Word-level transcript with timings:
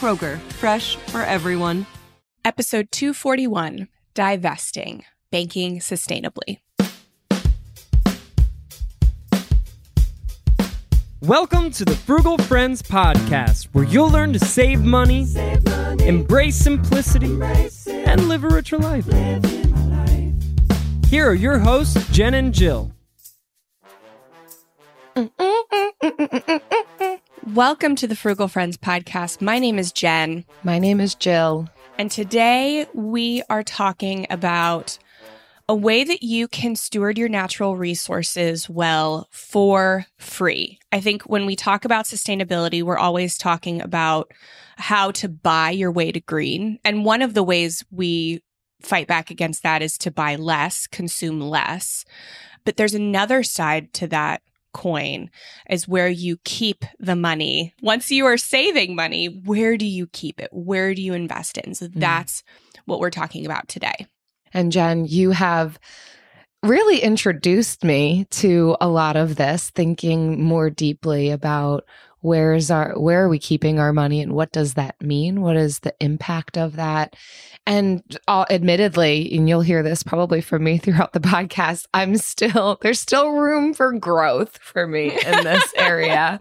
Kroger, 0.00 0.38
fresh 0.54 0.96
for 0.96 1.20
everyone. 1.20 1.84
Episode 2.42 2.90
241 2.90 3.86
Divesting 4.14 5.04
Banking 5.30 5.78
Sustainably. 5.78 6.60
Welcome 11.20 11.70
to 11.72 11.84
the 11.84 11.94
Frugal 11.94 12.38
Friends 12.38 12.80
Podcast, 12.80 13.68
where 13.72 13.84
you'll 13.84 14.08
learn 14.08 14.32
to 14.32 14.38
save 14.38 14.82
money, 14.82 15.26
save 15.26 15.62
money 15.64 16.08
embrace 16.08 16.56
simplicity, 16.56 17.26
embrace 17.26 17.86
and 17.86 18.26
live 18.26 18.44
a 18.44 18.48
richer 18.48 18.78
life. 18.78 19.06
life. 19.06 19.44
Here 21.08 21.28
are 21.28 21.34
your 21.34 21.58
hosts, 21.58 22.08
Jen 22.08 22.32
and 22.32 22.54
Jill. 22.54 22.90
Welcome 27.46 27.96
to 27.96 28.06
the 28.06 28.14
Frugal 28.14 28.48
Friends 28.48 28.76
Podcast. 28.76 29.40
My 29.40 29.58
name 29.58 29.78
is 29.78 29.92
Jen. 29.92 30.44
My 30.62 30.78
name 30.78 31.00
is 31.00 31.14
Jill. 31.14 31.70
And 31.96 32.10
today 32.10 32.86
we 32.92 33.42
are 33.48 33.62
talking 33.62 34.26
about 34.28 34.98
a 35.66 35.74
way 35.74 36.04
that 36.04 36.22
you 36.22 36.48
can 36.48 36.76
steward 36.76 37.16
your 37.16 37.30
natural 37.30 37.76
resources 37.76 38.68
well 38.68 39.26
for 39.30 40.04
free. 40.18 40.80
I 40.92 41.00
think 41.00 41.22
when 41.22 41.46
we 41.46 41.56
talk 41.56 41.86
about 41.86 42.04
sustainability, 42.04 42.82
we're 42.82 42.98
always 42.98 43.38
talking 43.38 43.80
about 43.80 44.30
how 44.76 45.10
to 45.12 45.28
buy 45.28 45.70
your 45.70 45.90
way 45.90 46.12
to 46.12 46.20
green. 46.20 46.78
And 46.84 47.06
one 47.06 47.22
of 47.22 47.32
the 47.32 47.42
ways 47.42 47.82
we 47.90 48.42
fight 48.82 49.06
back 49.06 49.30
against 49.30 49.62
that 49.62 49.80
is 49.80 49.96
to 49.98 50.10
buy 50.10 50.36
less, 50.36 50.86
consume 50.86 51.40
less. 51.40 52.04
But 52.66 52.76
there's 52.76 52.94
another 52.94 53.42
side 53.42 53.94
to 53.94 54.06
that 54.08 54.42
coin 54.72 55.30
is 55.68 55.88
where 55.88 56.08
you 56.08 56.38
keep 56.44 56.84
the 56.98 57.16
money. 57.16 57.74
Once 57.82 58.10
you 58.10 58.26
are 58.26 58.36
saving 58.38 58.94
money, 58.94 59.26
where 59.26 59.76
do 59.76 59.86
you 59.86 60.06
keep 60.08 60.40
it? 60.40 60.48
Where 60.52 60.94
do 60.94 61.02
you 61.02 61.14
invest 61.14 61.58
it? 61.58 61.66
And 61.66 61.76
so 61.76 61.86
mm. 61.86 61.92
that's 61.94 62.42
what 62.84 63.00
we're 63.00 63.10
talking 63.10 63.46
about 63.46 63.68
today. 63.68 64.06
And 64.52 64.72
Jen, 64.72 65.04
you 65.04 65.30
have 65.30 65.78
really 66.62 66.98
introduced 67.00 67.84
me 67.84 68.26
to 68.30 68.76
a 68.80 68.88
lot 68.88 69.16
of 69.16 69.36
this, 69.36 69.70
thinking 69.70 70.42
more 70.42 70.70
deeply 70.70 71.30
about 71.30 71.84
where 72.20 72.54
is 72.54 72.70
our 72.70 72.98
where 72.98 73.24
are 73.24 73.28
we 73.28 73.38
keeping 73.38 73.78
our 73.78 73.92
money 73.92 74.20
and 74.20 74.32
what 74.32 74.52
does 74.52 74.74
that 74.74 75.00
mean? 75.00 75.40
What 75.40 75.56
is 75.56 75.80
the 75.80 75.94
impact 76.00 76.58
of 76.58 76.76
that? 76.76 77.16
And 77.66 78.02
I'll, 78.28 78.46
admittedly 78.50 79.34
and 79.36 79.48
you'll 79.48 79.60
hear 79.60 79.82
this 79.82 80.02
probably 80.02 80.40
from 80.40 80.64
me 80.64 80.78
throughout 80.78 81.12
the 81.12 81.20
podcast 81.20 81.86
i'm 81.94 82.16
still 82.16 82.78
there's 82.82 83.00
still 83.00 83.30
room 83.30 83.74
for 83.74 83.92
growth 83.92 84.58
for 84.58 84.86
me 84.86 85.10
in 85.10 85.44
this 85.44 85.72
area. 85.76 86.38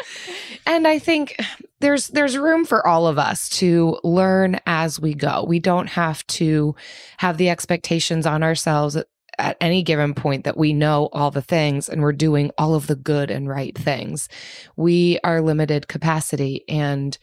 And 0.66 0.88
i 0.88 1.00
think 1.00 1.38
there's 1.80 2.08
there's 2.08 2.38
room 2.38 2.66
for 2.66 2.86
all 2.86 3.08
of 3.08 3.18
us 3.18 3.50
to 3.50 3.98
learn 4.04 4.60
as 4.66 5.00
we 5.00 5.14
go. 5.14 5.46
We 5.48 5.60
don't 5.60 5.88
have 5.88 6.26
to 6.28 6.76
have 7.18 7.38
the 7.38 7.50
expectations 7.50 8.26
on 8.26 8.44
ourselves 8.44 8.98
at 9.40 9.58
any 9.62 9.82
given 9.82 10.14
point 10.14 10.44
that 10.44 10.58
we 10.58 10.74
know 10.74 11.10
all 11.14 11.32
the 11.32 11.42
things 11.42 11.90
and 11.90 12.02
we're 12.02 12.12
doing 12.12 12.52
all 12.58 12.76
of 12.76 12.88
the 12.88 12.96
good 12.96 13.32
and 13.32 13.48
right 13.48 13.78
things. 13.78 14.30
We 14.76 15.20
are 15.24 15.42
limited 15.42 15.88
capacity 15.88 16.64
and 16.68 17.18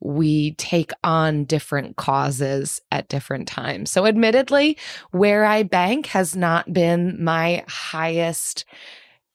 we 0.00 0.52
take 0.54 0.92
on 1.02 1.44
different 1.44 1.96
causes 1.96 2.80
at 2.90 3.08
different 3.08 3.48
times. 3.48 3.90
So, 3.90 4.06
admittedly, 4.06 4.78
where 5.10 5.44
I 5.44 5.64
bank 5.64 6.06
has 6.06 6.36
not 6.36 6.72
been 6.72 7.22
my 7.22 7.64
highest 7.68 8.64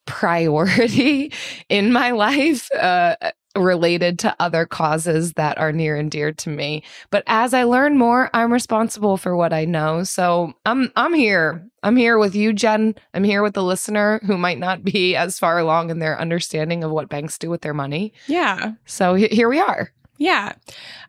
priority 0.06 1.32
in 1.70 1.92
my 1.92 2.12
life. 2.12 2.72
Uh, 2.74 3.16
related 3.56 4.20
to 4.20 4.36
other 4.40 4.66
causes 4.66 5.34
that 5.34 5.58
are 5.58 5.72
near 5.72 5.96
and 5.96 6.10
dear 6.10 6.32
to 6.32 6.50
me. 6.50 6.84
But 7.10 7.24
as 7.28 7.54
I 7.54 7.64
learn 7.64 7.98
more, 7.98 8.30
I'm 8.34 8.52
responsible 8.52 9.18
for 9.18 9.36
what 9.36 9.54
I 9.54 9.66
know. 9.66 10.04
So 10.04 10.54
I'm 10.66 10.92
I'm 10.96 11.14
here. 11.14 11.68
I'm 11.84 11.96
here 11.96 12.18
with 12.18 12.36
you, 12.36 12.54
Jen. 12.54 12.96
I'm 13.14 13.24
here 13.24 13.44
with 13.44 13.54
the 13.54 13.64
listener 13.64 14.20
who 14.26 14.38
might 14.38 14.60
not 14.60 14.84
be 14.84 15.16
as 15.16 15.40
far 15.40 15.60
along 15.60 15.90
in 15.90 16.00
their 16.00 16.20
understanding 16.20 16.84
of 16.84 16.92
what 16.92 17.10
banks 17.10 17.38
do 17.38 17.50
with 17.50 17.62
their 17.62 17.74
money. 17.74 18.14
Yeah. 18.28 18.74
So 18.86 19.14
here 19.16 19.50
we 19.50 19.60
are. 19.60 19.92
Yeah. 20.18 20.54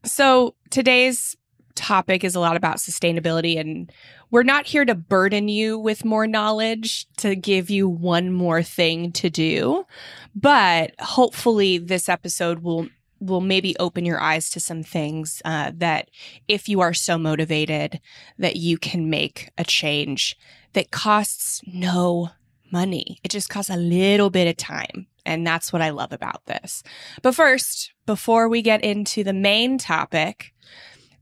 So 0.05 0.55
today's 0.71 1.37
topic 1.75 2.25
is 2.25 2.35
a 2.35 2.41
lot 2.41 2.57
about 2.57 2.77
sustainability 2.77 3.59
and 3.59 3.91
we're 4.31 4.43
not 4.43 4.67
here 4.67 4.85
to 4.85 4.95
burden 4.95 5.49
you 5.49 5.79
with 5.79 6.05
more 6.05 6.27
knowledge 6.27 7.07
to 7.19 7.37
give 7.37 7.71
you 7.71 7.89
one 7.89 8.33
more 8.33 8.63
thing 8.63 9.13
to 9.13 9.31
do, 9.31 9.87
but 10.35 10.93
hopefully 10.99 11.79
this 11.79 12.09
episode 12.09 12.61
will 12.61 12.89
will 13.21 13.41
maybe 13.41 13.75
open 13.79 14.05
your 14.05 14.21
eyes 14.21 14.51
to 14.51 14.61
some 14.61 14.83
things 14.83 15.41
uh, 15.45 15.73
that 15.75 16.11
if 16.47 16.69
you 16.69 16.81
are 16.81 16.93
so 16.93 17.17
motivated 17.17 18.01
that 18.39 18.57
you 18.57 18.77
can 18.77 19.09
make 19.09 19.51
a 19.57 19.65
change 19.65 20.37
that 20.75 20.91
costs 20.91 21.63
no 21.67 22.31
money. 22.71 23.19
It 23.23 23.31
just 23.31 23.49
costs 23.49 23.71
a 23.71 23.77
little 23.77 24.31
bit 24.31 24.49
of 24.49 24.57
time. 24.57 25.07
And 25.25 25.47
that's 25.47 25.73
what 25.73 25.81
I 25.81 25.91
love 25.91 26.13
about 26.13 26.45
this. 26.45 26.83
But 27.23 27.35
first, 27.35 27.95
before 28.05 28.49
we 28.49 28.61
get 28.61 28.85
into 28.85 29.25
the 29.25 29.33
main 29.33 29.79
topic, 29.79 30.53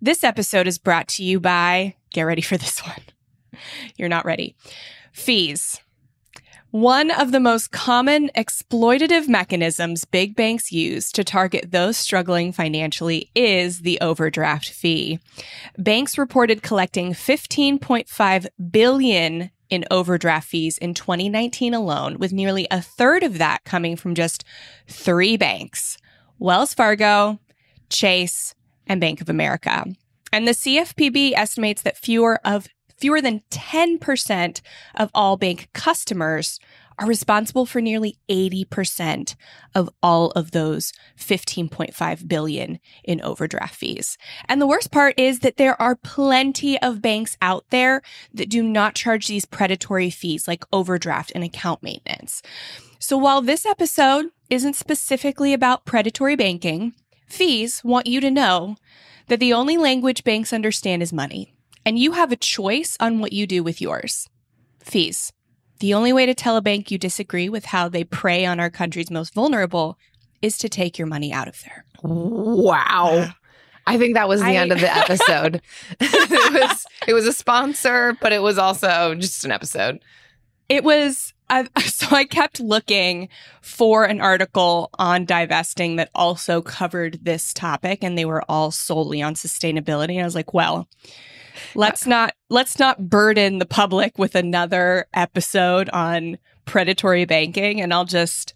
this 0.03 0.25
episode 0.25 0.67
is 0.67 0.79
brought 0.79 1.07
to 1.07 1.23
you 1.23 1.39
by, 1.39 1.95
get 2.11 2.23
ready 2.25 2.43
for 2.43 2.59
this 2.59 2.81
one. 2.87 3.01
You're 3.97 4.09
not 4.09 4.27
ready. 4.27 4.57
Fees. 5.13 5.81
One 6.73 7.11
of 7.11 7.33
the 7.33 7.41
most 7.41 7.71
common 7.71 8.31
exploitative 8.35 9.29
mechanisms 9.29 10.07
big 10.07 10.35
banks 10.35 10.73
use 10.73 11.13
to 11.13 11.23
target 11.23 11.71
those 11.71 11.99
struggling 11.99 12.51
financially 12.51 13.31
is 13.35 13.81
the 13.81 14.01
overdraft 14.01 14.71
fee. 14.71 15.21
Banks 15.77 16.17
reported 16.17 16.63
collecting 16.63 17.13
15.5 17.13 18.47
billion 18.71 19.51
in 19.69 19.85
overdraft 19.91 20.49
fees 20.49 20.79
in 20.79 20.95
2019 20.95 21.75
alone, 21.75 22.19
with 22.19 22.33
nearly 22.33 22.67
a 22.71 22.81
third 22.81 23.23
of 23.23 23.39
that 23.39 23.65
coming 23.65 23.95
from 23.95 24.15
just 24.15 24.43
three 24.89 25.37
banks. 25.37 25.99
Wells 26.39 26.73
Fargo, 26.73 27.39
Chase, 27.91 28.55
and 28.87 29.01
Bank 29.01 29.21
of 29.21 29.29
America. 29.29 29.85
And 30.33 30.49
the 30.49 30.53
CFPB 30.53 31.33
estimates 31.35 31.83
that 31.83 31.97
fewer 31.97 32.41
of 32.45 32.69
fewer 32.97 33.21
than 33.21 33.43
10% 33.51 34.61
of 34.95 35.11
all 35.13 35.37
bank 35.37 35.69
customers 35.73 36.61
are 36.99 37.07
responsible 37.07 37.67
for 37.67 37.81
nearly 37.81 38.17
80% 38.29 39.35
of 39.75 39.91
all 40.03 40.31
of 40.33 40.53
those 40.53 40.93
15.5 41.19 42.29
billion 42.29 42.79
in 43.03 43.21
overdraft 43.23 43.75
fees. 43.75 44.17
And 44.49 44.61
the 44.61 44.67
worst 44.67 44.93
part 44.93 45.19
is 45.19 45.41
that 45.41 45.57
there 45.57 45.81
are 45.83 45.97
plenty 45.97 46.81
of 46.81 47.03
banks 47.03 47.37
out 47.43 47.65
there 47.71 48.03
that 48.35 48.49
do 48.49 48.63
not 48.63 48.95
charge 48.95 49.27
these 49.27 49.47
predatory 49.47 50.11
fees 50.11 50.47
like 50.47 50.65
overdraft 50.73 51.33
and 51.35 51.43
account 51.43 51.83
maintenance. 51.83 52.43
So 53.01 53.19
while 53.19 53.43
this 53.43 53.67
episode 53.67 54.27
isn't 54.49 54.77
specifically 54.77 55.53
about 55.53 55.85
predatory 55.85 56.37
banking, 56.37 56.95
fees 57.33 57.83
want 57.83 58.07
you 58.07 58.21
to 58.21 58.31
know 58.31 58.77
that 59.29 59.41
the 59.41 59.53
only 59.53 59.77
language 59.77 60.23
banks 60.25 60.53
understand 60.53 61.03
is 61.03 61.13
money, 61.13 61.55
and 61.85 61.99
you 61.99 62.13
have 62.13 62.31
a 62.31 62.37
choice 62.37 62.97
on 63.01 63.19
what 63.21 63.33
you 63.33 63.47
do 63.47 63.63
with 63.63 63.81
yours. 63.81 64.29
Fees. 64.81 65.33
The 65.81 65.95
only 65.95 66.13
way 66.13 66.27
to 66.27 66.35
tell 66.35 66.57
a 66.57 66.63
bank 66.63 66.91
you 66.91 66.99
disagree 66.99 67.49
with 67.49 67.67
how 67.67 67.89
they 67.89 68.05
prey 68.05 68.45
on 68.45 68.61
our 68.61 68.71
country's 68.71 69.11
most 69.11 69.35
vulnerable 69.35 69.99
is 70.43 70.59
to 70.59 70.69
take 70.69 70.99
your 70.99 71.07
money 71.09 71.33
out 71.33 71.49
of 71.49 71.61
there. 71.63 71.85
Wow. 72.03 73.31
I 73.87 73.99
think 73.99 74.15
that 74.15 74.29
was 74.29 74.41
the 74.41 74.47
I- 74.47 74.55
end 74.55 74.71
of 74.71 74.81
the 74.81 74.95
episode. 74.97 75.61
it 76.01 76.53
was 76.53 76.87
it 77.09 77.15
was 77.15 77.27
a 77.27 77.33
sponsor, 77.33 78.17
but 78.21 78.33
it 78.33 78.43
was 78.43 78.59
also 78.59 79.15
just 79.15 79.45
an 79.45 79.51
episode. 79.51 80.01
It 80.69 80.85
was 80.85 81.32
I, 81.53 81.81
so 81.87 82.09
I 82.11 82.25
kept 82.25 82.61
looking 82.61 83.29
for 83.61 84.05
an 84.05 84.21
article 84.21 84.91
on 84.99 85.25
divesting 85.25 85.97
that 85.97 86.11
also 86.15 86.63
covered 86.63 87.19
this 87.23 87.53
topic, 87.53 88.03
and 88.03 88.17
they 88.17 88.25
were 88.25 88.45
all 88.49 88.71
solely 88.71 89.23
on 89.23 89.35
sustainability. 89.35 90.13
And 90.15 90.23
I 90.23 90.25
was 90.25 90.35
like, 90.35 90.55
well, 90.55 90.89
let's 91.75 92.07
not 92.07 92.35
let's 92.49 92.79
not 92.79 93.09
burden 93.09 93.59
the 93.59 93.67
public 93.67 94.19
with 94.19 94.35
another 94.35 95.07
episode 95.15 95.91
on 95.91 96.39
predatory 96.65 97.25
banking, 97.25 97.81
and 97.81 97.93
I'll 97.93 98.05
just 98.05 98.55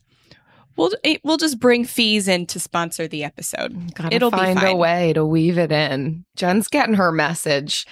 we'll 0.76 0.92
it- 1.04 1.20
we'll 1.22 1.36
just 1.36 1.60
bring 1.60 1.84
fees 1.84 2.28
in 2.28 2.46
to 2.46 2.60
sponsor 2.60 3.06
the 3.06 3.24
episode. 3.24 3.94
Gotta 3.94 4.14
It'll 4.14 4.30
be 4.30 4.36
find 4.38 4.62
a 4.62 4.74
way 4.74 5.12
to 5.12 5.24
weave 5.24 5.58
it 5.58 5.72
in. 5.72 6.24
Jen's 6.34 6.68
getting 6.68 6.94
her 6.94 7.12
message 7.12 7.86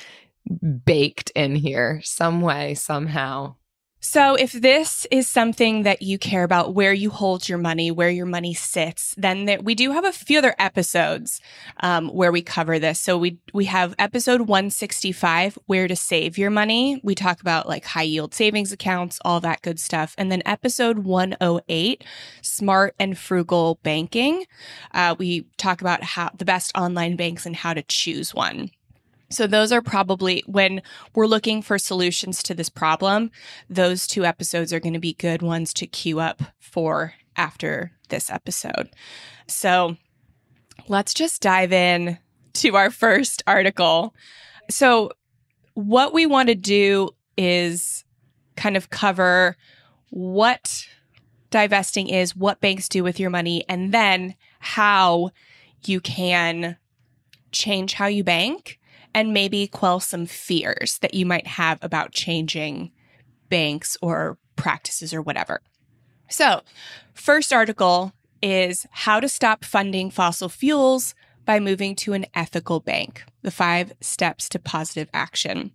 baked 0.85 1.31
in 1.35 1.57
here 1.57 2.01
some 2.05 2.41
way, 2.41 2.75
somehow. 2.75 3.57
So, 4.07 4.35
if 4.35 4.53
this 4.53 5.07
is 5.11 5.27
something 5.27 5.85
that 5.85 6.03
you 6.03 6.19
care 6.19 6.45
about, 6.45 6.75
where 6.75 6.93
you 6.93 7.09
hold 7.09 7.49
your 7.49 7.57
money, 7.57 7.91
where 7.91 8.11
your 8.11 8.27
money 8.27 8.53
sits, 8.53 9.15
then 9.17 9.47
there, 9.47 9.63
we 9.63 9.75
do 9.75 9.93
have 9.93 10.05
a 10.05 10.13
few 10.13 10.37
other 10.37 10.55
episodes 10.59 11.41
um, 11.81 12.09
where 12.09 12.31
we 12.31 12.43
cover 12.43 12.79
this. 12.79 13.01
So 13.01 13.17
we 13.17 13.39
we 13.55 13.65
have 13.65 13.95
episode 13.99 14.43
one 14.43 14.69
sixty 14.69 15.11
five, 15.11 15.59
where 15.65 15.89
to 15.89 15.97
save 15.97 16.37
your 16.37 16.51
money. 16.51 17.01
We 17.03 17.15
talk 17.15 17.41
about 17.41 17.67
like 17.67 17.87
high 17.87 18.03
yield 18.03 18.35
savings 18.35 18.73
accounts, 18.73 19.21
all 19.25 19.41
that 19.41 19.63
good 19.63 19.81
stuff, 19.81 20.15
and 20.19 20.31
then 20.31 20.43
episode 20.45 20.99
one 20.99 21.35
oh 21.41 21.63
eight, 21.71 22.05
smart 22.43 22.95
and 22.99 23.17
frugal 23.17 23.81
banking. 23.83 24.45
Uh, 24.93 25.17
we 25.19 25.47
talk 25.57 25.81
about 25.81 26.03
how 26.03 26.31
the 26.37 26.45
best 26.45 26.77
online 26.77 27.17
banks 27.17 27.47
and 27.47 27.57
how 27.57 27.73
to 27.73 27.83
choose 27.83 28.35
one. 28.35 28.71
So 29.35 29.49
those 29.49 29.73
are 29.73 29.83
probably 29.83 30.45
when 30.47 30.81
we're 31.15 31.27
looking 31.27 31.61
for 31.61 31.77
solutions 31.77 32.41
to 32.45 32.55
this 32.55 32.69
problem, 32.69 33.33
those 33.69 34.07
two 34.07 34.25
episodes 34.25 34.73
are 34.73 34.79
going 34.79 34.95
to 34.95 35.01
be 35.01 35.15
good 35.15 35.43
ones 35.43 35.75
to 35.75 35.87
queue 35.89 36.21
up 36.21 36.41
for 36.61 37.15
after 37.37 37.91
this 38.11 38.31
episode. 38.31 38.91
So 39.49 39.97
let's 40.87 41.15
just 41.15 41.43
dive 41.43 41.73
in 41.73 42.19
to 42.55 42.77
our 42.77 42.91
first 42.91 43.43
article. 43.47 44.15
So 44.71 45.11
what 45.75 46.15
we 46.15 46.27
want 46.27 46.49
to 46.49 46.55
do 46.55 47.11
is 47.37 48.05
kind 48.57 48.77
of 48.77 48.91
cover 48.91 49.57
what 50.11 50.87
divesting 51.51 52.09
is, 52.09 52.37
what 52.37 52.61
banks 52.61 52.89
do 52.89 53.03
with 53.03 53.19
your 53.19 53.31
money, 53.31 53.65
and 53.69 53.93
then 53.93 54.37
how 54.61 55.31
you 55.85 56.01
can 56.01 56.77
change 57.51 57.95
how 57.95 58.07
you 58.07 58.23
bank 58.23 58.79
and 59.15 59.33
maybe 59.33 59.67
quell 59.67 60.01
some 60.01 60.27
fears 60.27 60.99
that 60.99 61.15
you 61.15 61.25
might 61.25 61.47
have 61.47 61.79
about 61.81 62.13
changing 62.13 62.91
banks 63.49 63.97
or 64.03 64.37
practices 64.57 65.15
or 65.15 65.23
whatever. 65.23 65.63
So, 66.29 66.63
first 67.13 67.53
article 67.53 68.13
is 68.43 68.87
How 68.91 69.21
to 69.21 69.29
Stop 69.29 69.65
Funding 69.65 70.11
Fossil 70.11 70.49
Fuels 70.49 71.15
by 71.45 71.61
Moving 71.61 71.95
to 71.97 72.13
an 72.15 72.27
Ethical 72.35 72.81
Bank 72.81 73.25
The 73.43 73.51
Five 73.51 73.93
Steps 74.01 74.49
to 74.51 74.59
Positive 74.59 75.09
Action. 75.15 75.73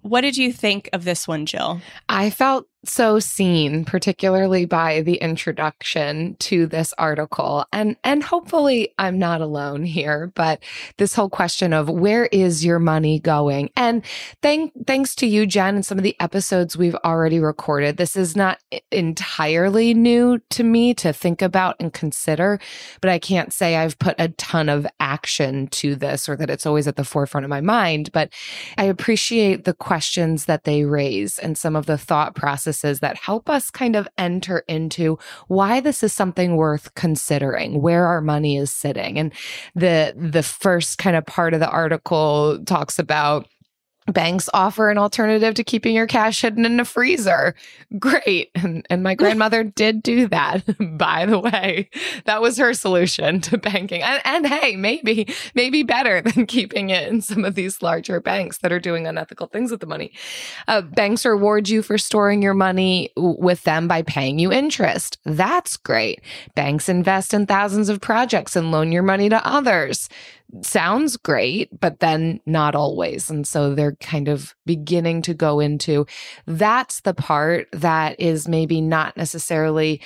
What 0.00 0.20
did 0.20 0.36
you 0.36 0.52
think 0.52 0.88
of 0.92 1.04
this 1.04 1.26
one, 1.26 1.44
Jill? 1.44 1.80
I 2.08 2.30
felt 2.30 2.66
so 2.84 3.18
seen, 3.18 3.84
particularly 3.84 4.64
by 4.64 5.02
the 5.02 5.16
introduction 5.16 6.36
to 6.40 6.66
this 6.66 6.94
article. 6.96 7.64
And 7.72 7.96
and 8.04 8.22
hopefully 8.22 8.94
I'm 8.98 9.18
not 9.18 9.40
alone 9.40 9.84
here, 9.84 10.32
but 10.34 10.62
this 10.96 11.14
whole 11.14 11.28
question 11.28 11.72
of 11.72 11.90
where 11.90 12.26
is 12.26 12.64
your 12.64 12.78
money 12.78 13.18
going? 13.18 13.70
And 13.76 14.04
thank 14.42 14.72
thanks 14.86 15.14
to 15.16 15.26
you, 15.26 15.46
Jen, 15.46 15.74
and 15.74 15.86
some 15.86 15.98
of 15.98 16.04
the 16.04 16.16
episodes 16.20 16.76
we've 16.76 16.94
already 17.04 17.40
recorded. 17.40 17.96
This 17.96 18.16
is 18.16 18.36
not 18.36 18.58
entirely 18.92 19.92
new 19.92 20.38
to 20.50 20.62
me 20.62 20.94
to 20.94 21.12
think 21.12 21.42
about 21.42 21.76
and 21.80 21.92
consider, 21.92 22.60
but 23.00 23.10
I 23.10 23.18
can't 23.18 23.52
say 23.52 23.76
I've 23.76 23.98
put 23.98 24.14
a 24.18 24.28
ton 24.28 24.68
of 24.68 24.86
action 25.00 25.66
to 25.68 25.96
this 25.96 26.28
or 26.28 26.36
that 26.36 26.50
it's 26.50 26.66
always 26.66 26.86
at 26.86 26.96
the 26.96 27.04
forefront 27.04 27.44
of 27.44 27.50
my 27.50 27.60
mind. 27.60 28.12
But 28.12 28.32
I 28.76 28.84
appreciate 28.84 29.64
the 29.64 29.74
questions 29.74 30.44
that 30.44 30.64
they 30.64 30.84
raise 30.84 31.38
and 31.38 31.58
some 31.58 31.74
of 31.74 31.86
the 31.86 31.98
thought 31.98 32.34
processes 32.68 33.00
that 33.00 33.16
help 33.16 33.48
us 33.48 33.70
kind 33.70 33.96
of 33.96 34.06
enter 34.18 34.64
into 34.68 35.18
why 35.48 35.80
this 35.80 36.02
is 36.02 36.12
something 36.12 36.56
worth 36.56 36.94
considering, 36.94 37.80
where 37.80 38.06
our 38.06 38.20
money 38.20 38.56
is 38.56 38.70
sitting. 38.70 39.18
And 39.18 39.32
the 39.74 40.14
the 40.16 40.42
first 40.42 40.98
kind 40.98 41.16
of 41.16 41.24
part 41.24 41.54
of 41.54 41.60
the 41.60 41.70
article 41.70 42.62
talks 42.64 42.98
about 42.98 43.48
banks 44.08 44.48
offer 44.54 44.90
an 44.90 44.98
alternative 44.98 45.54
to 45.54 45.64
keeping 45.64 45.94
your 45.94 46.06
cash 46.06 46.40
hidden 46.40 46.64
in 46.64 46.80
a 46.80 46.84
freezer. 46.84 47.54
Great. 47.98 48.50
And, 48.54 48.86
and 48.90 49.02
my 49.02 49.14
grandmother 49.14 49.62
did 49.78 50.02
do 50.02 50.28
that, 50.28 50.64
by 50.98 51.26
the 51.26 51.38
way. 51.38 51.90
That 52.24 52.40
was 52.40 52.56
her 52.56 52.74
solution 52.74 53.40
to 53.42 53.58
banking. 53.58 54.02
And, 54.02 54.20
and 54.24 54.46
hey, 54.46 54.76
maybe, 54.76 55.28
maybe 55.54 55.82
better 55.82 56.20
than 56.28 56.46
keeping 56.46 56.90
it 56.90 57.08
in 57.08 57.20
some 57.20 57.44
of 57.44 57.54
these 57.54 57.82
larger 57.82 58.20
banks 58.20 58.58
that 58.58 58.72
are 58.72 58.80
doing 58.80 59.06
unethical 59.06 59.46
things 59.48 59.70
with 59.70 59.80
the 59.80 59.86
money. 59.86 60.12
Uh, 60.66 60.80
banks 60.82 61.24
reward 61.24 61.68
you 61.68 61.82
for 61.82 61.98
storing 61.98 62.42
your 62.42 62.54
money 62.54 63.10
with 63.16 63.62
them 63.64 63.88
by 63.88 64.02
paying 64.02 64.38
you 64.38 64.52
interest. 64.52 65.18
That's 65.24 65.76
great. 65.76 66.20
Banks 66.54 66.88
invest 66.88 67.34
in 67.34 67.46
thousands 67.46 67.88
of 67.88 68.00
projects 68.00 68.56
and 68.56 68.70
loan 68.70 68.92
your 68.92 69.02
money 69.02 69.28
to 69.28 69.46
others 69.46 70.08
sounds 70.62 71.16
great, 71.16 71.68
but 71.78 72.00
then 72.00 72.40
not 72.46 72.74
always. 72.74 73.30
And 73.30 73.46
so 73.46 73.74
they're 73.74 73.96
kind 73.96 74.28
of 74.28 74.54
beginning 74.64 75.22
to 75.22 75.34
go 75.34 75.60
into 75.60 76.06
that's 76.46 77.00
the 77.00 77.14
part 77.14 77.68
that 77.72 78.18
is 78.20 78.48
maybe 78.48 78.80
not 78.80 79.16
necessarily 79.16 80.00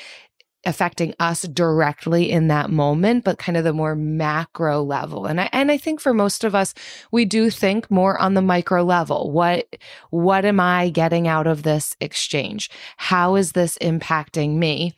affecting 0.65 1.15
us 1.19 1.43
directly 1.43 2.31
in 2.31 2.49
that 2.49 2.71
moment 2.71 3.25
but 3.25 3.39
kind 3.39 3.57
of 3.57 3.65
the 3.65 3.73
more 3.73 3.95
macro 3.95 4.83
level 4.83 5.27
and 5.27 5.41
I 5.41 5.49
and 5.53 5.71
I 5.71 5.77
think 5.77 6.01
for 6.01 6.15
most 6.15 6.45
of 6.45 6.55
us 6.55 6.75
we 7.11 7.25
do 7.25 7.51
think 7.51 7.91
more 7.91 8.19
on 8.21 8.35
the 8.35 8.43
micro 8.43 8.83
level 8.83 9.31
what 9.31 9.67
what 10.11 10.45
am 10.45 10.61
I 10.61 10.91
getting 10.91 11.27
out 11.27 11.47
of 11.47 11.63
this 11.63 11.97
exchange 12.01 12.71
how 12.97 13.35
is 13.35 13.53
this 13.53 13.77
impacting 13.79 14.57
me 14.57 14.95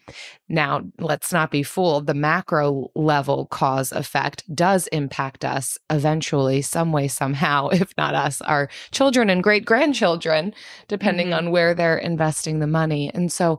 now, 0.46 0.82
let's 0.98 1.32
not 1.32 1.50
be 1.50 1.62
fooled. 1.62 2.06
The 2.06 2.12
macro 2.12 2.90
level 2.94 3.46
cause 3.46 3.92
effect 3.92 4.44
does 4.54 4.86
impact 4.88 5.42
us 5.42 5.78
eventually, 5.88 6.60
some 6.60 6.92
way, 6.92 7.08
somehow, 7.08 7.68
if 7.72 7.94
not 7.96 8.14
us, 8.14 8.42
our 8.42 8.68
children 8.90 9.30
and 9.30 9.42
great 9.42 9.64
grandchildren, 9.64 10.52
depending 10.86 11.28
Mhm. 11.28 11.36
on 11.38 11.50
where 11.50 11.72
they're 11.72 11.96
investing 11.96 12.58
the 12.58 12.66
money. 12.66 13.10
And 13.14 13.32
so, 13.32 13.58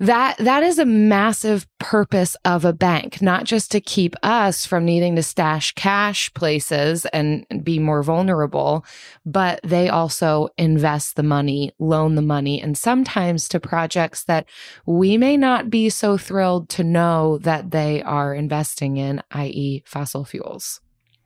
that 0.00 0.36
that 0.38 0.62
is 0.62 0.78
a 0.78 0.84
massive 0.84 1.66
purpose 1.78 2.36
of 2.44 2.64
a 2.64 2.72
bank 2.72 3.20
not 3.20 3.44
just 3.44 3.70
to 3.70 3.80
keep 3.80 4.14
us 4.22 4.64
from 4.64 4.84
needing 4.84 5.16
to 5.16 5.22
stash 5.22 5.72
cash 5.74 6.32
places 6.34 7.04
and 7.06 7.44
be 7.62 7.78
more 7.78 8.02
vulnerable 8.02 8.84
but 9.26 9.60
they 9.64 9.88
also 9.88 10.48
invest 10.56 11.16
the 11.16 11.22
money 11.22 11.72
loan 11.78 12.14
the 12.14 12.22
money 12.22 12.60
and 12.60 12.78
sometimes 12.78 13.48
to 13.48 13.58
projects 13.58 14.24
that 14.24 14.46
we 14.86 15.16
may 15.16 15.36
not 15.36 15.70
be 15.70 15.88
so 15.88 16.16
thrilled 16.16 16.68
to 16.68 16.84
know 16.84 17.38
that 17.38 17.70
they 17.70 18.02
are 18.02 18.34
investing 18.34 18.96
in 18.96 19.22
i.e. 19.32 19.82
fossil 19.84 20.24
fuels 20.24 20.80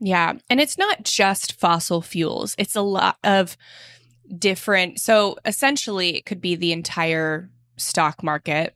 Yeah. 0.04 0.32
And 0.50 0.60
it's 0.60 0.76
not 0.76 1.04
just 1.04 1.60
fossil 1.60 2.02
fuels, 2.02 2.56
it's 2.58 2.74
a 2.74 2.82
lot 2.82 3.18
of 3.22 3.56
different. 4.36 4.98
So 4.98 5.36
essentially, 5.44 6.16
it 6.16 6.26
could 6.26 6.40
be 6.40 6.56
the 6.56 6.72
entire 6.72 7.50
stock 7.82 8.22
market. 8.22 8.74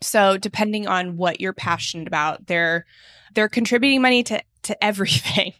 So 0.00 0.38
depending 0.38 0.86
on 0.86 1.16
what 1.16 1.40
you're 1.40 1.52
passionate 1.52 2.06
about, 2.06 2.46
they're 2.46 2.86
they're 3.34 3.48
contributing 3.48 4.02
money 4.02 4.22
to 4.24 4.42
to 4.64 4.84
everything. 4.84 5.54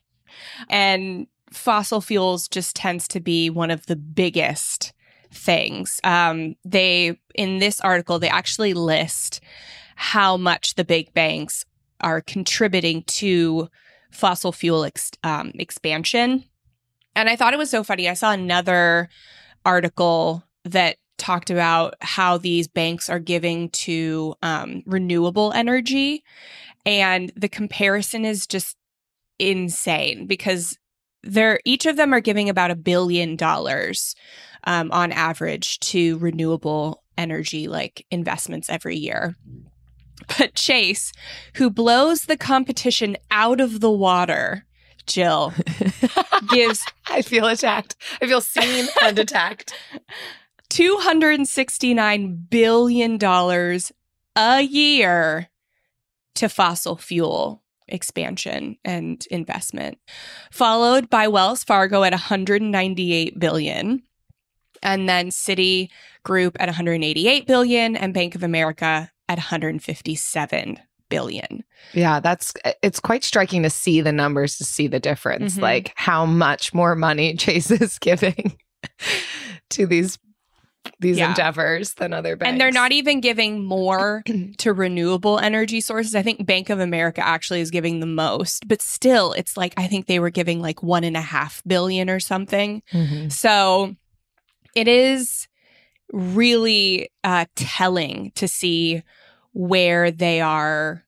And 0.69 1.27
fossil 1.53 2.01
fuels 2.01 2.49
just 2.49 2.77
tends 2.77 3.09
to 3.09 3.21
be 3.21 3.51
one 3.51 3.71
of 3.71 3.87
the 3.87 3.97
biggest 3.97 4.93
things. 5.33 6.01
Um, 6.05 6.57
they 6.65 7.19
in 7.35 7.59
this 7.59 7.81
article 7.81 8.19
they 8.19 8.29
actually 8.29 8.75
list 8.75 9.41
how 9.97 10.37
much 10.37 10.75
the 10.75 10.85
big 10.85 11.13
banks 11.13 11.65
are 12.01 12.21
contributing 12.21 13.03
to 13.03 13.69
fossil 14.11 14.53
fuel 14.53 14.85
ex- 14.85 15.11
um, 15.25 15.53
expansion. 15.55 16.45
And 17.17 17.29
I 17.29 17.37
thought 17.37 17.53
it 17.53 17.59
was 17.59 17.71
so 17.71 17.83
funny. 17.83 18.09
I 18.09 18.15
saw 18.15 18.31
another 18.31 19.09
article 19.65 20.45
that 20.65 20.97
talked 21.19 21.51
about 21.51 21.95
how 22.01 22.39
these 22.39 22.69
banks 22.69 23.11
are 23.11 23.19
giving 23.19 23.69
to 23.71 24.35
um, 24.43 24.83
renewable 24.87 25.53
energy. 25.53 26.25
And 26.87 27.33
the 27.37 27.49
comparison 27.49 28.25
is 28.25 28.47
just 28.47 28.77
insane 29.39 30.27
because 30.27 30.79
they're 31.23 31.61
each 31.65 31.85
of 31.85 31.97
them 31.97 32.15
are 32.15 32.21
giving 32.21 32.49
about 32.49 32.71
a 32.71 32.77
billion 32.77 33.37
dollars 33.37 34.15
um, 34.65 34.91
on 34.93 35.13
average 35.13 35.79
to 35.81 36.17
renewable 36.19 37.03
energy 37.17 37.69
like 37.69 38.07
investments 38.11 38.71
every 38.71 38.97
year. 38.97 39.37
But 40.39 40.55
Chase, 40.55 41.13
who 41.55 41.71
blows 41.71 42.23
the 42.23 42.37
competition 42.37 43.17
out 43.31 43.61
of 43.61 43.81
the 43.81 43.91
water 43.91 44.65
Jill 45.09 45.53
gives 46.49 46.85
I 47.11 47.23
feel 47.23 47.47
attacked. 47.47 47.97
I 48.23 48.27
feel 48.27 48.41
seen 48.41 48.87
and 49.03 49.19
attacked. 49.19 49.75
$269 50.71 52.51
billion 52.51 53.19
a 54.37 54.61
year 54.63 55.49
to 56.35 56.49
fossil 56.49 56.97
fuel 56.97 57.63
expansion 57.89 58.77
and 58.85 59.25
investment, 59.31 59.99
followed 60.53 61.09
by 61.11 61.27
Wells 61.29 61.65
Fargo 61.65 62.03
at 62.05 62.13
198 62.13 63.39
billion, 63.39 64.03
and 64.83 65.09
then 65.09 65.31
Citi 65.31 65.89
Group 66.23 66.57
at 66.61 66.69
188 66.69 67.47
billion 67.47 67.97
and 67.97 68.13
Bank 68.13 68.35
of 68.35 68.43
America 68.43 69.11
at 69.29 69.39
157 69.39 70.79
billion. 71.09 71.65
Yeah, 71.95 72.21
that's 72.21 72.53
it's 72.83 73.01
quite 73.01 73.25
striking 73.25 73.63
to 73.63 73.71
see 73.71 74.03
the 74.03 74.13
numbers 74.13 74.59
to 74.59 74.65
see 74.65 74.87
the 74.87 75.01
difference, 75.01 75.57
Mhm. 75.57 75.63
like 75.63 75.93
how 75.97 76.27
much 76.27 76.75
more 76.75 76.95
money 76.95 77.35
Chase 77.39 77.71
is 77.71 77.99
giving 77.99 78.59
to 79.71 79.87
these 79.87 80.19
these 81.01 81.19
Yeah. 81.19 81.29
endeavors 81.31 81.95
than 81.95 82.13
other 82.13 82.37
banks. 82.37 82.51
And 82.53 82.61
they're 82.61 82.71
not 82.71 82.93
even 82.93 83.21
giving 83.21 83.65
more 83.65 84.23
to 84.59 84.73
renewable 84.73 85.39
energy 85.39 85.81
sources. 85.81 86.15
I 86.15 86.23
think 86.23 86.45
Bank 86.47 86.71
of 86.71 86.81
America 86.81 87.25
actually 87.27 87.61
is 87.61 87.71
giving 87.71 88.01
the 88.01 88.07
most, 88.07 88.69
but 88.69 88.83
still, 88.83 89.33
it's 89.33 89.57
like 89.57 89.75
I 89.77 89.87
think 89.87 90.07
they 90.07 90.19
were 90.21 90.31
giving 90.31 90.61
like 90.61 90.83
one 90.83 91.05
and 91.05 91.17
a 91.17 91.21
half 91.21 91.63
billion 91.67 92.09
or 92.11 92.21
something. 92.21 92.83
Mhm. 92.93 93.31
So 93.33 93.95
it 94.75 94.89
is 94.89 95.49
really 96.13 97.11
uh, 97.25 97.47
telling 97.55 98.33
to 98.35 98.49
see 98.49 99.03
where 99.53 100.11
they 100.11 100.41
are, 100.41 101.05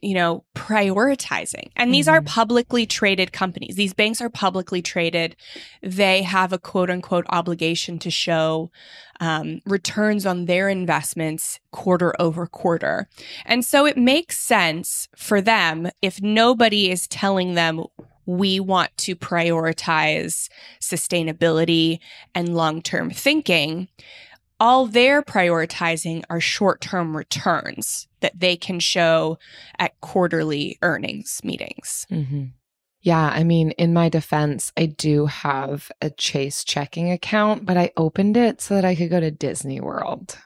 you 0.00 0.14
know, 0.14 0.44
prioritizing. 0.54 1.70
And 1.76 1.92
these 1.92 2.08
are 2.08 2.20
Mhm. 2.20 2.26
publicly 2.26 2.86
traded 2.86 3.32
companies. 3.32 3.76
These 3.76 3.94
banks 3.94 4.20
are 4.20 4.30
publicly 4.30 4.80
traded. 4.82 5.36
They 5.82 6.22
have 6.22 6.52
a 6.52 6.58
quote 6.58 6.90
unquote 6.90 7.26
obligation 7.28 7.98
to 8.00 8.10
show 8.10 8.70
um, 9.20 9.60
returns 9.66 10.24
on 10.24 10.44
their 10.44 10.68
investments 10.68 11.58
quarter 11.72 12.14
over 12.20 12.46
quarter. 12.46 13.08
And 13.44 13.64
so 13.64 13.84
it 13.84 13.96
makes 13.96 14.38
sense 14.38 15.08
for 15.16 15.40
them 15.40 15.90
if 16.00 16.22
nobody 16.22 16.88
is 16.88 17.08
telling 17.08 17.54
them 17.54 17.82
we 18.26 18.60
want 18.60 18.96
to 18.98 19.16
prioritize 19.16 20.48
sustainability 20.80 21.98
and 22.34 22.54
long 22.54 22.82
term 22.82 23.10
thinking. 23.10 23.88
All 24.60 24.86
they're 24.86 25.22
prioritizing 25.22 26.24
are 26.28 26.40
short 26.40 26.80
term 26.80 27.16
returns 27.16 28.08
that 28.20 28.38
they 28.38 28.56
can 28.56 28.80
show 28.80 29.38
at 29.78 30.00
quarterly 30.00 30.78
earnings 30.82 31.40
meetings. 31.44 32.06
Mhm. 32.10 32.52
Yeah, 33.00 33.30
I 33.32 33.44
mean, 33.44 33.70
in 33.72 33.92
my 33.92 34.08
defense, 34.08 34.72
I 34.76 34.86
do 34.86 35.26
have 35.26 35.90
a 36.02 36.10
Chase 36.10 36.64
checking 36.64 37.10
account, 37.12 37.64
but 37.64 37.76
I 37.76 37.92
opened 37.96 38.36
it 38.36 38.60
so 38.60 38.74
that 38.74 38.84
I 38.84 38.96
could 38.96 39.10
go 39.10 39.20
to 39.20 39.30
Disney 39.30 39.80
World. 39.80 40.36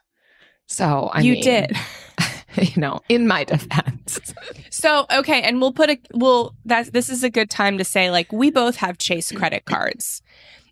So 0.66 1.10
I 1.12 1.20
you 1.20 1.32
mean, 1.34 1.42
did. 1.42 1.76
you 2.56 2.80
know, 2.80 3.00
in 3.08 3.26
my 3.26 3.44
defense. 3.44 4.34
So, 4.70 5.06
okay, 5.10 5.42
and 5.42 5.60
we'll 5.60 5.72
put 5.72 5.90
a 5.90 5.98
we'll 6.12 6.54
that 6.66 6.92
this 6.92 7.08
is 7.08 7.24
a 7.24 7.30
good 7.30 7.50
time 7.50 7.78
to 7.78 7.84
say 7.84 8.10
like 8.10 8.32
we 8.32 8.50
both 8.50 8.76
have 8.76 8.98
Chase 8.98 9.32
credit 9.32 9.64
cards. 9.64 10.22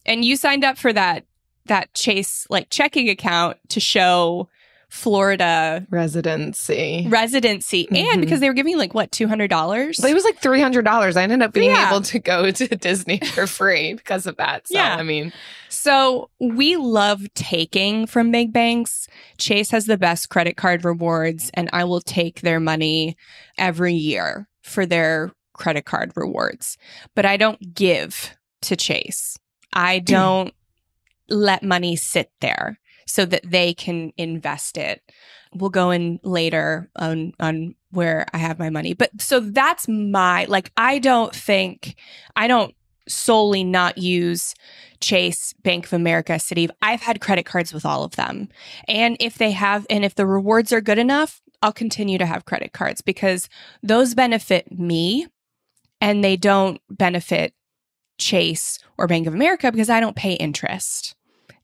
And 0.07 0.25
you 0.25 0.37
signed 0.37 0.65
up 0.65 0.79
for 0.79 0.93
that 0.93 1.25
that 1.71 1.93
Chase 1.95 2.47
like 2.51 2.69
checking 2.71 3.09
account 3.09 3.57
to 3.71 3.81
show 3.81 4.49
Florida 4.91 5.87
Residency. 5.91 7.07
residency 7.09 7.87
and 7.91 8.19
Mhm. 8.19 8.21
because 8.21 8.41
they 8.41 8.49
were 8.49 8.55
giving 8.55 8.77
like 8.77 8.93
what 8.93 9.11
$200? 9.13 10.01
But 10.01 10.11
it 10.11 10.15
was 10.15 10.25
like 10.25 10.39
three 10.41 10.61
hundred 10.61 10.85
dollars. 10.85 11.17
I 11.17 11.23
ended 11.23 11.43
up 11.43 11.53
being 11.53 11.71
Yeah. 11.71 11.89
able 11.91 12.01
to 12.03 12.19
go 12.19 12.51
to 12.51 12.67
Disney 12.77 13.19
for 13.19 13.47
free 13.47 13.95
because 13.95 14.27
of 14.27 14.37
that. 14.37 14.67
So 14.69 14.75
Yeah. 14.75 14.97
I 14.97 15.03
mean, 15.05 15.33
So 15.69 16.29
we 16.41 16.77
love 16.77 17.23
taking 17.35 18.07
from 18.07 18.33
big 18.33 18.53
banks. 18.53 19.07
Chase 19.39 19.71
has 19.71 19.87
the 19.87 19.97
best 19.97 20.29
credit 20.29 20.57
card 20.57 20.85
rewards, 20.85 21.51
and 21.55 21.71
I 21.73 21.85
will 21.85 22.01
take 22.01 22.41
their 22.41 22.59
money 22.61 23.17
every 23.57 23.95
year 23.95 24.49
for 24.63 24.85
their 24.87 25.31
credit 25.55 25.85
card 25.85 26.11
rewards. 26.17 26.77
But 27.15 27.25
I 27.27 27.37
don't 27.37 27.75
give 27.75 28.37
to 28.63 28.75
Chase. 28.77 29.39
I 29.73 29.99
don't 30.05 30.53
let 31.31 31.63
money 31.63 31.97
sit 31.97 32.31
there 32.41 32.79
so 33.07 33.25
that 33.25 33.43
they 33.45 33.75
can 33.75 34.13
invest 34.17 34.77
it. 34.77 35.03
We'll 35.55 35.71
go 35.71 35.91
in 35.91 36.21
later 36.23 36.91
on 36.97 37.33
on 37.41 37.75
where 37.91 38.27
I 38.33 38.39
have 38.39 38.59
my 38.59 38.71
money. 38.71 38.95
But 38.95 39.21
so 39.21 39.41
that's 39.41 39.89
my 39.89 40.45
like 40.45 40.71
I 40.77 40.99
don't 40.99 41.35
think 41.35 41.97
I 42.37 42.47
don't 42.47 42.75
solely 43.09 43.65
not 43.65 43.99
use 43.99 44.55
Chase, 45.01 45.53
Bank 45.63 45.87
of 45.87 45.93
America, 45.93 46.35
Citi. 46.35 46.69
I've 46.81 47.01
had 47.01 47.21
credit 47.21 47.47
cards 47.47 47.73
with 47.73 47.85
all 47.85 48.05
of 48.05 48.17
them. 48.17 48.49
And 48.87 49.17
if 49.19 49.39
they 49.39 49.51
have, 49.53 49.87
and 49.91 50.05
if 50.05 50.15
the 50.15 50.27
rewards 50.27 50.73
are 50.73 50.81
good 50.81 50.99
enough, 50.99 51.41
I'll 51.63 51.73
continue 51.73 52.19
to 52.19 52.27
have 52.27 52.45
credit 52.45 52.73
cards 52.73 53.01
because 53.01 53.49
those 53.83 54.15
benefit 54.15 54.79
me 54.79 55.27
and 56.01 56.25
they 56.25 56.37
don't 56.37 56.81
benefit 56.89 57.55
Chase 58.19 58.79
or 58.97 59.07
Bank 59.07 59.27
of 59.27 59.35
America 59.35 59.71
because 59.71 59.91
I 59.91 60.01
don't 60.01 60.17
pay 60.17 60.35
interest. 60.35 61.15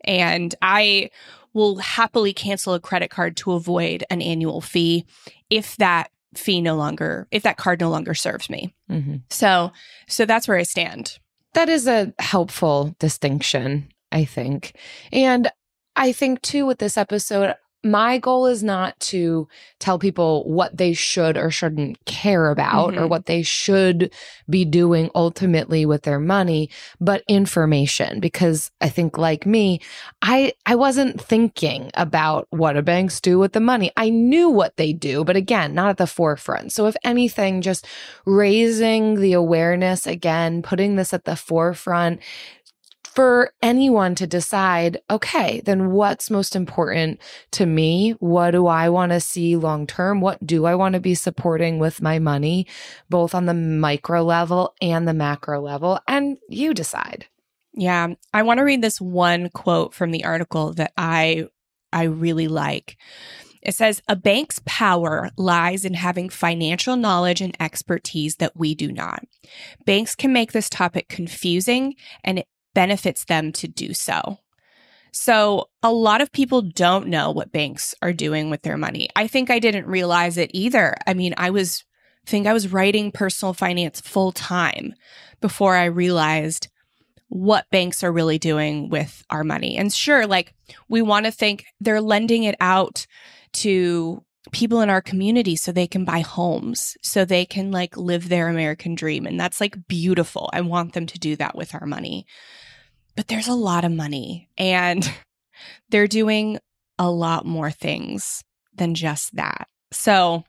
And 0.06 0.54
I 0.62 1.10
will 1.52 1.76
happily 1.76 2.32
cancel 2.32 2.74
a 2.74 2.80
credit 2.80 3.10
card 3.10 3.36
to 3.38 3.52
avoid 3.52 4.04
an 4.10 4.20
annual 4.22 4.60
fee 4.60 5.04
if 5.50 5.76
that 5.76 6.10
fee 6.34 6.60
no 6.60 6.76
longer, 6.76 7.26
if 7.30 7.42
that 7.44 7.56
card 7.56 7.80
no 7.80 7.88
longer 7.90 8.14
serves 8.14 8.50
me. 8.50 8.74
mhm. 8.90 9.22
So, 9.30 9.72
so 10.06 10.26
that's 10.26 10.46
where 10.48 10.58
I 10.58 10.64
stand. 10.64 11.18
that 11.54 11.68
is 11.70 11.86
a 11.86 12.12
helpful 12.18 12.94
distinction, 12.98 13.88
I 14.12 14.26
think. 14.26 14.76
And 15.10 15.50
I 15.96 16.12
think 16.12 16.42
too 16.42 16.66
with 16.66 16.78
this 16.78 16.98
episode, 16.98 17.54
my 17.90 18.18
goal 18.18 18.46
is 18.46 18.62
not 18.62 18.98
to 19.00 19.48
tell 19.78 19.98
people 19.98 20.44
what 20.44 20.76
they 20.76 20.92
should 20.92 21.36
or 21.36 21.50
shouldn't 21.50 22.04
care 22.04 22.50
about 22.50 22.94
or 22.96 23.02
Mhm. 23.02 23.08
what 23.08 23.26
they 23.26 23.42
should 23.42 24.10
be 24.48 24.64
doing 24.64 25.10
ultimately 25.14 25.86
with 25.86 26.02
their 26.02 26.18
money, 26.20 26.68
but 27.00 27.22
information 27.28 28.20
because 28.20 28.70
I 28.80 28.88
think 28.88 29.18
like 29.18 29.46
me, 29.46 29.80
I 30.22 30.52
I 30.66 30.74
wasn't 30.74 31.20
thinking 31.20 31.90
about 31.94 32.46
what 32.50 32.72
do 32.74 32.82
banks 32.82 33.20
do 33.20 33.38
with 33.38 33.52
the 33.52 33.60
money. 33.60 33.90
I 33.96 34.10
knew 34.10 34.48
what 34.50 34.76
they 34.76 34.92
do, 34.92 35.24
but 35.24 35.36
again, 35.36 35.74
not 35.74 35.88
at 35.90 35.96
the 35.98 36.06
forefront. 36.06 36.72
So 36.72 36.86
if 36.86 36.96
anything, 37.04 37.60
just 37.62 37.86
raising 38.24 39.20
the 39.20 39.32
awareness 39.32 40.06
again, 40.06 40.62
putting 40.62 40.96
this 40.96 41.14
at 41.14 41.24
the 41.24 41.36
forefront 41.36 42.20
for 43.16 43.50
anyone 43.62 44.14
to 44.14 44.26
decide, 44.26 45.00
okay, 45.10 45.62
then 45.64 45.90
what's 45.92 46.30
most 46.30 46.54
important 46.54 47.18
to 47.52 47.64
me? 47.64 48.10
What 48.20 48.50
do 48.50 48.66
I 48.66 48.90
want 48.90 49.12
to 49.12 49.20
see 49.20 49.56
long 49.56 49.86
term? 49.86 50.20
What 50.20 50.46
do 50.46 50.66
I 50.66 50.74
want 50.74 50.92
to 50.92 51.00
be 51.00 51.14
supporting 51.14 51.78
with 51.78 52.02
my 52.02 52.18
money, 52.18 52.66
both 53.08 53.34
on 53.34 53.46
the 53.46 53.54
micro 53.54 54.22
level 54.22 54.74
and 54.82 55.08
the 55.08 55.14
macro 55.14 55.62
level? 55.62 55.98
And 56.06 56.36
you 56.50 56.74
decide. 56.74 57.26
Yeah, 57.72 58.08
I 58.34 58.42
want 58.42 58.58
to 58.58 58.64
read 58.64 58.82
this 58.82 59.00
one 59.00 59.48
quote 59.48 59.94
from 59.94 60.10
the 60.10 60.24
article 60.24 60.74
that 60.74 60.92
I 60.98 61.46
I 61.94 62.04
really 62.04 62.48
like. 62.48 62.98
It 63.62 63.74
says 63.74 64.02
a 64.06 64.14
bank's 64.14 64.60
power 64.66 65.30
lies 65.38 65.86
in 65.86 65.94
having 65.94 66.28
financial 66.28 66.96
knowledge 66.96 67.40
and 67.40 67.56
expertise 67.58 68.36
that 68.36 68.56
we 68.56 68.74
do 68.74 68.92
not. 68.92 69.24
Banks 69.86 70.14
can 70.14 70.34
make 70.34 70.52
this 70.52 70.68
topic 70.68 71.08
confusing 71.08 71.94
and 72.22 72.40
it 72.40 72.46
benefits 72.76 73.24
them 73.24 73.52
to 73.52 73.66
do 73.66 73.94
so. 73.94 74.38
So, 75.10 75.70
a 75.82 75.90
lot 75.90 76.20
of 76.20 76.30
people 76.30 76.60
don't 76.60 77.08
know 77.08 77.30
what 77.30 77.50
banks 77.50 77.94
are 78.02 78.12
doing 78.12 78.50
with 78.50 78.60
their 78.60 78.76
money. 78.76 79.08
I 79.16 79.28
think 79.28 79.50
I 79.50 79.58
didn't 79.58 79.86
realize 79.86 80.36
it 80.36 80.50
either. 80.52 80.94
I 81.06 81.14
mean, 81.14 81.32
I 81.38 81.48
was 81.48 81.84
I 82.26 82.30
think 82.30 82.46
I 82.46 82.52
was 82.52 82.72
writing 82.72 83.12
personal 83.12 83.54
finance 83.54 84.00
full 84.00 84.30
time 84.30 84.94
before 85.40 85.74
I 85.74 85.86
realized 85.86 86.68
what 87.28 87.70
banks 87.70 88.04
are 88.04 88.12
really 88.12 88.38
doing 88.38 88.90
with 88.90 89.24
our 89.30 89.42
money. 89.42 89.78
And 89.78 89.90
sure, 89.92 90.26
like 90.26 90.52
we 90.88 91.00
want 91.00 91.24
to 91.24 91.32
think 91.32 91.64
they're 91.80 92.02
lending 92.02 92.44
it 92.44 92.56
out 92.60 93.06
to 93.54 94.22
people 94.52 94.82
in 94.82 94.90
our 94.90 95.00
community 95.00 95.56
so 95.56 95.72
they 95.72 95.86
can 95.86 96.04
buy 96.04 96.20
homes, 96.20 96.94
so 97.02 97.24
they 97.24 97.46
can 97.46 97.70
like 97.70 97.96
live 97.96 98.28
their 98.28 98.48
American 98.48 98.94
dream. 98.94 99.24
And 99.24 99.40
that's 99.40 99.62
like 99.62 99.88
beautiful. 99.88 100.50
I 100.52 100.60
want 100.60 100.92
them 100.92 101.06
to 101.06 101.18
do 101.18 101.36
that 101.36 101.56
with 101.56 101.74
our 101.74 101.86
money. 101.86 102.26
But 103.16 103.28
there's 103.28 103.48
a 103.48 103.54
lot 103.54 103.84
of 103.84 103.92
money 103.92 104.48
and 104.56 105.10
they're 105.88 106.06
doing 106.06 106.58
a 106.98 107.10
lot 107.10 107.46
more 107.46 107.70
things 107.70 108.44
than 108.74 108.94
just 108.94 109.34
that. 109.36 109.68
So 109.92 110.44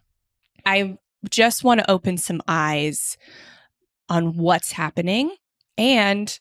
I 0.66 0.98
just 1.30 1.64
want 1.64 1.80
to 1.80 1.90
open 1.92 2.18
some 2.18 2.42
eyes 2.48 3.18
on 4.10 4.38
what's 4.38 4.74
happening 4.74 5.36
and 5.78 6.40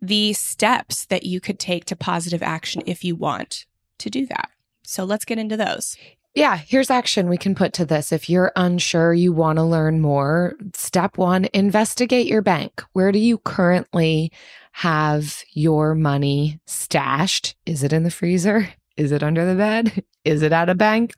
the 0.00 0.32
steps 0.32 1.06
that 1.06 1.24
you 1.24 1.40
could 1.40 1.58
take 1.58 1.84
to 1.86 1.96
positive 1.96 2.42
action 2.42 2.82
if 2.86 3.04
you 3.04 3.14
want 3.14 3.66
to 3.98 4.10
do 4.10 4.26
that. 4.26 4.50
So 4.82 5.04
let's 5.04 5.24
get 5.24 5.38
into 5.38 5.56
those. 5.56 5.96
yeah, 6.34 6.56
here's 6.56 6.90
action 6.90 7.28
we 7.28 7.36
can 7.36 7.54
put 7.54 7.74
to 7.74 7.84
this. 7.84 8.10
If 8.10 8.28
you're 8.28 8.52
unsure, 8.56 9.12
you 9.12 9.32
want 9.32 9.58
to 9.58 9.62
learn 9.62 10.00
more, 10.00 10.54
step 10.74 11.18
one, 11.18 11.46
investigate 11.52 12.26
your 12.26 12.42
bank. 12.42 12.82
Where 12.94 13.12
do 13.12 13.18
you 13.18 13.38
currently 13.38 14.32
have 14.72 15.42
your 15.52 15.94
money 15.94 16.60
stashed? 16.66 17.54
Is 17.66 17.82
it 17.82 17.92
in 17.92 18.02
the 18.02 18.10
freezer? 18.10 18.68
Is 18.96 19.12
it 19.12 19.22
under 19.22 19.46
the 19.46 19.54
bed? 19.54 20.04
Is 20.24 20.42
it 20.42 20.52
at 20.52 20.68
a 20.68 20.74
bank? 20.74 21.14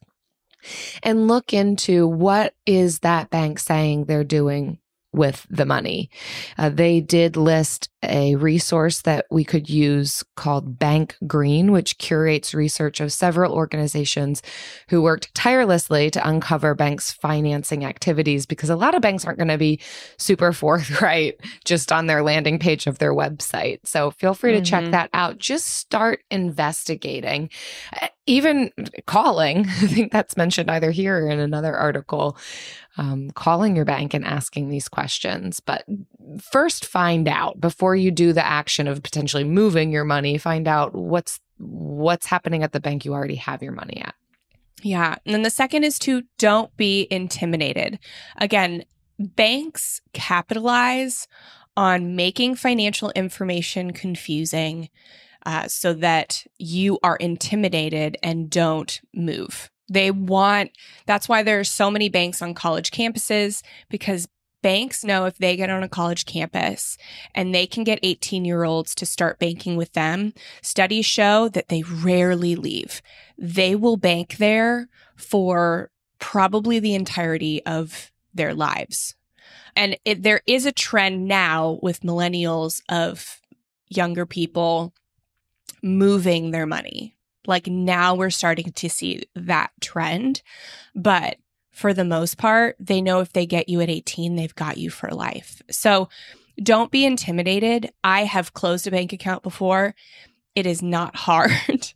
And 1.03 1.29
look 1.29 1.53
into 1.53 2.07
what 2.07 2.55
is 2.67 3.01
that 3.01 3.31
bank 3.31 3.59
saying 3.59 4.05
they're 4.05 4.25
doing 4.25 4.79
with 5.15 5.47
the 5.49 5.65
money. 5.65 6.11
Uh, 6.59 6.69
they 6.69 7.01
did 7.01 7.37
list 7.37 7.89
a 8.03 8.35
resource 8.37 9.03
that 9.03 9.27
we 9.31 9.45
could 9.45 9.71
use 9.71 10.23
called 10.37 10.79
Bank 10.79 11.17
Green, 11.27 11.73
which 11.73 11.97
curates 11.99 12.53
research 12.53 13.01
of 13.01 13.13
several 13.13 13.53
organizations 13.53 14.43
who 14.89 15.01
worked 15.01 15.35
tirelessly 15.35 16.11
to 16.11 16.29
uncover 16.29 16.75
banks' 16.75 17.13
financing 17.13 17.85
activities 17.85 18.45
because 18.45 18.71
a 18.71 18.77
lot 18.77 18.95
of 18.95 19.03
banks 19.03 19.25
aren't 19.25 19.39
going 19.39 19.49
to 19.49 19.57
be 19.57 19.81
super 20.19 20.53
forthright 20.65 21.41
just 21.65 21.93
on 21.93 22.07
their 22.07 22.23
landing 22.23 22.59
page 22.59 22.87
of 22.87 22.99
their 22.99 23.15
website. 23.15 23.79
So 23.85 24.11
feel 24.11 24.35
free 24.35 24.53
to 24.53 24.59
mm-hmm. 24.59 24.65
check 24.65 24.91
that 24.91 25.11
out. 25.15 25.39
Just 25.39 25.67
start 25.67 26.23
investigating 26.31 27.51
even 28.27 28.71
calling, 29.07 29.61
I 29.69 29.87
think 29.87 30.13
that's 30.13 30.37
mentioned 30.37 30.71
either 30.71 30.91
here 30.91 31.25
or 31.25 31.29
in 31.29 31.39
another 31.39 31.75
article, 31.75 32.37
um, 32.97 33.31
calling 33.31 33.77
your 33.77 33.85
bank 33.85 34.15
and 34.15 34.25
asking 34.25 34.69
these 34.69 34.89
questions. 34.89 35.61
But 35.61 35.85
first, 36.41 36.85
find 36.85 37.29
out 37.29 37.61
before 37.61 37.97
you 37.97 38.11
do 38.11 38.33
the 38.33 38.45
action 38.45 38.87
of 38.87 39.03
potentially 39.03 39.45
moving 39.45 39.91
your 39.91 40.05
money. 40.05 40.39
Find 40.39 40.69
out 40.69 40.95
what's 40.95 41.41
what's 41.59 42.27
happening 42.27 42.63
at 42.63 42.73
the 42.73 42.81
bank 42.81 43.05
you 43.05 43.13
already 43.13 43.37
have 43.37 43.63
your 43.63 43.73
money 43.73 44.03
at. 44.05 44.15
Yeah, 44.83 45.17
and 45.25 45.35
then 45.35 45.43
the 45.43 45.51
second 45.51 45.85
is 45.85 45.99
to 46.01 46.23
don't 46.39 46.77
be 46.77 47.07
intimidated. 47.11 47.99
Again, 48.37 48.85
banks 49.19 50.01
capitalize 50.13 51.27
on 51.77 52.15
making 52.15 52.55
financial 52.57 53.11
information 53.11 53.93
confusing 53.93 54.89
uh, 55.47 55.69
so 55.69 55.93
that 55.95 56.47
you 56.59 56.99
are 57.03 57.17
intimidated 57.17 58.17
and 58.23 58.51
don't 58.51 59.01
move. 59.15 59.71
They 59.89 60.11
want, 60.11 60.71
that's 61.07 61.29
why 61.29 61.43
there 61.43 61.61
are 61.61 61.65
so 61.65 61.91
many 61.91 62.09
banks 62.09 62.41
on 62.41 62.55
college 62.55 62.91
campuses 62.91 63.63
because 63.91 64.27
banks 64.63 65.05
know 65.05 65.27
if 65.27 65.37
they 65.37 65.57
get 65.57 65.69
on 65.69 65.83
a 65.83 65.89
college 65.89 66.25
campus 66.25 66.97
and 67.35 67.55
they 67.55 67.67
can 67.67 67.85
get 67.85 67.99
18 68.03 68.47
year 68.47 68.65
olds 68.65 68.95
to 68.95 69.05
start 69.05 69.39
banking 69.39 69.77
with 69.77 69.93
them, 69.93 70.33
studies 70.63 71.05
show 71.05 71.51
that 71.51 71.69
they 71.69 71.83
rarely 71.83 72.57
leave. 72.57 73.03
They 73.37 73.77
will 73.77 73.99
bank 73.99 74.39
there 74.39 74.89
for 75.17 75.91
probably 76.19 76.79
the 76.79 76.95
entirety 76.95 77.63
of 77.67 78.11
their 78.33 78.55
lives. 78.55 79.15
And 79.77 79.99
it, 80.07 80.23
there 80.23 80.41
is 80.47 80.65
a 80.65 80.73
trend 80.73 81.29
now 81.29 81.79
with 81.83 82.01
millennials 82.01 82.81
of 82.89 83.43
younger 83.91 84.25
people 84.25 84.95
moving 85.85 86.51
their 86.51 86.67
money. 86.67 87.15
Like 87.47 87.67
now 87.67 88.15
we're 88.15 88.31
starting 88.31 88.73
to 88.73 88.89
see 88.89 89.25
that 89.37 89.71
trend. 89.81 90.43
But 90.95 91.37
for 91.71 91.93
the 91.93 92.05
most 92.05 92.39
part, 92.39 92.77
they 92.81 93.03
know 93.03 93.21
if 93.21 93.33
they 93.33 93.47
get 93.47 93.69
you 93.69 93.81
at 93.81 93.91
18, 93.91 94.35
they've 94.35 94.55
got 94.55 94.79
you 94.79 94.91
for 94.91 95.11
life. 95.11 95.61
So 95.71 96.09
don't 96.63 96.91
be 96.91 97.05
intimidated. 97.05 97.93
I 98.03 98.25
have 98.25 98.55
closed 98.55 98.87
a 98.87 98.91
bank 98.91 99.13
account 99.13 99.43
before. 99.43 99.95
It 100.55 100.67
is 100.67 100.83
not 100.83 101.17
hard. 101.29 101.93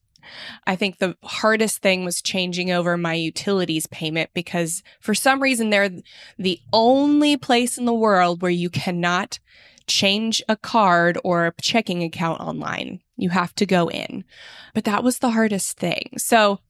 I 0.66 0.76
think 0.76 0.98
the 0.98 1.16
hardest 1.22 1.78
thing 1.78 2.04
was 2.04 2.20
changing 2.20 2.70
over 2.70 2.98
my 2.98 3.14
utilities 3.14 3.86
payment 3.86 4.28
because 4.34 4.82
for 5.00 5.14
some 5.14 5.42
reason 5.42 5.70
they're 5.70 5.90
the 6.38 6.60
only 6.70 7.38
place 7.38 7.78
in 7.78 7.86
the 7.86 7.94
world 7.94 8.42
where 8.42 8.50
you 8.50 8.68
cannot 8.68 9.38
change 9.86 10.42
a 10.46 10.56
card 10.56 11.18
or 11.24 11.46
a 11.46 11.54
checking 11.62 12.02
account 12.02 12.40
online. 12.40 13.00
You 13.18 13.30
have 13.30 13.54
to 13.56 13.66
go 13.66 13.88
in. 13.90 14.24
But 14.72 14.84
that 14.84 15.04
was 15.04 15.18
the 15.18 15.30
hardest 15.30 15.76
thing. 15.76 16.12
So 16.16 16.60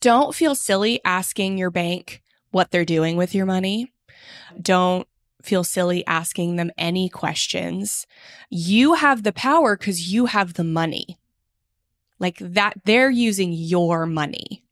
don't 0.00 0.34
feel 0.34 0.54
silly 0.54 1.00
asking 1.04 1.58
your 1.58 1.70
bank 1.70 2.22
what 2.52 2.70
they're 2.70 2.84
doing 2.86 3.16
with 3.16 3.34
your 3.34 3.44
money. 3.44 3.92
Don't 4.60 5.06
feel 5.42 5.64
silly 5.64 6.06
asking 6.06 6.56
them 6.56 6.70
any 6.78 7.08
questions. 7.08 8.06
You 8.48 8.94
have 8.94 9.22
the 9.22 9.32
power 9.32 9.76
because 9.76 10.12
you 10.12 10.26
have 10.26 10.54
the 10.54 10.64
money. 10.64 11.18
Like 12.18 12.36
that, 12.38 12.74
they're 12.84 13.10
using 13.10 13.52
your 13.52 14.06
money. 14.06 14.62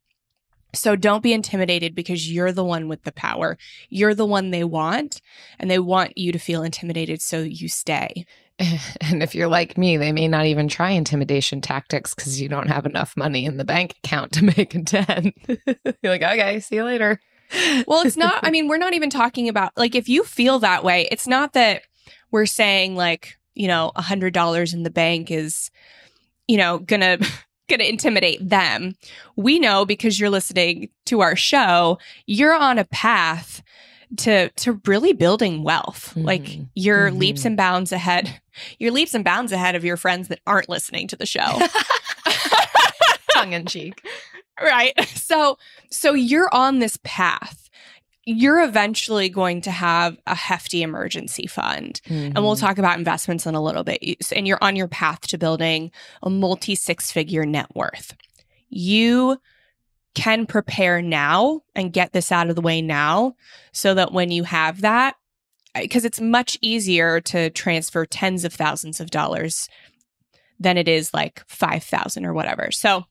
So 0.74 0.96
don't 0.96 1.22
be 1.22 1.32
intimidated 1.32 1.94
because 1.94 2.30
you're 2.30 2.52
the 2.52 2.64
one 2.64 2.88
with 2.88 3.02
the 3.04 3.12
power. 3.12 3.56
You're 3.88 4.14
the 4.14 4.26
one 4.26 4.50
they 4.50 4.64
want, 4.64 5.22
and 5.58 5.70
they 5.70 5.78
want 5.78 6.18
you 6.18 6.30
to 6.30 6.38
feel 6.38 6.62
intimidated 6.62 7.22
so 7.22 7.40
you 7.40 7.68
stay. 7.68 8.26
And 9.00 9.22
if 9.22 9.34
you're 9.34 9.48
like 9.48 9.78
me, 9.78 9.96
they 9.96 10.12
may 10.12 10.28
not 10.28 10.46
even 10.46 10.68
try 10.68 10.90
intimidation 10.90 11.60
tactics 11.60 12.14
because 12.14 12.40
you 12.40 12.48
don't 12.48 12.68
have 12.68 12.86
enough 12.86 13.16
money 13.16 13.44
in 13.44 13.56
the 13.56 13.64
bank 13.64 13.94
account 14.04 14.32
to 14.32 14.44
make 14.58 14.74
a 14.74 14.82
10. 14.82 15.32
you're 16.02 16.12
like, 16.12 16.22
okay, 16.22 16.60
see 16.60 16.76
you 16.76 16.84
later. 16.84 17.20
Well, 17.86 18.04
it's 18.04 18.16
not, 18.16 18.44
I 18.44 18.50
mean, 18.50 18.68
we're 18.68 18.76
not 18.76 18.92
even 18.92 19.08
talking 19.08 19.48
about, 19.48 19.72
like, 19.76 19.94
if 19.94 20.08
you 20.08 20.24
feel 20.24 20.58
that 20.58 20.84
way, 20.84 21.08
it's 21.10 21.26
not 21.26 21.54
that 21.54 21.82
we're 22.30 22.44
saying, 22.44 22.94
like, 22.94 23.38
you 23.54 23.68
know, 23.68 23.90
a 23.96 24.02
$100 24.02 24.74
in 24.74 24.82
the 24.82 24.90
bank 24.90 25.30
is, 25.30 25.70
you 26.46 26.58
know, 26.58 26.78
gonna 26.78 27.18
going 27.68 27.80
to 27.80 27.88
intimidate 27.88 28.46
them. 28.46 28.96
We 29.36 29.58
know 29.58 29.84
because 29.84 30.18
you're 30.18 30.30
listening 30.30 30.88
to 31.06 31.20
our 31.20 31.36
show, 31.36 31.98
you're 32.26 32.54
on 32.54 32.78
a 32.78 32.84
path 32.84 33.62
to 34.16 34.48
to 34.48 34.80
really 34.86 35.12
building 35.12 35.62
wealth. 35.62 36.10
Mm-hmm. 36.10 36.24
Like 36.24 36.58
you're 36.74 37.10
mm-hmm. 37.10 37.18
leaps 37.18 37.44
and 37.44 37.56
bounds 37.56 37.92
ahead. 37.92 38.40
You're 38.78 38.92
leaps 38.92 39.14
and 39.14 39.24
bounds 39.24 39.52
ahead 39.52 39.74
of 39.74 39.84
your 39.84 39.96
friends 39.96 40.28
that 40.28 40.40
aren't 40.46 40.68
listening 40.68 41.08
to 41.08 41.16
the 41.16 41.26
show. 41.26 41.40
Tongue 43.34 43.52
in 43.52 43.66
cheek. 43.66 44.04
Right. 44.60 44.92
So 45.08 45.58
so 45.90 46.14
you're 46.14 46.52
on 46.52 46.78
this 46.78 46.98
path 47.04 47.68
you're 48.30 48.62
eventually 48.62 49.30
going 49.30 49.62
to 49.62 49.70
have 49.70 50.18
a 50.26 50.34
hefty 50.34 50.82
emergency 50.82 51.46
fund. 51.46 51.98
Mm-hmm. 52.04 52.36
And 52.36 52.44
we'll 52.44 52.56
mm-hmm. 52.56 52.66
talk 52.66 52.76
about 52.76 52.98
investments 52.98 53.46
in 53.46 53.54
a 53.54 53.62
little 53.62 53.84
bit. 53.84 54.02
And 54.36 54.46
you're 54.46 54.62
on 54.62 54.76
your 54.76 54.86
path 54.86 55.22
to 55.28 55.38
building 55.38 55.90
a 56.22 56.28
multi 56.28 56.74
six 56.74 57.10
figure 57.10 57.46
net 57.46 57.74
worth. 57.74 58.14
You 58.68 59.38
can 60.14 60.44
prepare 60.44 61.00
now 61.00 61.62
and 61.74 61.90
get 61.90 62.12
this 62.12 62.30
out 62.30 62.50
of 62.50 62.54
the 62.54 62.60
way 62.60 62.82
now 62.82 63.34
so 63.72 63.94
that 63.94 64.12
when 64.12 64.30
you 64.30 64.42
have 64.44 64.82
that, 64.82 65.16
because 65.74 66.04
it's 66.04 66.20
much 66.20 66.58
easier 66.60 67.20
to 67.20 67.50
transfer 67.50 68.06
tens 68.06 68.44
of 68.44 68.52
thousands 68.52 69.00
of 69.00 69.10
dollars 69.10 69.68
than 70.58 70.76
it 70.76 70.88
is 70.88 71.14
like 71.14 71.42
5,000 71.46 72.24
or 72.24 72.32
whatever. 72.32 72.70
So 72.70 73.04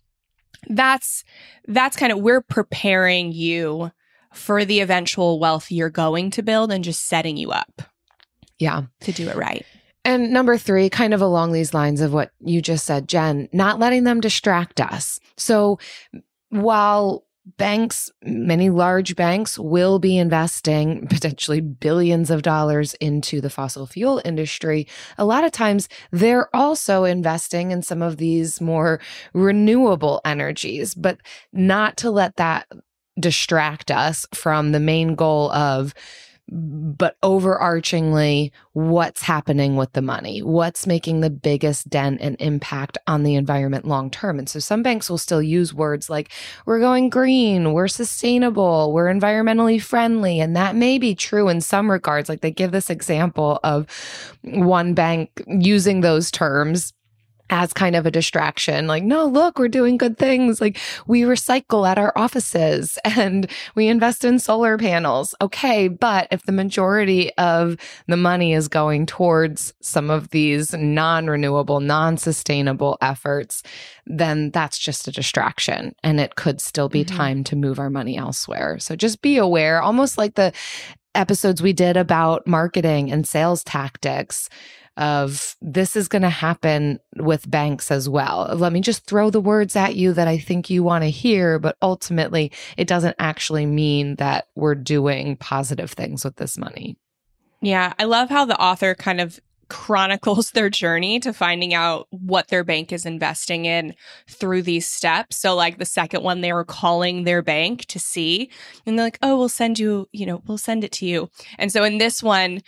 that's 0.69 1.23
that's 1.67 1.95
kind 1.95 2.11
of 2.11 2.19
we're 2.19 2.41
preparing 2.41 3.31
you 3.31 3.91
for 4.33 4.65
the 4.65 4.79
eventual 4.81 5.39
wealth 5.39 5.71
you're 5.71 5.89
going 5.89 6.31
to 6.31 6.43
build 6.43 6.71
and 6.71 6.83
just 6.83 7.05
setting 7.05 7.37
you 7.37 7.51
up. 7.51 7.81
Yeah. 8.59 8.83
To 9.01 9.11
do 9.11 9.29
it 9.29 9.35
right. 9.35 9.65
And 10.03 10.31
number 10.31 10.57
three, 10.57 10.89
kind 10.89 11.13
of 11.13 11.21
along 11.21 11.51
these 11.51 11.73
lines 11.73 12.01
of 12.01 12.13
what 12.13 12.31
you 12.39 12.61
just 12.61 12.85
said, 12.85 13.07
Jen, 13.07 13.49
not 13.51 13.79
letting 13.79 14.03
them 14.03 14.21
distract 14.21 14.79
us. 14.79 15.19
So 15.35 15.79
while 16.49 17.25
banks, 17.57 18.11
many 18.23 18.69
large 18.69 19.15
banks 19.15 19.57
will 19.57 19.99
be 19.99 20.17
investing 20.17 21.07
potentially 21.07 21.61
billions 21.61 22.29
of 22.29 22.41
dollars 22.41 22.93
into 22.95 23.39
the 23.39 23.49
fossil 23.49 23.87
fuel 23.87 24.21
industry. 24.25 24.87
A 25.17 25.25
lot 25.25 25.43
of 25.43 25.51
times 25.51 25.87
they're 26.11 26.53
also 26.55 27.05
investing 27.05 27.71
in 27.71 27.81
some 27.81 28.01
of 28.01 28.17
these 28.17 28.59
more 28.59 28.99
renewable 29.33 30.19
energies, 30.25 30.93
but 30.93 31.19
not 31.53 31.97
to 31.97 32.11
let 32.11 32.35
that 32.35 32.67
distract 33.19 33.89
us 33.91 34.25
from 34.33 34.71
the 34.71 34.79
main 34.79 35.15
goal 35.15 35.51
of 35.51 35.93
but 36.49 37.19
overarchingly, 37.21 38.51
what's 38.73 39.21
happening 39.21 39.75
with 39.75 39.91
the 39.93 40.01
money? 40.01 40.41
What's 40.41 40.87
making 40.87 41.19
the 41.19 41.29
biggest 41.29 41.89
dent 41.89 42.19
and 42.21 42.37
impact 42.39 42.97
on 43.05 43.23
the 43.23 43.35
environment 43.35 43.85
long 43.85 44.09
term? 44.09 44.39
And 44.39 44.47
so 44.47 44.59
some 44.59 44.81
banks 44.81 45.09
will 45.09 45.17
still 45.17 45.41
use 45.41 45.73
words 45.73 46.09
like, 46.09 46.31
we're 46.65 46.79
going 46.79 47.09
green, 47.09 47.73
we're 47.73 47.89
sustainable, 47.89 48.93
we're 48.93 49.13
environmentally 49.13 49.81
friendly. 49.81 50.39
And 50.39 50.55
that 50.55 50.75
may 50.75 50.97
be 50.97 51.15
true 51.15 51.49
in 51.49 51.59
some 51.59 51.91
regards. 51.91 52.29
Like 52.29 52.41
they 52.41 52.51
give 52.51 52.71
this 52.71 52.89
example 52.89 53.59
of 53.63 53.85
one 54.43 54.93
bank 54.93 55.43
using 55.47 56.01
those 56.01 56.31
terms 56.31 56.93
as 57.49 57.73
kind 57.73 57.95
of 57.95 58.05
a 58.05 58.11
distraction. 58.11 58.87
Like, 58.87 59.03
no, 59.03 59.25
look, 59.25 59.57
we're 59.57 59.67
doing 59.67 59.97
good 59.97 60.17
things. 60.17 60.59
Like, 60.59 60.77
we 61.05 61.21
recycle 61.21 61.87
at 61.87 61.97
our 61.97 62.11
offices 62.15 62.97
and 63.05 63.49
we 63.75 63.87
invest 63.87 64.25
in 64.25 64.39
solar 64.39 64.77
panels. 64.77 65.33
Okay. 65.41 65.87
But 65.87 66.27
if 66.31 66.43
the 66.43 66.51
majority 66.51 67.33
of 67.37 67.77
the 68.07 68.17
money 68.17 68.53
is 68.53 68.67
going 68.67 69.05
towards 69.05 69.73
some 69.81 70.09
of 70.09 70.29
these 70.29 70.73
non 70.73 71.27
renewable, 71.27 71.79
non 71.79 72.17
sustainable 72.17 72.97
efforts, 73.01 73.63
then 74.05 74.51
that's 74.51 74.77
just 74.77 75.07
a 75.07 75.11
distraction 75.11 75.95
and 76.03 76.19
it 76.19 76.35
could 76.35 76.61
still 76.61 76.89
be 76.89 77.03
mm-hmm. 77.03 77.17
time 77.17 77.43
to 77.45 77.55
move 77.55 77.79
our 77.79 77.89
money 77.89 78.17
elsewhere. 78.17 78.79
So 78.79 78.95
just 78.95 79.21
be 79.21 79.37
aware, 79.37 79.81
almost 79.81 80.17
like 80.17 80.35
the 80.35 80.53
episodes 81.15 81.61
we 81.61 81.73
did 81.73 81.97
about 81.97 82.45
marketing 82.45 83.11
and 83.11 83.27
sales 83.27 83.63
tactics 83.63 84.49
of 84.97 85.55
this 85.61 85.95
is 85.95 86.07
going 86.07 86.23
to 86.23 86.29
happen 86.29 86.99
with 87.15 87.49
banks 87.49 87.91
as 87.91 88.09
well. 88.09 88.49
Let 88.55 88.73
me 88.73 88.81
just 88.81 89.05
throw 89.05 89.29
the 89.29 89.39
words 89.39 89.75
at 89.75 89.95
you 89.95 90.13
that 90.13 90.27
I 90.27 90.37
think 90.37 90.69
you 90.69 90.83
want 90.83 91.03
to 91.03 91.09
hear, 91.09 91.59
but 91.59 91.77
ultimately 91.81 92.51
it 92.75 92.87
doesn't 92.87 93.15
actually 93.19 93.65
mean 93.65 94.15
that 94.15 94.47
we're 94.55 94.75
doing 94.75 95.37
positive 95.37 95.91
things 95.91 96.25
with 96.25 96.35
this 96.37 96.57
money. 96.57 96.97
Yeah, 97.61 97.93
I 97.97 98.03
love 98.03 98.29
how 98.29 98.45
the 98.45 98.59
author 98.59 98.93
kind 98.95 99.21
of 99.21 99.39
chronicles 99.69 100.51
their 100.53 100.69
journey 100.69 101.19
to 101.19 101.33
finding 101.33 101.73
out 101.73 102.07
what 102.11 102.47
their 102.47 102.63
bank 102.63 102.91
is 102.91 103.05
investing 103.05 103.65
in 103.65 103.95
through 104.27 104.61
these 104.61 104.87
steps. 104.87 105.37
So, 105.37 105.55
like 105.55 105.77
the 105.77 105.85
second 105.85 106.23
one, 106.23 106.41
they 106.41 106.53
were 106.53 106.65
calling 106.65 107.23
their 107.23 107.41
bank 107.41 107.85
to 107.85 107.99
see, 107.99 108.49
and 108.85 108.97
they're 108.97 109.05
like, 109.05 109.19
oh, 109.21 109.37
we'll 109.37 109.49
send 109.49 109.79
you, 109.79 110.07
you 110.11 110.25
know, 110.25 110.41
we'll 110.45 110.57
send 110.57 110.83
it 110.83 110.91
to 110.93 111.05
you. 111.05 111.29
And 111.57 111.71
so, 111.71 111.83
in 111.83 111.97
this 111.97 112.21
one, 112.23 112.61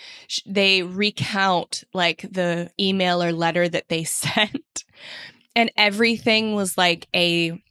they 0.46 0.84
recount 0.84 1.84
like 1.94 2.22
the 2.22 2.72
email 2.80 3.24
or 3.24 3.32
letter 3.32 3.68
that 3.70 3.90
they 3.90 4.04
sent, 4.06 4.86
and 5.56 5.72
everything 5.78 6.56
was 6.56 6.78
like 6.78 7.08
a, 7.16 7.62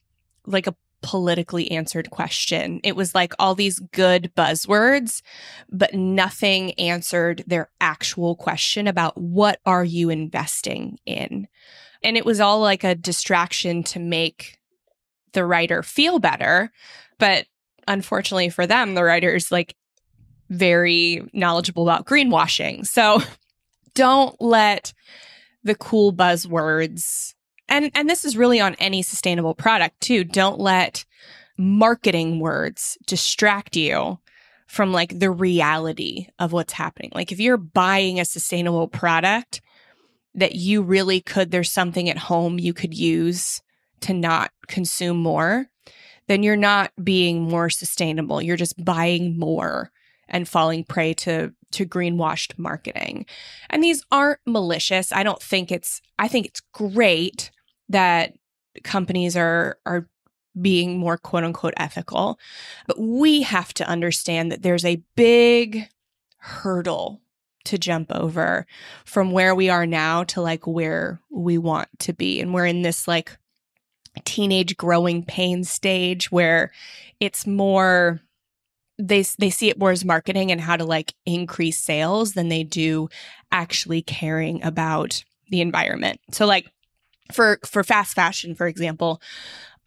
like 0.46 0.66
a 0.66 0.74
politically 1.02 1.70
answered 1.70 2.10
question. 2.10 2.80
It 2.82 2.96
was 2.96 3.14
like 3.14 3.32
all 3.38 3.54
these 3.54 3.78
good 3.78 4.32
buzzwords, 4.36 5.22
but 5.70 5.94
nothing 5.94 6.72
answered 6.72 7.44
their 7.46 7.70
actual 7.80 8.36
question 8.36 8.86
about 8.86 9.16
what 9.16 9.60
are 9.64 9.84
you 9.84 10.10
investing 10.10 10.98
in? 11.06 11.46
And 12.02 12.16
it 12.16 12.24
was 12.24 12.40
all 12.40 12.60
like 12.60 12.84
a 12.84 12.94
distraction 12.94 13.82
to 13.84 13.98
make 13.98 14.58
the 15.32 15.44
writer 15.44 15.82
feel 15.82 16.18
better. 16.18 16.72
But 17.18 17.46
unfortunately 17.86 18.50
for 18.50 18.66
them, 18.66 18.94
the 18.94 19.04
writer's 19.04 19.52
like 19.52 19.74
very 20.50 21.22
knowledgeable 21.32 21.82
about 21.82 22.06
greenwashing. 22.06 22.86
So 22.86 23.20
don't 23.94 24.40
let 24.40 24.92
the 25.64 25.74
cool 25.74 26.12
buzzwords 26.12 27.34
and 27.68 27.90
and 27.94 28.08
this 28.08 28.24
is 28.24 28.36
really 28.36 28.60
on 28.60 28.74
any 28.76 29.02
sustainable 29.02 29.54
product 29.54 30.00
too 30.00 30.24
don't 30.24 30.58
let 30.58 31.04
marketing 31.56 32.40
words 32.40 32.96
distract 33.06 33.76
you 33.76 34.18
from 34.66 34.92
like 34.92 35.18
the 35.18 35.30
reality 35.30 36.28
of 36.38 36.52
what's 36.52 36.72
happening 36.72 37.10
like 37.14 37.32
if 37.32 37.40
you're 37.40 37.56
buying 37.56 38.20
a 38.20 38.24
sustainable 38.24 38.88
product 38.88 39.60
that 40.34 40.54
you 40.54 40.82
really 40.82 41.20
could 41.20 41.50
there's 41.50 41.70
something 41.70 42.08
at 42.08 42.18
home 42.18 42.58
you 42.58 42.72
could 42.72 42.94
use 42.94 43.62
to 44.00 44.12
not 44.12 44.50
consume 44.66 45.16
more 45.16 45.66
then 46.28 46.42
you're 46.42 46.56
not 46.56 46.92
being 47.02 47.42
more 47.42 47.70
sustainable 47.70 48.40
you're 48.40 48.56
just 48.56 48.82
buying 48.84 49.38
more 49.38 49.90
and 50.28 50.48
falling 50.48 50.84
prey 50.84 51.14
to 51.14 51.52
to 51.70 51.86
greenwashed 51.86 52.58
marketing. 52.58 53.26
And 53.70 53.82
these 53.82 54.02
aren't 54.10 54.40
malicious. 54.46 55.12
I 55.12 55.22
don't 55.22 55.42
think 55.42 55.70
it's 55.70 56.00
I 56.18 56.28
think 56.28 56.46
it's 56.46 56.60
great 56.72 57.50
that 57.88 58.34
companies 58.82 59.36
are 59.36 59.78
are 59.86 60.08
being 60.60 60.98
more 60.98 61.16
quote 61.16 61.44
unquote 61.44 61.74
ethical. 61.76 62.38
But 62.86 62.98
we 62.98 63.42
have 63.42 63.72
to 63.74 63.88
understand 63.88 64.50
that 64.52 64.62
there's 64.62 64.84
a 64.84 65.02
big 65.14 65.88
hurdle 66.38 67.20
to 67.64 67.78
jump 67.78 68.10
over 68.10 68.66
from 69.04 69.30
where 69.30 69.54
we 69.54 69.68
are 69.68 69.86
now 69.86 70.24
to 70.24 70.40
like 70.40 70.66
where 70.66 71.20
we 71.30 71.58
want 71.58 71.88
to 72.00 72.12
be. 72.12 72.40
And 72.40 72.54
we're 72.54 72.66
in 72.66 72.82
this 72.82 73.06
like 73.06 73.36
teenage 74.24 74.76
growing 74.76 75.24
pain 75.24 75.64
stage 75.64 76.32
where 76.32 76.72
it's 77.20 77.46
more 77.46 78.20
they 78.98 79.22
they 79.38 79.50
see 79.50 79.68
it 79.68 79.78
more 79.78 79.92
as 79.92 80.04
marketing 80.04 80.50
and 80.50 80.60
how 80.60 80.76
to 80.76 80.84
like 80.84 81.14
increase 81.24 81.78
sales 81.78 82.32
than 82.32 82.48
they 82.48 82.64
do 82.64 83.08
actually 83.52 84.02
caring 84.02 84.62
about 84.64 85.22
the 85.50 85.60
environment. 85.60 86.20
So 86.32 86.46
like 86.46 86.66
for 87.32 87.58
for 87.64 87.84
fast 87.84 88.14
fashion 88.14 88.54
for 88.54 88.66
example 88.66 89.20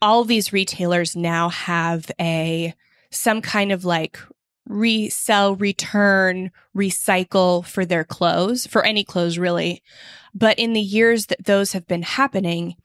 all 0.02 0.24
these 0.24 0.52
retailers 0.52 1.16
now 1.16 1.50
have 1.50 2.10
a 2.20 2.74
some 3.12 3.42
kind 3.42 3.72
of 3.72 3.86
like 3.86 4.20
resell 4.68 5.56
return 5.56 6.52
recycle 6.76 7.66
for 7.66 7.86
their 7.86 8.04
clothes 8.04 8.66
for 8.66 8.84
any 8.84 9.04
clothes 9.04 9.38
really. 9.38 9.84
But 10.34 10.58
in 10.58 10.74
the 10.74 10.82
years 10.82 11.28
that 11.28 11.46
those 11.46 11.74
have 11.74 11.88
been 11.88 12.04
happening 12.04 12.76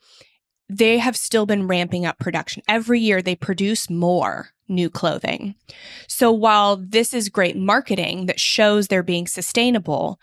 they 0.68 0.98
have 0.98 1.16
still 1.16 1.46
been 1.46 1.68
ramping 1.68 2.04
up 2.04 2.18
production. 2.18 2.60
Every 2.68 2.98
year 2.98 3.22
they 3.22 3.36
produce 3.36 3.88
more 3.88 4.50
new 4.66 4.90
clothing. 4.90 5.54
So 6.08 6.32
while 6.32 6.76
this 6.76 7.14
is 7.14 7.28
great 7.28 7.56
marketing 7.56 8.26
that 8.26 8.40
shows 8.40 8.88
they're 8.88 9.04
being 9.04 9.28
sustainable 9.28 10.18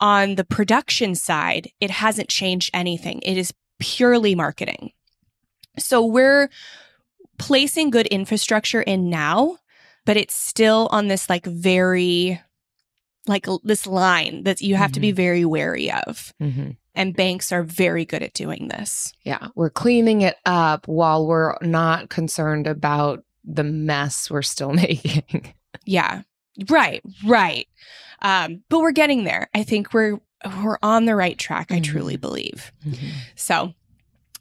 on 0.00 0.36
the 0.36 0.44
production 0.44 1.14
side, 1.14 1.70
it 1.78 1.90
hasn't 1.90 2.30
changed 2.30 2.70
anything. 2.72 3.20
It 3.22 3.36
is 3.36 3.52
purely 3.82 4.34
marketing. 4.34 4.92
So 5.78 6.04
we're 6.06 6.48
placing 7.38 7.90
good 7.90 8.06
infrastructure 8.06 8.80
in 8.80 9.10
now, 9.10 9.58
but 10.06 10.16
it's 10.16 10.34
still 10.34 10.88
on 10.92 11.08
this 11.08 11.28
like 11.28 11.44
very 11.44 12.40
like 13.26 13.46
this 13.64 13.86
line 13.86 14.44
that 14.44 14.60
you 14.60 14.76
have 14.76 14.88
mm-hmm. 14.88 14.94
to 14.94 15.00
be 15.00 15.08
mm-hmm. 15.08 15.16
very 15.16 15.44
wary 15.44 15.90
of. 15.90 16.32
Mm-hmm. 16.40 16.70
And 16.94 17.16
banks 17.16 17.52
are 17.52 17.62
very 17.62 18.04
good 18.04 18.22
at 18.22 18.34
doing 18.34 18.68
this. 18.68 19.12
Yeah. 19.24 19.48
We're 19.54 19.70
cleaning 19.70 20.22
it 20.22 20.36
up 20.44 20.86
while 20.86 21.26
we're 21.26 21.56
not 21.62 22.10
concerned 22.10 22.66
about 22.66 23.24
the 23.44 23.64
mess 23.64 24.30
we're 24.30 24.42
still 24.42 24.72
making. 24.72 25.54
yeah. 25.84 26.22
Right. 26.68 27.02
Right. 27.24 27.66
Um, 28.20 28.62
but 28.68 28.80
we're 28.80 28.92
getting 28.92 29.24
there. 29.24 29.48
I 29.54 29.62
think 29.62 29.92
we're 29.92 30.20
we're 30.62 30.78
on 30.82 31.04
the 31.04 31.16
right 31.16 31.38
track, 31.38 31.70
I 31.70 31.80
truly 31.80 32.14
mm-hmm. 32.14 32.20
believe. 32.20 32.72
Mm-hmm. 32.86 33.08
So, 33.34 33.74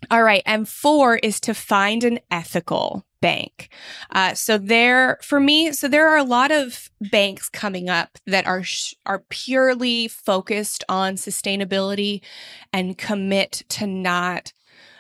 all 0.10 0.24
right. 0.24 0.44
And 0.46 0.68
four 0.68 1.18
is 1.18 1.40
to 1.42 1.54
find 1.54 2.04
an 2.04 2.20
ethical 2.30 3.06
bank. 3.22 3.70
Uh, 4.10 4.34
so 4.34 4.58
there, 4.58 5.20
for 5.22 5.40
me, 5.40 5.72
so 5.72 5.88
there 5.88 6.10
are 6.10 6.18
a 6.18 6.24
lot 6.24 6.52
of 6.52 6.90
banks 7.00 7.50
coming 7.50 7.90
up 7.90 8.18
that 8.26 8.48
are 8.48 8.64
sh- 8.64 8.96
are 9.06 9.24
purely 9.30 10.08
focused 10.08 10.84
on 10.90 11.16
sustainability 11.16 12.22
and 12.74 12.98
commit 12.98 13.64
to 13.70 13.86
not 13.86 14.54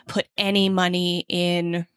put 0.07 0.27
any 0.37 0.69
money 0.69 1.25
in 1.29 1.87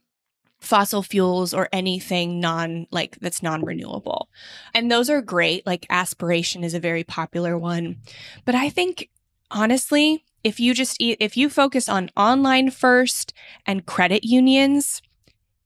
fossil 0.64 1.02
fuels 1.02 1.52
or 1.54 1.68
anything 1.72 2.40
non 2.40 2.86
like 2.90 3.18
that's 3.20 3.42
non-renewable. 3.42 4.28
And 4.74 4.90
those 4.90 5.10
are 5.10 5.22
great. 5.22 5.66
Like 5.66 5.86
aspiration 5.90 6.64
is 6.64 6.74
a 6.74 6.80
very 6.80 7.04
popular 7.04 7.58
one. 7.58 7.96
But 8.44 8.54
I 8.54 8.68
think 8.70 9.10
honestly, 9.50 10.24
if 10.42 10.60
you 10.60 10.74
just 10.74 11.00
eat, 11.00 11.18
if 11.20 11.36
you 11.36 11.48
focus 11.48 11.88
on 11.88 12.10
online 12.16 12.70
first 12.70 13.32
and 13.66 13.86
credit 13.86 14.24
unions, 14.24 15.00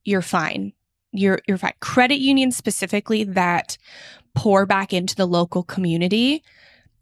you're 0.03 0.21
fine. 0.21 0.73
You're 1.11 1.39
you're 1.47 1.57
fine. 1.57 1.73
Credit 1.79 2.19
unions 2.19 2.55
specifically 2.55 3.23
that 3.23 3.77
pour 4.35 4.65
back 4.65 4.93
into 4.93 5.15
the 5.15 5.25
local 5.25 5.63
community. 5.63 6.43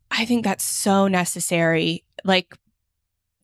I 0.10 0.26
think 0.26 0.44
that's 0.44 0.64
so 0.64 1.08
necessary. 1.08 2.04
Like 2.24 2.56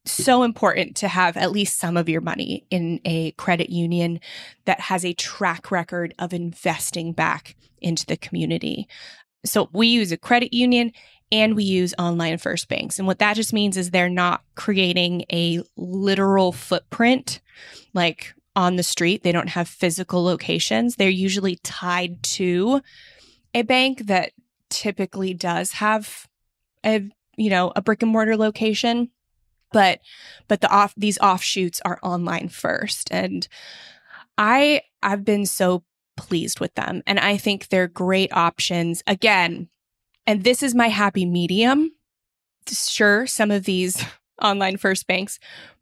so 0.06 0.44
important 0.44 0.96
to 0.98 1.08
have 1.08 1.38
at 1.38 1.52
least 1.52 1.80
some 1.80 1.96
of 1.96 2.10
your 2.10 2.22
money 2.22 2.66
in 2.70 3.00
a 3.06 3.32
credit 3.32 3.70
union 3.70 4.20
that 4.66 4.80
has 4.80 5.06
a 5.06 5.14
track 5.14 5.72
record 5.72 6.14
of 6.20 6.34
investing 6.34 7.14
back 7.14 7.56
into 7.82 8.06
the 8.06 8.18
community. 8.18 8.88
So 9.46 9.70
we 9.74 9.88
use 9.88 10.12
a 10.12 10.18
credit 10.18 10.54
union 10.54 10.92
and 11.32 11.56
we 11.56 11.64
use 11.64 11.94
online 11.98 12.38
first 12.38 12.68
banks. 12.68 13.00
And 13.00 13.08
what 13.08 13.20
that 13.20 13.36
just 13.36 13.54
means 13.54 13.78
is 13.78 13.90
they're 13.90 14.10
not 14.10 14.44
creating 14.56 15.26
a 15.32 15.64
literal 15.78 16.52
footprint 16.52 17.42
like 17.94 18.34
on 18.56 18.76
the 18.76 18.84
street. 18.84 19.24
They 19.24 19.32
don't 19.32 19.50
have 19.50 19.68
physical 19.68 20.24
locations. 20.24 20.96
They're 20.96 21.10
usually 21.10 21.56
tied 21.64 22.22
to 22.24 22.82
a 23.54 23.64
bank 23.64 24.06
that 24.08 24.32
typically 24.70 25.34
does 25.34 25.74
have 25.74 26.28
a 26.86 27.10
you 27.38 27.50
know 27.50 27.72
a 27.76 27.82
brick 27.82 28.02
and 28.02 28.12
mortar 28.12 28.36
location 28.36 29.10
but 29.74 30.00
but 30.48 30.62
the 30.62 30.70
off 30.70 30.94
these 30.96 31.20
offshoots 31.20 31.82
are 31.84 32.00
online 32.04 32.48
first 32.48 33.10
and 33.12 33.48
i 34.38 34.82
i've 35.02 35.26
been 35.26 35.46
so 35.46 35.84
pleased 36.16 36.60
with 36.60 36.74
them 36.76 37.02
and 37.06 37.20
i 37.20 37.36
think 37.36 37.68
they're 37.68 37.88
great 37.88 38.32
options 38.32 39.04
again 39.08 39.68
and 40.26 40.44
this 40.44 40.64
is 40.64 40.74
my 40.74 40.88
happy 40.88 41.26
medium 41.26 41.92
sure 42.72 43.28
some 43.28 43.52
of 43.52 43.66
these 43.66 44.04
online 44.42 44.78
first 44.78 45.08
banks 45.08 45.40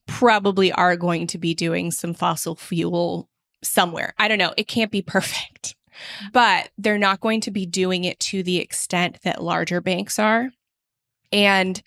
probably 0.07 0.71
are 0.71 0.97
going 0.97 1.27
to 1.27 1.37
be 1.37 1.53
doing 1.53 1.91
some 1.91 2.13
fossil 2.13 2.55
fuel 2.55 3.29
somewhere. 3.63 4.13
I 4.17 4.27
don't 4.27 4.37
know. 4.37 4.53
It 4.57 4.67
can't 4.67 4.91
be 4.91 5.01
perfect, 5.01 5.75
but 6.33 6.69
they're 6.77 6.97
not 6.97 7.21
going 7.21 7.41
to 7.41 7.51
be 7.51 7.65
doing 7.65 8.03
it 8.03 8.19
to 8.19 8.43
the 8.43 8.57
extent 8.57 9.19
that 9.23 9.43
larger 9.43 9.81
banks 9.81 10.19
are. 10.19 10.49
And 11.31 11.81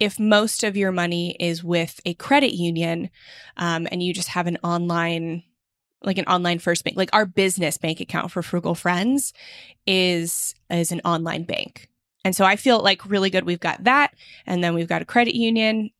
if 0.00 0.18
most 0.18 0.64
of 0.64 0.76
your 0.76 0.92
money 0.92 1.36
is 1.40 1.64
with 1.64 2.00
a 2.04 2.14
credit 2.14 2.54
union 2.54 3.10
um, 3.56 3.88
and 3.90 4.02
you 4.02 4.12
just 4.12 4.28
have 4.28 4.46
an 4.46 4.58
online 4.62 5.42
like 6.04 6.18
an 6.18 6.26
online 6.26 6.60
first 6.60 6.84
bank 6.84 6.96
like 6.96 7.10
our 7.12 7.26
business 7.26 7.76
bank 7.76 8.00
account 8.00 8.30
for 8.30 8.42
frugal 8.42 8.74
friends 8.74 9.32
is 9.86 10.54
is 10.70 10.92
an 10.92 11.00
online 11.04 11.44
bank. 11.44 11.88
And 12.24 12.36
so 12.36 12.44
i 12.44 12.56
feel 12.56 12.80
like 12.80 13.08
really 13.08 13.30
good 13.30 13.44
we've 13.44 13.60
got 13.60 13.84
that 13.84 14.14
and 14.46 14.62
then 14.62 14.74
we've 14.74 14.88
got 14.88 15.02
a 15.02 15.06
credit 15.06 15.34
union 15.34 15.90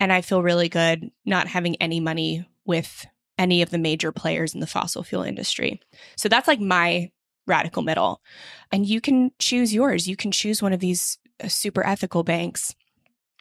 and 0.00 0.12
i 0.12 0.22
feel 0.22 0.42
really 0.42 0.68
good 0.68 1.10
not 1.24 1.46
having 1.46 1.76
any 1.76 2.00
money 2.00 2.46
with 2.64 3.06
any 3.38 3.62
of 3.62 3.70
the 3.70 3.78
major 3.78 4.12
players 4.12 4.54
in 4.54 4.60
the 4.60 4.66
fossil 4.66 5.02
fuel 5.02 5.22
industry. 5.22 5.80
So 6.16 6.28
that's 6.28 6.48
like 6.48 6.60
my 6.60 7.10
radical 7.46 7.82
middle. 7.82 8.20
And 8.72 8.86
you 8.86 9.00
can 9.00 9.30
choose 9.38 9.74
yours. 9.74 10.08
You 10.08 10.16
can 10.16 10.30
choose 10.30 10.62
one 10.62 10.72
of 10.72 10.80
these 10.80 11.18
uh, 11.42 11.48
super 11.48 11.84
ethical 11.86 12.22
banks 12.22 12.74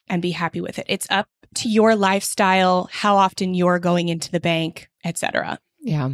and 0.07 0.21
be 0.21 0.31
happy 0.31 0.61
with 0.61 0.79
it. 0.79 0.85
It's 0.89 1.07
up 1.09 1.27
to 1.55 1.69
your 1.69 1.95
lifestyle, 1.95 2.89
how 2.91 3.17
often 3.17 3.53
you're 3.53 3.79
going 3.79 4.09
into 4.09 4.31
the 4.31 4.39
bank, 4.39 4.89
etc. 5.03 5.59
Yeah. 5.79 6.11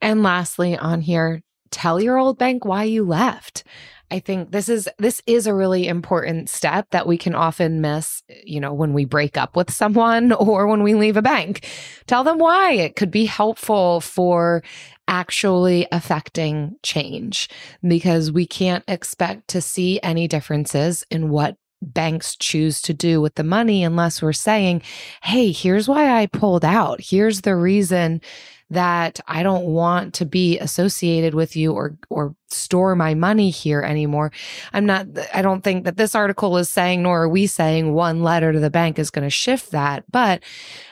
And 0.00 0.22
lastly 0.22 0.76
on 0.76 1.00
here, 1.00 1.42
tell 1.70 2.00
your 2.00 2.18
old 2.18 2.38
bank 2.38 2.64
why 2.64 2.84
you 2.84 3.04
left. 3.04 3.64
I 4.10 4.20
think 4.20 4.52
this 4.52 4.68
is 4.68 4.88
this 4.98 5.20
is 5.26 5.48
a 5.48 5.54
really 5.54 5.88
important 5.88 6.48
step 6.48 6.86
that 6.90 7.08
we 7.08 7.18
can 7.18 7.34
often 7.34 7.80
miss, 7.80 8.22
you 8.44 8.60
know, 8.60 8.72
when 8.72 8.92
we 8.92 9.04
break 9.04 9.36
up 9.36 9.56
with 9.56 9.72
someone 9.72 10.32
or 10.32 10.68
when 10.68 10.82
we 10.82 10.94
leave 10.94 11.16
a 11.16 11.22
bank. 11.22 11.66
Tell 12.06 12.22
them 12.22 12.38
why. 12.38 12.72
It 12.72 12.94
could 12.94 13.10
be 13.10 13.24
helpful 13.24 14.00
for 14.00 14.62
actually 15.08 15.86
affecting 15.90 16.76
change 16.82 17.48
because 17.86 18.30
we 18.30 18.46
can't 18.46 18.84
expect 18.88 19.48
to 19.48 19.60
see 19.60 20.00
any 20.02 20.28
differences 20.28 21.04
in 21.10 21.28
what 21.28 21.56
banks 21.82 22.36
choose 22.36 22.80
to 22.82 22.94
do 22.94 23.20
with 23.20 23.34
the 23.34 23.44
money 23.44 23.84
unless 23.84 24.22
we're 24.22 24.32
saying, 24.32 24.82
hey, 25.22 25.52
here's 25.52 25.88
why 25.88 26.20
I 26.20 26.26
pulled 26.26 26.64
out. 26.64 27.00
Here's 27.00 27.42
the 27.42 27.56
reason 27.56 28.20
that 28.70 29.20
I 29.28 29.42
don't 29.42 29.64
want 29.64 30.14
to 30.14 30.24
be 30.24 30.58
associated 30.58 31.34
with 31.34 31.54
you 31.54 31.72
or 31.72 31.96
or 32.10 32.34
store 32.48 32.96
my 32.96 33.14
money 33.14 33.50
here 33.50 33.80
anymore. 33.80 34.32
I'm 34.72 34.86
not 34.86 35.06
I 35.32 35.42
don't 35.42 35.62
think 35.62 35.84
that 35.84 35.96
this 35.96 36.14
article 36.14 36.56
is 36.56 36.68
saying 36.68 37.02
nor 37.02 37.22
are 37.22 37.28
we 37.28 37.46
saying 37.46 37.92
one 37.92 38.22
letter 38.22 38.52
to 38.52 38.58
the 38.58 38.70
bank 38.70 38.98
is 38.98 39.10
going 39.10 39.24
to 39.24 39.30
shift 39.30 39.70
that, 39.70 40.04
but 40.10 40.42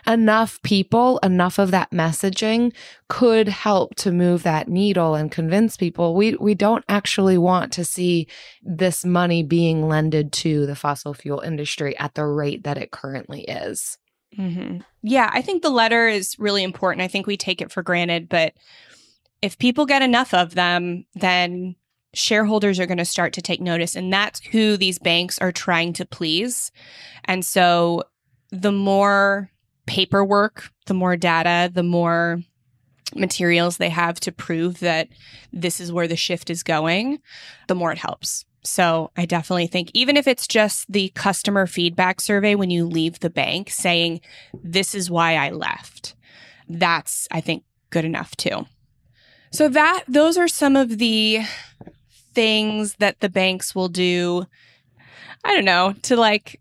enough 0.06 0.62
people, 0.62 1.18
enough 1.22 1.58
of 1.58 1.72
that 1.72 1.90
messaging 1.90 2.72
could 3.08 3.48
help 3.48 3.94
to 3.96 4.12
move 4.12 4.44
that 4.44 4.68
needle 4.68 5.14
and 5.16 5.32
convince 5.32 5.76
people 5.76 6.14
we 6.14 6.36
we 6.36 6.54
don't 6.54 6.84
actually 6.88 7.38
want 7.38 7.72
to 7.72 7.84
see 7.84 8.28
this 8.62 9.04
money 9.04 9.42
being 9.42 9.88
lended 9.88 10.32
to 10.32 10.64
the 10.66 10.76
fossil 10.76 11.12
fuel 11.12 11.40
industry 11.40 11.98
at 11.98 12.14
the 12.14 12.24
rate 12.24 12.62
that 12.62 12.78
it 12.78 12.92
currently 12.92 13.42
is. 13.42 13.98
Mm-hmm. 14.38 14.78
Yeah, 15.02 15.30
I 15.32 15.42
think 15.42 15.62
the 15.62 15.70
letter 15.70 16.08
is 16.08 16.36
really 16.38 16.62
important. 16.62 17.02
I 17.02 17.08
think 17.08 17.26
we 17.26 17.36
take 17.36 17.60
it 17.60 17.70
for 17.70 17.82
granted, 17.82 18.28
but 18.28 18.54
if 19.42 19.58
people 19.58 19.86
get 19.86 20.02
enough 20.02 20.32
of 20.34 20.54
them, 20.54 21.04
then 21.14 21.76
shareholders 22.14 22.80
are 22.80 22.86
going 22.86 22.98
to 22.98 23.04
start 23.04 23.32
to 23.34 23.42
take 23.42 23.60
notice. 23.60 23.96
And 23.96 24.12
that's 24.12 24.40
who 24.40 24.76
these 24.76 24.98
banks 24.98 25.38
are 25.38 25.52
trying 25.52 25.92
to 25.94 26.06
please. 26.06 26.70
And 27.24 27.44
so 27.44 28.04
the 28.50 28.72
more 28.72 29.50
paperwork, 29.86 30.70
the 30.86 30.94
more 30.94 31.16
data, 31.16 31.70
the 31.72 31.82
more 31.82 32.40
materials 33.14 33.76
they 33.76 33.90
have 33.90 34.18
to 34.20 34.32
prove 34.32 34.80
that 34.80 35.08
this 35.52 35.80
is 35.80 35.92
where 35.92 36.08
the 36.08 36.16
shift 36.16 36.50
is 36.50 36.62
going, 36.62 37.18
the 37.68 37.74
more 37.74 37.92
it 37.92 37.98
helps. 37.98 38.44
So 38.64 39.10
I 39.16 39.26
definitely 39.26 39.66
think 39.66 39.90
even 39.92 40.16
if 40.16 40.26
it's 40.26 40.46
just 40.46 40.90
the 40.90 41.10
customer 41.10 41.66
feedback 41.66 42.20
survey 42.20 42.54
when 42.54 42.70
you 42.70 42.86
leave 42.86 43.20
the 43.20 43.30
bank 43.30 43.70
saying, 43.70 44.20
this 44.62 44.94
is 44.94 45.10
why 45.10 45.36
I 45.36 45.50
left, 45.50 46.14
that's, 46.68 47.28
I 47.30 47.40
think, 47.42 47.64
good 47.90 48.06
enough 48.06 48.34
too. 48.36 48.66
So 49.52 49.68
that, 49.68 50.04
those 50.08 50.38
are 50.38 50.48
some 50.48 50.76
of 50.76 50.98
the 50.98 51.42
things 52.32 52.96
that 52.96 53.20
the 53.20 53.28
banks 53.28 53.74
will 53.74 53.88
do. 53.88 54.46
I 55.44 55.54
don't 55.54 55.66
know, 55.66 55.94
to 56.02 56.16
like 56.16 56.60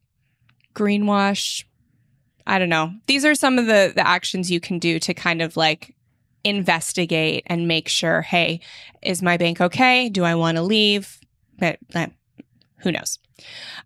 greenwash. 0.76 1.64
I 2.46 2.60
don't 2.60 2.70
know. 2.70 2.92
These 3.08 3.24
are 3.24 3.34
some 3.34 3.58
of 3.58 3.66
the, 3.66 3.94
the 3.96 4.06
actions 4.06 4.52
you 4.52 4.60
can 4.60 4.78
do 4.78 5.00
to 5.00 5.14
kind 5.14 5.42
of 5.42 5.56
like 5.56 5.96
investigate 6.44 7.44
and 7.48 7.68
make 7.68 7.88
sure, 7.88 8.22
hey, 8.22 8.60
is 9.02 9.22
my 9.22 9.38
bank 9.38 9.62
okay? 9.62 10.10
Do 10.10 10.26
I 10.26 10.36
want 10.36 10.58
to 10.58 10.62
leave? 10.64 11.20
But, 11.64 11.80
but 11.94 12.12
who 12.80 12.92
knows? 12.92 13.20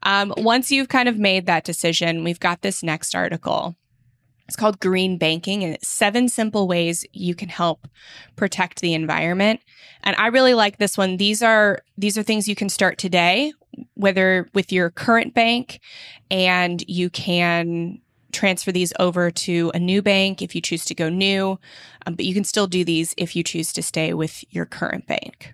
Um, 0.01 0.33
once 0.35 0.71
you've 0.71 0.89
kind 0.89 1.07
of 1.07 1.19
made 1.19 1.45
that 1.45 1.63
decision, 1.63 2.23
we've 2.23 2.39
got 2.39 2.63
this 2.63 2.81
next 2.81 3.13
article. 3.13 3.75
It's 4.47 4.55
called 4.55 4.79
Green 4.79 5.17
Banking, 5.17 5.63
and 5.63 5.75
it's 5.75 5.87
seven 5.87 6.27
simple 6.27 6.67
ways 6.67 7.05
you 7.11 7.35
can 7.35 7.49
help 7.49 7.87
protect 8.35 8.81
the 8.81 8.95
environment. 8.95 9.59
And 10.03 10.15
I 10.15 10.27
really 10.27 10.55
like 10.55 10.77
this 10.77 10.97
one. 10.97 11.17
These 11.17 11.43
are 11.43 11.81
these 11.97 12.17
are 12.17 12.23
things 12.23 12.47
you 12.47 12.55
can 12.55 12.69
start 12.69 12.97
today, 12.97 13.53
whether 13.93 14.47
with 14.55 14.71
your 14.71 14.89
current 14.89 15.35
bank, 15.35 15.79
and 16.31 16.83
you 16.87 17.11
can 17.11 18.01
transfer 18.31 18.71
these 18.71 18.93
over 18.99 19.29
to 19.29 19.71
a 19.75 19.79
new 19.79 20.01
bank 20.01 20.41
if 20.41 20.55
you 20.55 20.61
choose 20.61 20.85
to 20.85 20.95
go 20.95 21.09
new. 21.09 21.59
Um, 22.07 22.15
but 22.15 22.25
you 22.25 22.33
can 22.33 22.43
still 22.43 22.67
do 22.67 22.83
these 22.83 23.13
if 23.17 23.35
you 23.35 23.43
choose 23.43 23.71
to 23.73 23.83
stay 23.83 24.13
with 24.13 24.43
your 24.49 24.65
current 24.65 25.05
bank. 25.05 25.53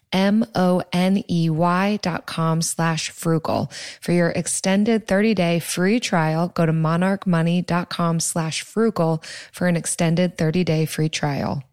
M-O-N-E-Y 0.13 1.99
dot 2.01 2.25
com 2.25 2.61
slash 2.61 3.09
frugal. 3.09 3.71
For 4.01 4.11
your 4.11 4.29
extended 4.29 5.07
30-day 5.07 5.59
free 5.59 5.99
trial, 5.99 6.49
go 6.49 6.65
to 6.65 6.71
monarchmoney.com 6.73 8.19
slash 8.19 8.61
frugal 8.63 9.23
for 9.51 9.67
an 9.67 9.75
extended 9.77 10.37
30-day 10.37 10.85
free 10.85 11.09
trial. 11.09 11.63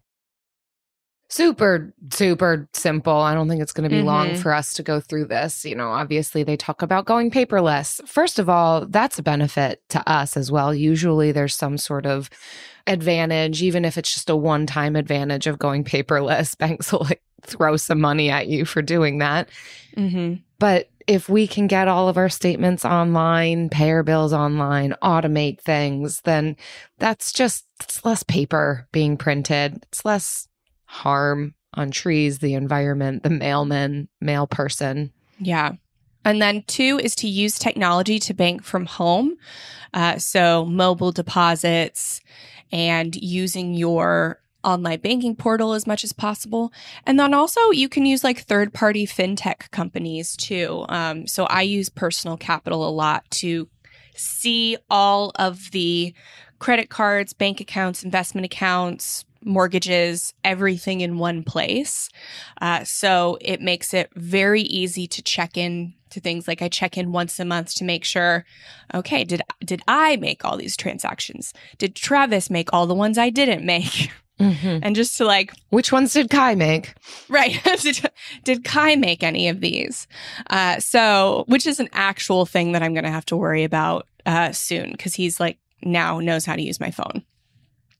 Super, 1.31 1.93
super 2.11 2.67
simple. 2.73 3.13
I 3.13 3.35
don't 3.35 3.47
think 3.47 3.61
it's 3.61 3.71
going 3.71 3.87
to 3.87 3.95
be 3.95 4.01
long 4.01 4.29
Mhm. 4.29 4.37
for 4.39 4.51
us 4.51 4.73
to 4.73 4.81
go 4.83 4.99
through 4.99 5.25
this. 5.25 5.63
You 5.63 5.75
know, 5.75 5.89
obviously 5.89 6.41
they 6.41 6.57
talk 6.57 6.81
about 6.81 7.05
going 7.05 7.29
paperless. 7.29 8.01
First 8.07 8.39
of 8.39 8.49
all, 8.49 8.87
that's 8.87 9.19
a 9.19 9.23
benefit 9.23 9.83
to 9.89 10.09
us 10.11 10.35
as 10.35 10.51
well. 10.51 10.73
Usually 10.73 11.31
there's 11.31 11.53
some 11.53 11.77
sort 11.77 12.07
of 12.07 12.31
advantage, 12.89 13.61
even 13.61 13.85
if 13.85 13.97
it's 13.97 14.13
just 14.13 14.29
a 14.29 14.35
one 14.35 14.65
time 14.65 14.95
advantage 14.95 15.47
of 15.47 15.59
going 15.59 15.83
paperless. 15.83 16.57
Banks 16.57 16.91
will 16.91 17.01
like 17.01 17.21
throw 17.41 17.77
some 17.77 18.01
money 18.01 18.29
at 18.29 18.47
you 18.47 18.65
for 18.65 18.81
doing 18.81 19.19
that. 19.19 19.49
Mm-hmm. 19.95 20.41
But 20.57 20.89
if 21.07 21.29
we 21.29 21.47
can 21.47 21.67
get 21.67 21.87
all 21.87 22.09
of 22.09 22.17
our 22.17 22.29
statements 22.29 22.85
online, 22.85 23.69
pay 23.69 23.91
our 23.91 24.03
bills 24.03 24.33
online, 24.33 24.93
automate 25.01 25.61
things, 25.61 26.21
then 26.21 26.55
that's 26.97 27.31
just 27.31 27.65
it's 27.81 28.03
less 28.03 28.23
paper 28.23 28.87
being 28.91 29.17
printed. 29.17 29.83
It's 29.83 30.03
less 30.03 30.47
harm 30.85 31.55
on 31.73 31.91
trees, 31.91 32.39
the 32.39 32.55
environment, 32.55 33.23
the 33.23 33.29
mailman, 33.29 34.09
mail 34.19 34.47
person. 34.47 35.13
Yeah. 35.39 35.73
And 36.25 36.41
then 36.41 36.63
two 36.67 36.99
is 37.01 37.15
to 37.15 37.29
use 37.29 37.57
technology 37.57 38.19
to 38.19 38.33
bank 38.33 38.63
from 38.63 38.85
home. 38.85 39.35
Uh, 39.93 40.17
so 40.17 40.65
mobile 40.65 41.11
deposits 41.11 42.21
and 42.71 43.15
using 43.15 43.73
your 43.73 44.41
online 44.63 44.99
banking 44.99 45.35
portal 45.35 45.73
as 45.73 45.87
much 45.87 46.03
as 46.03 46.13
possible. 46.13 46.73
And 47.05 47.19
then 47.19 47.33
also 47.33 47.71
you 47.71 47.87
can 47.87 48.05
use 48.05 48.23
like 48.23 48.39
third 48.41 48.73
party 48.73 49.05
fintech 49.05 49.71
companies 49.71 50.35
too. 50.35 50.85
Um, 50.89 51.27
so 51.27 51.45
I 51.45 51.61
use 51.61 51.89
personal 51.89 52.37
capital 52.37 52.87
a 52.87 52.91
lot 52.91 53.29
to 53.31 53.69
see 54.15 54.77
all 54.89 55.31
of 55.35 55.71
the 55.71 56.13
credit 56.59 56.89
cards, 56.89 57.33
bank 57.33 57.61
accounts, 57.61 58.03
investment 58.03 58.45
accounts, 58.45 59.23
mortgages, 59.43 60.33
everything 60.43 61.01
in 61.01 61.17
one 61.17 61.43
place. 61.43 62.09
Uh, 62.61 62.83
so 62.83 63.37
it 63.41 63.61
makes 63.61 63.93
it 63.93 64.09
very 64.15 64.61
easy 64.63 65.07
to 65.07 65.21
check 65.21 65.57
in 65.57 65.93
to 66.09 66.19
things 66.19 66.47
like 66.47 66.61
I 66.61 66.69
check 66.69 66.97
in 66.97 67.11
once 67.11 67.39
a 67.39 67.45
month 67.45 67.75
to 67.75 67.83
make 67.83 68.03
sure, 68.03 68.45
okay, 68.93 69.23
did 69.23 69.41
did 69.63 69.81
I 69.87 70.15
make 70.17 70.43
all 70.43 70.57
these 70.57 70.75
transactions? 70.75 71.53
Did 71.77 71.95
Travis 71.95 72.49
make 72.49 72.73
all 72.73 72.87
the 72.87 72.95
ones 72.95 73.17
I 73.17 73.29
didn't 73.29 73.65
make? 73.65 74.11
And 74.41 74.95
just 74.95 75.17
to 75.17 75.25
like, 75.25 75.51
Which 75.69 75.91
ones 75.91 76.13
did 76.13 76.29
Kai 76.29 76.55
make? 76.55 76.93
right, 77.27 77.61
did, 77.81 78.09
did 78.45 78.63
Kai 78.63 78.95
make 78.95 79.21
any 79.21 79.49
of 79.49 79.59
these? 79.59 80.07
Uh, 80.49 80.79
so, 80.79 81.43
which 81.47 81.67
is 81.67 81.81
an 81.81 81.89
actual 81.91 82.45
thing 82.45 82.71
that 82.71 82.81
I'm 82.81 82.93
going 82.93 83.03
to 83.03 83.11
have 83.11 83.25
to 83.25 83.35
worry 83.35 83.65
about 83.65 84.07
uh, 84.25 84.53
soon 84.53 84.91
because 84.91 85.13
he's 85.13 85.41
like 85.41 85.57
now 85.83 86.21
knows 86.21 86.45
how 86.45 86.55
to 86.55 86.61
use 86.61 86.79
my 86.79 86.89
phone. 86.89 87.23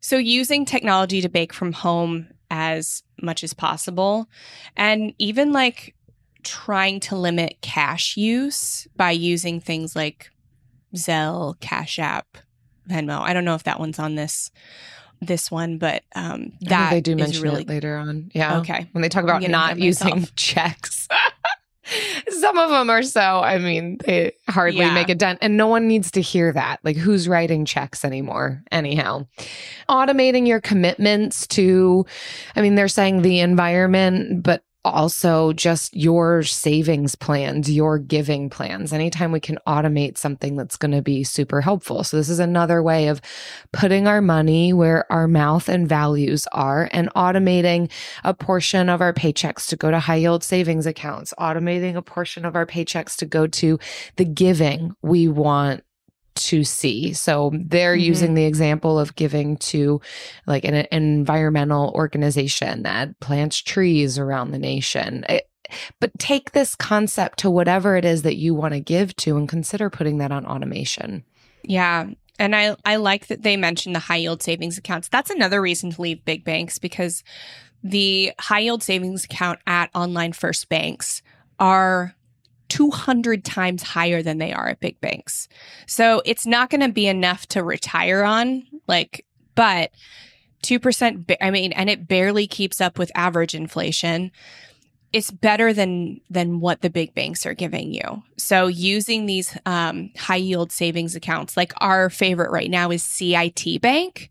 So, 0.01 0.17
using 0.17 0.65
technology 0.65 1.21
to 1.21 1.29
bake 1.29 1.53
from 1.53 1.73
home 1.73 2.29
as 2.49 3.03
much 3.21 3.43
as 3.43 3.53
possible, 3.53 4.27
and 4.75 5.13
even 5.17 5.51
like 5.51 5.95
trying 6.43 6.99
to 7.01 7.15
limit 7.15 7.57
cash 7.61 8.15
use 8.15 8.87
by 8.95 9.11
using 9.11 9.59
things 9.59 9.95
like 9.95 10.31
Zelle, 10.95 11.59
Cash 11.59 11.99
App, 11.99 12.37
Venmo. 12.89 13.19
I 13.19 13.33
don't 13.33 13.45
know 13.45 13.55
if 13.55 13.63
that 13.63 13.79
one's 13.79 13.99
on 13.99 14.15
this 14.15 14.51
this 15.21 15.51
one, 15.51 15.77
but 15.77 16.03
um, 16.15 16.53
that 16.61 16.91
they 16.91 17.01
do 17.01 17.15
mention 17.15 17.43
really 17.43 17.63
it 17.63 17.67
later 17.67 17.97
on. 17.97 18.31
Yeah. 18.33 18.59
Okay. 18.59 18.87
When 18.93 19.01
they 19.01 19.09
talk 19.09 19.23
about 19.23 19.41
not 19.43 19.77
using 19.77 20.27
checks. 20.35 21.07
Some 22.29 22.57
of 22.57 22.69
them 22.69 22.89
are 22.89 23.03
so, 23.03 23.39
I 23.41 23.57
mean, 23.57 23.97
they 24.05 24.33
hardly 24.47 24.81
Yeah. 24.81 24.93
make 24.93 25.09
a 25.09 25.15
dent. 25.15 25.39
And 25.41 25.57
no 25.57 25.67
one 25.67 25.87
needs 25.87 26.11
to 26.11 26.21
hear 26.21 26.51
that. 26.53 26.79
Like, 26.83 26.95
who's 26.97 27.27
writing 27.27 27.65
checks 27.65 28.03
anymore? 28.05 28.63
Anyhow, 28.71 29.27
automating 29.89 30.47
your 30.47 30.61
commitments 30.61 31.47
to, 31.47 32.05
I 32.55 32.61
mean, 32.61 32.75
they're 32.75 32.87
saying 32.87 33.21
the 33.21 33.39
environment, 33.39 34.43
but 34.43 34.63
also 34.85 35.51
just 35.53 35.95
your 35.95 36.43
savings 36.43 37.15
plans, 37.15 37.69
your 37.71 37.99
giving 37.99 38.49
plans. 38.49 38.93
Anytime 38.93 39.31
we 39.31 39.39
can 39.39 39.57
automate 39.67 40.17
something 40.17 40.55
that's 40.55 40.77
going 40.77 40.91
to 40.91 41.01
be 41.01 41.23
super 41.23 41.61
helpful. 41.61 42.03
So, 42.03 42.17
this 42.17 42.29
is 42.29 42.39
another 42.39 42.81
way 42.81 43.07
of 43.07 43.21
putting 43.73 44.07
our 44.07 44.21
money 44.21 44.73
where 44.73 45.11
our 45.11 45.27
mouth 45.27 45.67
and 45.67 45.87
values 45.87 46.47
are 46.51 46.89
and 46.91 47.13
automating 47.13 47.91
a 48.23 48.33
portion 48.33 48.89
of 48.89 49.01
our 49.01 49.13
paychecks 49.13 49.67
to 49.67 49.75
go 49.75 49.91
to 49.91 49.99
high 49.99 50.15
yield 50.15 50.43
savings 50.43 50.85
accounts, 50.85 51.33
automating 51.39 51.95
a 51.95 52.01
portion 52.01 52.45
of 52.45 52.55
our 52.55 52.65
paychecks 52.65 53.15
to 53.17 53.25
go 53.25 53.47
to 53.47 53.79
the 54.15 54.25
giving 54.25 54.93
we 55.01 55.27
want 55.27 55.83
to 56.35 56.63
see. 56.63 57.13
So 57.13 57.51
they're 57.53 57.95
Mhm. 57.97 58.01
using 58.03 58.33
the 58.33 58.45
example 58.45 58.97
of 58.99 59.15
giving 59.15 59.57
to 59.57 59.99
like 60.47 60.63
an, 60.65 60.73
an 60.75 60.87
environmental 60.91 61.91
organization 61.95 62.83
that 62.83 63.19
plants 63.19 63.57
trees 63.57 64.17
around 64.17 64.51
the 64.51 64.59
nation. 64.59 65.25
It- 65.29 65.45
but 65.99 66.17
take 66.17 66.51
this 66.51 66.75
concept 66.75 67.37
to 67.39 67.49
whatever 67.49 67.95
it 67.95 68.03
is 68.03 68.23
that 68.23 68.37
you 68.37 68.55
want 68.55 68.73
to 68.73 68.79
give 68.79 69.15
to 69.17 69.37
and 69.37 69.47
consider 69.47 69.89
putting 69.91 70.17
that 70.17 70.31
on 70.31 70.43
automation. 70.45 71.23
Yeah. 71.63 72.07
And 72.39 72.55
I, 72.55 72.75
I 72.85 72.95
like 72.95 73.27
that 73.27 73.43
they 73.43 73.55
mentioned 73.55 73.93
the 73.93 73.99
high 73.99 74.15
yield 74.15 74.41
savings 74.41 74.77
accounts. 74.79 75.09
That's 75.09 75.29
another 75.29 75.61
reason 75.61 75.91
to 75.91 76.01
leave 76.01 76.25
big 76.25 76.43
banks 76.43 76.79
because 76.79 77.23
the 77.83 78.31
high 78.39 78.59
yield 78.61 78.81
savings 78.81 79.25
account 79.25 79.59
at 79.67 79.89
online 79.93 80.33
first 80.33 80.69
banks 80.69 81.21
are 81.59 82.15
200 82.69 83.43
times 83.43 83.83
higher 83.83 84.21
than 84.21 84.37
they 84.37 84.53
are 84.53 84.69
at 84.69 84.79
big 84.79 84.99
banks. 85.01 85.47
So 85.87 86.21
it's 86.25 86.45
not 86.45 86.69
going 86.69 86.81
to 86.81 86.89
be 86.89 87.07
enough 87.07 87.47
to 87.47 87.63
retire 87.63 88.23
on, 88.23 88.63
like, 88.87 89.25
but 89.55 89.91
2%, 90.63 91.27
ba- 91.27 91.43
I 91.43 91.51
mean, 91.51 91.71
and 91.73 91.89
it 91.89 92.07
barely 92.07 92.47
keeps 92.47 92.79
up 92.79 92.97
with 92.97 93.11
average 93.15 93.55
inflation. 93.55 94.31
It's 95.11 95.31
better 95.31 95.73
than 95.73 96.21
than 96.29 96.59
what 96.59 96.81
the 96.81 96.89
big 96.91 97.15
banks 97.15 97.43
are 97.47 97.55
giving 97.55 97.91
you. 97.91 98.21
So 98.37 98.67
using 98.67 99.25
these 99.25 99.57
um, 99.65 100.11
high 100.15 100.35
yield 100.35 100.71
savings 100.71 101.15
accounts, 101.15 101.57
like 101.57 101.73
our 101.77 102.11
favorite 102.11 102.51
right 102.51 102.69
now 102.69 102.91
is 102.91 103.01
CIT 103.01 103.81
Bank. 103.81 104.29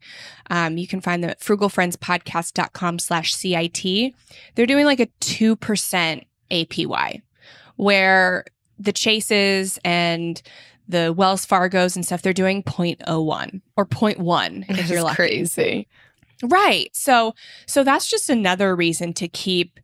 Um, 0.51 0.79
you 0.79 0.87
can 0.87 1.01
find 1.01 1.21
them 1.21 1.31
at 1.31 1.41
frugalfriendspodcast.com 1.41 3.01
slash 3.01 3.35
CIT. 3.35 4.15
They're 4.55 4.67
doing 4.67 4.85
like 4.85 5.01
a 5.01 5.09
2% 5.21 6.25
APY 6.53 7.23
where 7.79 8.45
the 8.79 8.93
Chases 8.93 9.79
and 9.85 10.43
the 10.89 11.13
Wells 11.13 11.47
Fargos 11.47 11.97
and 11.97 12.05
stuff, 12.05 12.23
they're 12.23 12.33
doing 12.33 12.63
0.01 12.63 13.61
or 13.77 13.87
0.1 13.87 14.65
if 14.69 14.91
you're 14.91 15.03
lucky. 15.03 15.17
crazy. 15.17 15.89
Right. 16.43 16.95
So 16.95 17.35
so 17.67 17.83
that's 17.83 18.09
just 18.09 18.31
another 18.31 18.77
reason 18.77 19.13
to 19.15 19.29
keep 19.29 19.81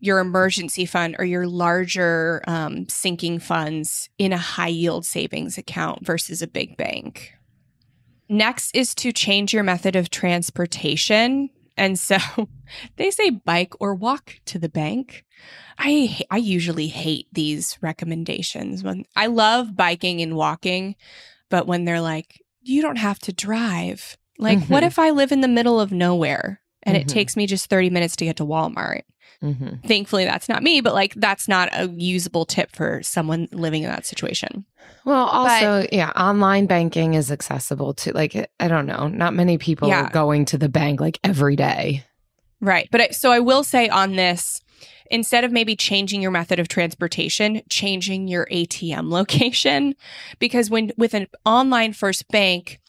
your 0.00 0.20
emergency 0.20 0.86
fund 0.86 1.16
or 1.18 1.24
your 1.24 1.46
larger 1.46 2.42
um, 2.46 2.88
sinking 2.88 3.40
funds 3.40 4.08
in 4.18 4.32
a 4.32 4.38
high 4.38 4.68
yield 4.68 5.04
savings 5.04 5.58
account 5.58 6.06
versus 6.06 6.40
a 6.40 6.46
big 6.46 6.76
bank. 6.76 7.34
Next 8.28 8.74
is 8.74 8.94
to 8.96 9.12
change 9.12 9.52
your 9.52 9.64
method 9.64 9.96
of 9.96 10.10
transportation. 10.10 11.50
And 11.78 11.98
so 11.98 12.16
they 12.96 13.10
say 13.10 13.30
bike 13.30 13.74
or 13.80 13.94
walk 13.94 14.40
to 14.46 14.58
the 14.58 14.68
bank. 14.68 15.24
I 15.78 16.20
I 16.30 16.36
usually 16.38 16.88
hate 16.88 17.28
these 17.32 17.78
recommendations 17.80 18.82
when 18.82 19.04
I 19.16 19.26
love 19.26 19.76
biking 19.76 20.20
and 20.20 20.34
walking, 20.36 20.96
but 21.48 21.66
when 21.66 21.84
they're 21.84 22.00
like 22.00 22.42
you 22.60 22.82
don't 22.82 22.98
have 22.98 23.18
to 23.20 23.32
drive. 23.32 24.18
Like 24.38 24.66
what 24.68 24.82
Mhm. 24.82 24.86
if 24.88 24.98
I 24.98 25.10
live 25.10 25.32
in 25.32 25.40
the 25.40 25.48
middle 25.48 25.80
of 25.80 25.90
nowhere 25.92 26.60
and 26.84 26.96
it 26.96 27.06
Mhm. 27.06 27.12
takes 27.12 27.36
me 27.36 27.46
just 27.46 27.68
30 27.70 27.90
minutes 27.90 28.16
to 28.16 28.24
get 28.24 28.36
to 28.36 28.44
Walmart? 28.46 29.02
Mhm. 29.42 29.84
Thankfully 29.86 30.24
that's 30.24 30.48
not 30.48 30.62
me, 30.62 30.80
but 30.80 30.94
like 30.94 31.14
that's 31.14 31.46
not 31.48 31.68
a 31.72 31.88
usable 31.88 32.44
tip 32.44 32.74
for 32.74 33.00
someone 33.02 33.48
living 33.52 33.82
in 33.84 33.90
that 33.90 34.04
situation. 34.06 34.64
Well, 35.04 35.26
also, 35.26 35.86
yeah, 35.92 36.10
online 36.10 36.66
banking 36.66 37.14
is 37.14 37.30
accessible 37.30 37.94
to 37.94 38.12
like 38.12 38.34
I 38.58 38.68
don't 38.68 38.86
know, 38.86 39.06
not 39.08 39.34
many 39.34 39.56
people 39.58 39.88
Yeah. 39.88 40.06
are 40.06 40.10
going 40.10 40.44
to 40.46 40.58
the 40.58 40.68
bank 40.68 41.00
like 41.00 41.18
every 41.22 41.54
day. 41.56 42.04
Right. 42.60 42.88
But 42.90 43.00
I, 43.00 43.08
so 43.10 43.30
I 43.30 43.38
will 43.38 43.62
say 43.62 43.88
on 43.88 44.16
this, 44.16 44.60
instead 45.10 45.44
of 45.44 45.52
maybe 45.52 45.76
changing 45.76 46.20
your 46.20 46.32
method 46.32 46.58
of 46.58 46.66
transportation, 46.68 47.62
changing 47.70 48.26
your 48.26 48.46
ATM 48.50 49.08
location. 49.10 49.94
Because 50.40 50.68
when 50.68 50.90
with 50.96 51.14
an 51.14 51.28
online 51.46 51.92
first 51.92 52.26
bank, 52.28 52.80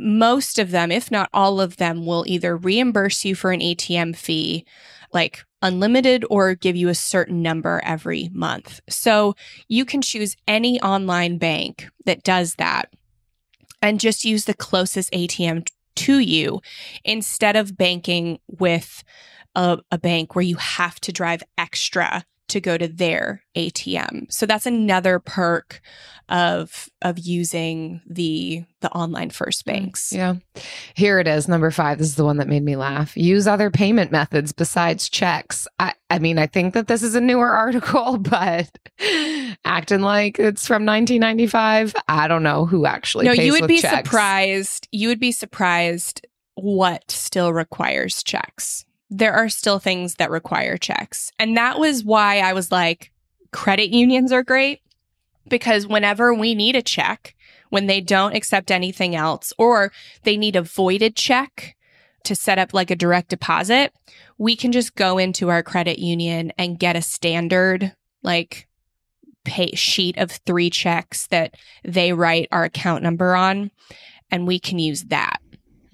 most 0.00 0.58
of 0.58 0.70
them, 0.70 0.90
if 0.90 1.10
not 1.10 1.30
all 1.32 1.60
of 1.60 1.76
them, 1.76 2.06
will 2.06 2.24
either 2.26 2.56
reimburse 2.56 3.24
you 3.24 3.34
for 3.34 3.52
an 3.52 3.60
ATM 3.60 4.16
fee, 4.16 4.64
like 5.12 5.44
unlimited, 5.62 6.24
or 6.30 6.54
give 6.54 6.76
you 6.76 6.88
a 6.88 6.94
certain 6.94 7.42
number 7.42 7.80
every 7.84 8.30
month. 8.32 8.80
So 8.88 9.34
you 9.68 9.84
can 9.84 10.02
choose 10.02 10.36
any 10.48 10.80
online 10.80 11.38
bank 11.38 11.88
that 12.06 12.22
does 12.22 12.54
that 12.54 12.92
and 13.82 14.00
just 14.00 14.24
use 14.24 14.44
the 14.44 14.54
closest 14.54 15.12
ATM 15.12 15.68
to 15.96 16.18
you 16.18 16.60
instead 17.04 17.56
of 17.56 17.76
banking 17.76 18.38
with 18.46 19.04
a, 19.54 19.78
a 19.90 19.98
bank 19.98 20.34
where 20.34 20.44
you 20.44 20.56
have 20.56 21.00
to 21.00 21.12
drive 21.12 21.42
extra 21.58 22.24
to 22.50 22.60
go 22.60 22.76
to 22.76 22.88
their 22.88 23.42
ATM. 23.56 24.32
So 24.32 24.46
that's 24.46 24.66
another 24.66 25.18
perk 25.18 25.80
of 26.28 26.88
of 27.02 27.18
using 27.18 28.00
the 28.08 28.64
the 28.80 28.90
online 28.92 29.30
first 29.30 29.64
mm, 29.64 29.72
banks. 29.72 30.12
Yeah. 30.12 30.34
Here 30.94 31.18
it 31.18 31.26
is, 31.26 31.48
number 31.48 31.70
5. 31.70 31.98
This 31.98 32.08
is 32.08 32.14
the 32.14 32.24
one 32.24 32.36
that 32.36 32.48
made 32.48 32.62
me 32.62 32.76
laugh. 32.76 33.16
Use 33.16 33.46
other 33.46 33.70
payment 33.70 34.12
methods 34.12 34.52
besides 34.52 35.08
checks. 35.08 35.66
I 35.78 35.94
I 36.08 36.18
mean, 36.18 36.38
I 36.38 36.46
think 36.46 36.74
that 36.74 36.86
this 36.86 37.02
is 37.02 37.14
a 37.14 37.20
newer 37.20 37.50
article, 37.50 38.18
but 38.18 38.70
acting 39.64 40.00
like 40.00 40.38
it's 40.38 40.66
from 40.66 40.86
1995, 40.86 41.94
I 42.08 42.28
don't 42.28 42.42
know 42.42 42.64
who 42.66 42.86
actually 42.86 43.26
No, 43.26 43.32
you 43.32 43.52
would 43.52 43.66
be 43.66 43.80
checks. 43.80 44.08
surprised. 44.08 44.88
You 44.92 45.08
would 45.08 45.20
be 45.20 45.32
surprised 45.32 46.26
what 46.54 47.10
still 47.10 47.52
requires 47.52 48.22
checks 48.22 48.84
there 49.10 49.34
are 49.34 49.48
still 49.48 49.78
things 49.78 50.14
that 50.14 50.30
require 50.30 50.76
checks. 50.76 51.32
And 51.38 51.56
that 51.56 51.78
was 51.78 52.04
why 52.04 52.38
I 52.38 52.52
was 52.52 52.70
like, 52.70 53.10
credit 53.52 53.90
unions 53.90 54.30
are 54.32 54.44
great 54.44 54.80
because 55.48 55.86
whenever 55.86 56.32
we 56.32 56.54
need 56.54 56.76
a 56.76 56.82
check, 56.82 57.34
when 57.70 57.86
they 57.86 58.00
don't 58.00 58.36
accept 58.36 58.70
anything 58.70 59.14
else, 59.14 59.52
or 59.58 59.92
they 60.22 60.36
need 60.36 60.56
a 60.56 60.62
voided 60.62 61.16
check 61.16 61.76
to 62.24 62.34
set 62.34 62.58
up 62.58 62.74
like 62.74 62.90
a 62.90 62.96
direct 62.96 63.28
deposit, 63.28 63.92
we 64.38 64.56
can 64.56 64.72
just 64.72 64.94
go 64.94 65.18
into 65.18 65.48
our 65.48 65.62
credit 65.62 65.98
union 65.98 66.52
and 66.58 66.78
get 66.78 66.96
a 66.96 67.02
standard, 67.02 67.94
like, 68.22 68.66
pay 69.44 69.74
sheet 69.74 70.18
of 70.18 70.30
three 70.30 70.68
checks 70.68 71.26
that 71.28 71.54
they 71.84 72.12
write 72.12 72.48
our 72.52 72.64
account 72.64 73.02
number 73.02 73.34
on, 73.34 73.70
and 74.30 74.46
we 74.46 74.58
can 74.58 74.78
use 74.78 75.04
that. 75.04 75.40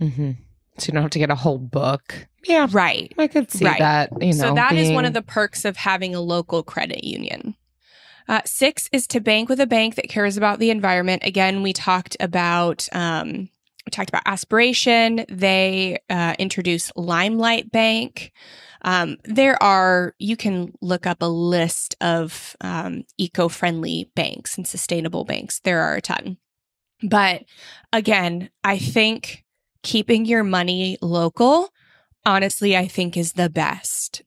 Mm-hmm. 0.01 0.33
So 0.79 0.89
you 0.89 0.93
don't 0.93 1.03
have 1.03 1.11
to 1.12 1.19
get 1.19 1.31
a 1.31 1.37
whole 1.37 1.59
book. 1.59 2.27
Yeah. 2.47 2.69
Right. 2.71 3.13
I 3.19 3.27
could 3.27 3.51
see 3.51 3.65
right. 3.65 3.79
that. 3.79 4.11
You 4.21 4.29
know, 4.29 4.33
so 4.33 4.55
that 4.55 4.71
being... 4.71 4.87
is 4.87 4.93
one 4.93 5.05
of 5.05 5.13
the 5.13 5.23
perks 5.23 5.65
of 5.65 5.77
having 5.77 6.15
a 6.15 6.21
local 6.21 6.63
credit 6.63 7.05
union. 7.05 7.57
Uh, 8.29 8.41
six 8.45 8.89
is 8.93 9.07
to 9.07 9.21
bank 9.21 9.49
with 9.49 9.61
a 9.61 9.67
bank 9.67 9.95
that 9.95 10.09
cares 10.09 10.37
about 10.37 10.59
the 10.59 10.71
environment. 10.71 11.23
Again, 11.25 11.63
we 11.63 11.73
talked 11.73 12.17
about 12.19 12.89
um, 12.93 13.49
we 13.87 13.91
talked 13.91 14.09
about 14.11 14.23
aspiration. 14.27 15.25
They 15.29 15.99
uh, 16.11 16.35
introduced 16.39 16.93
Limelight 16.97 17.71
Bank. 17.71 18.33
Um, 18.83 19.19
there 19.25 19.61
are 19.63 20.15
you 20.19 20.37
can 20.37 20.73
look 20.81 21.07
up 21.07 21.19
a 21.21 21.27
list 21.27 21.95
of 22.01 22.57
um, 22.61 23.05
eco-friendly 23.17 24.11
banks 24.15 24.57
and 24.57 24.67
sustainable 24.67 25.25
banks. 25.25 25.61
There 25.61 25.81
are 25.83 25.95
a 25.95 26.01
ton, 26.01 26.37
but 27.03 27.45
again, 27.93 28.51
I 28.65 28.79
think 28.79 29.45
keeping 29.83 30.25
your 30.25 30.43
money 30.43 30.99
local 31.01 31.69
honestly 32.27 32.77
I 32.77 32.87
think 32.87 33.16
is 33.16 33.33
the 33.33 33.49
best 33.49 34.22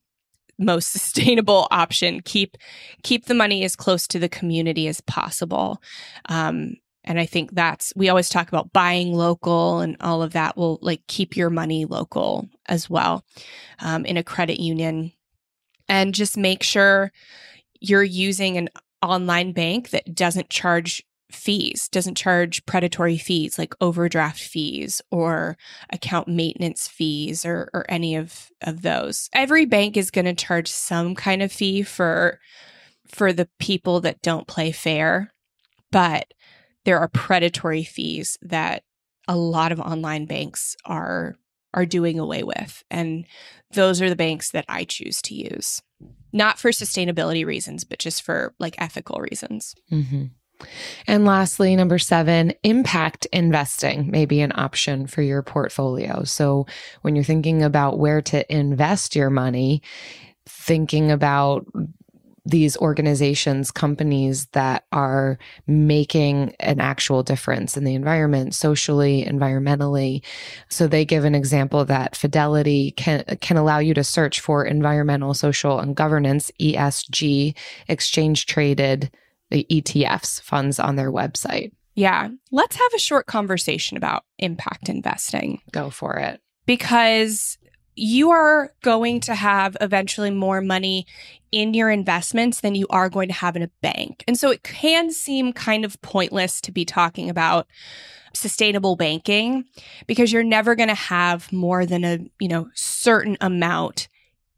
most 0.60 0.91
sustainable 0.91 1.68
option. 1.72 2.22
Keep 2.26 2.58
keep 3.04 3.26
the 3.26 3.34
money 3.34 3.64
as 3.64 3.76
close 3.76 4.08
to 4.08 4.20
the 4.20 4.30
community 4.30 4.88
as 4.88 5.02
possible. 5.02 5.82
Um, 6.28 6.76
and 7.06 7.18
i 7.18 7.26
think 7.26 7.52
that's 7.54 7.93
we 7.95 8.10
always 8.10 8.28
talk 8.28 8.50
about 8.50 8.74
buying 8.74 9.14
local 9.14 9.80
and 9.80 9.95
all 10.02 10.22
of 10.22 10.34
that 10.34 10.58
will 10.58 10.78
like 10.82 11.02
keep 11.08 11.38
your 11.38 11.50
money 11.50 11.86
local 11.86 12.47
as 12.68 12.89
well 12.89 13.24
um, 13.80 14.06
in 14.06 14.18
a 14.18 14.24
credit 14.24 14.60
union. 14.60 15.12
And 15.88 16.14
just 16.14 16.38
make 16.38 16.62
sure 16.62 17.12
you're 17.80 18.04
using 18.04 18.58
an 18.58 18.70
online 19.02 19.54
bank 19.54 19.89
that 19.89 20.14
doesn't 20.14 20.50
charge 20.50 21.04
fees, 21.32 21.88
doesn't 21.90 22.18
charge 22.18 22.66
predatory 22.66 23.18
fees 23.18 23.58
like 23.60 23.74
overdraft 23.82 24.40
fees 24.40 25.02
or 25.12 25.58
account 25.92 26.28
maintenance 26.28 26.88
fees 26.88 27.46
or, 27.46 27.70
or 27.74 27.86
any 27.90 28.16
of, 28.16 28.50
of 28.62 28.82
those. 28.82 29.30
Every 29.34 29.66
bank 29.66 29.96
is 29.96 30.12
going 30.12 30.26
to 30.26 30.34
charge 30.34 30.70
some 30.70 31.16
kind 31.16 31.42
of 31.42 31.52
fee 31.52 31.84
for 31.84 32.40
for 33.08 33.34
the 33.34 33.50
people 33.58 34.02
that 34.02 34.22
don't 34.22 34.48
play 34.48 34.72
fair, 34.72 35.34
but 35.92 36.32
there 36.86 37.00
are 37.00 37.08
predatory 37.08 37.84
fees 37.84 38.38
that 38.44 38.84
a 39.28 39.36
lot 39.36 39.72
of 39.72 39.80
online 39.80 40.26
banks 40.26 40.76
are 40.86 41.36
are 41.74 41.86
doing 41.86 42.20
away 42.20 42.44
with. 42.44 42.84
And 42.90 43.26
those 43.72 44.02
are 44.02 44.10
the 44.10 44.16
banks 44.16 44.52
that 44.52 44.66
I 44.68 44.86
choose 44.86 45.22
to 45.24 45.36
use. 45.36 45.82
Not 46.32 46.60
for 46.60 46.72
sustainability 46.72 47.46
reasons, 47.46 47.84
but 47.84 48.00
just 48.00 48.24
for 48.24 48.54
like 48.60 48.76
ethical 48.80 49.20
reasons. 49.20 49.76
Mm-hmm. 49.92 50.26
And 51.07 51.26
lastly, 51.26 51.76
number 51.76 51.99
seven, 51.99 52.53
impact 52.64 53.26
investing 53.32 54.12
may 54.12 54.26
be 54.26 54.41
an 54.41 54.51
option 54.55 55.07
for 55.07 55.22
your 55.22 55.41
portfolio. 55.41 56.24
So 56.24 56.66
when 57.01 57.16
you're 57.16 57.24
thinking 57.24 57.64
about 57.64 57.99
where 57.99 58.22
to 58.24 58.53
invest 58.53 59.16
your 59.16 59.30
money, 59.30 59.82
thinking 60.45 61.12
about 61.12 61.66
these 62.45 62.78
organizations, 62.78 63.70
companies 63.70 64.47
that 64.47 64.86
are 64.91 65.38
making 65.68 66.55
an 66.60 66.80
actual 66.80 67.22
difference 67.22 67.78
in 67.78 67.84
the 67.84 67.93
environment, 67.93 68.55
socially, 68.55 69.24
environmentally. 69.24 70.24
So 70.70 70.88
they 70.88 71.05
give 71.05 71.26
an 71.26 71.36
example 71.36 71.86
that 71.86 72.16
Fidelity 72.16 72.91
can 72.91 73.24
can 73.41 73.57
allow 73.57 73.80
you 73.80 73.93
to 73.93 74.03
search 74.03 74.39
for 74.39 74.66
environmental, 74.66 75.34
social, 75.34 75.80
and 75.80 75.95
governance 75.95 76.51
(ESG) 76.60 77.55
exchange 77.88 78.45
traded 78.45 79.12
the 79.50 79.66
ETFs 79.70 80.41
funds 80.41 80.80
on 80.80 80.95
their 80.95 81.12
website. 81.12 81.72
Yeah. 81.95 82.30
Let's 82.52 82.76
have 82.76 82.93
a 82.95 83.00
short 83.00 83.26
conversation 83.26 83.97
about 83.97 84.24
impact 84.38 84.89
investing. 84.89 85.62
Go 85.72 85.89
for 85.89 86.18
it. 86.18 86.39
Because 86.66 87.58
you 87.95 88.32
are 88.32 88.74
going 88.82 89.20
to 89.20 89.36
have 89.36 89.76
eventually 89.82 90.32
more 90.32 90.62
money 90.62 91.06
in 91.52 91.74
your 91.74 91.89
investments 91.89 92.62
than 92.62 92.76
you 92.76 92.88
are 92.89 93.10
going 93.10 93.28
to 93.28 93.34
have 93.34 93.56
in 93.56 93.64
a 93.64 93.72
bank. 93.82 94.24
And 94.28 94.38
so 94.38 94.50
it 94.52 94.64
can 94.64 95.12
seem 95.12 95.52
kind 95.52 95.84
of 95.84 96.02
pointless 96.02 96.62
to 96.62 96.72
be 96.72 96.86
talking 96.86 97.30
about 97.30 97.68
sustainable 98.34 98.95
banking 98.95 99.66
because 100.08 100.32
you're 100.32 100.43
never 100.43 100.76
going 100.76 100.89
to 100.89 100.95
have 100.95 101.52
more 101.52 101.86
than 101.86 102.06
a, 102.06 102.20
you 102.39 102.47
know, 102.47 102.70
certain 102.76 103.38
amount 103.41 104.08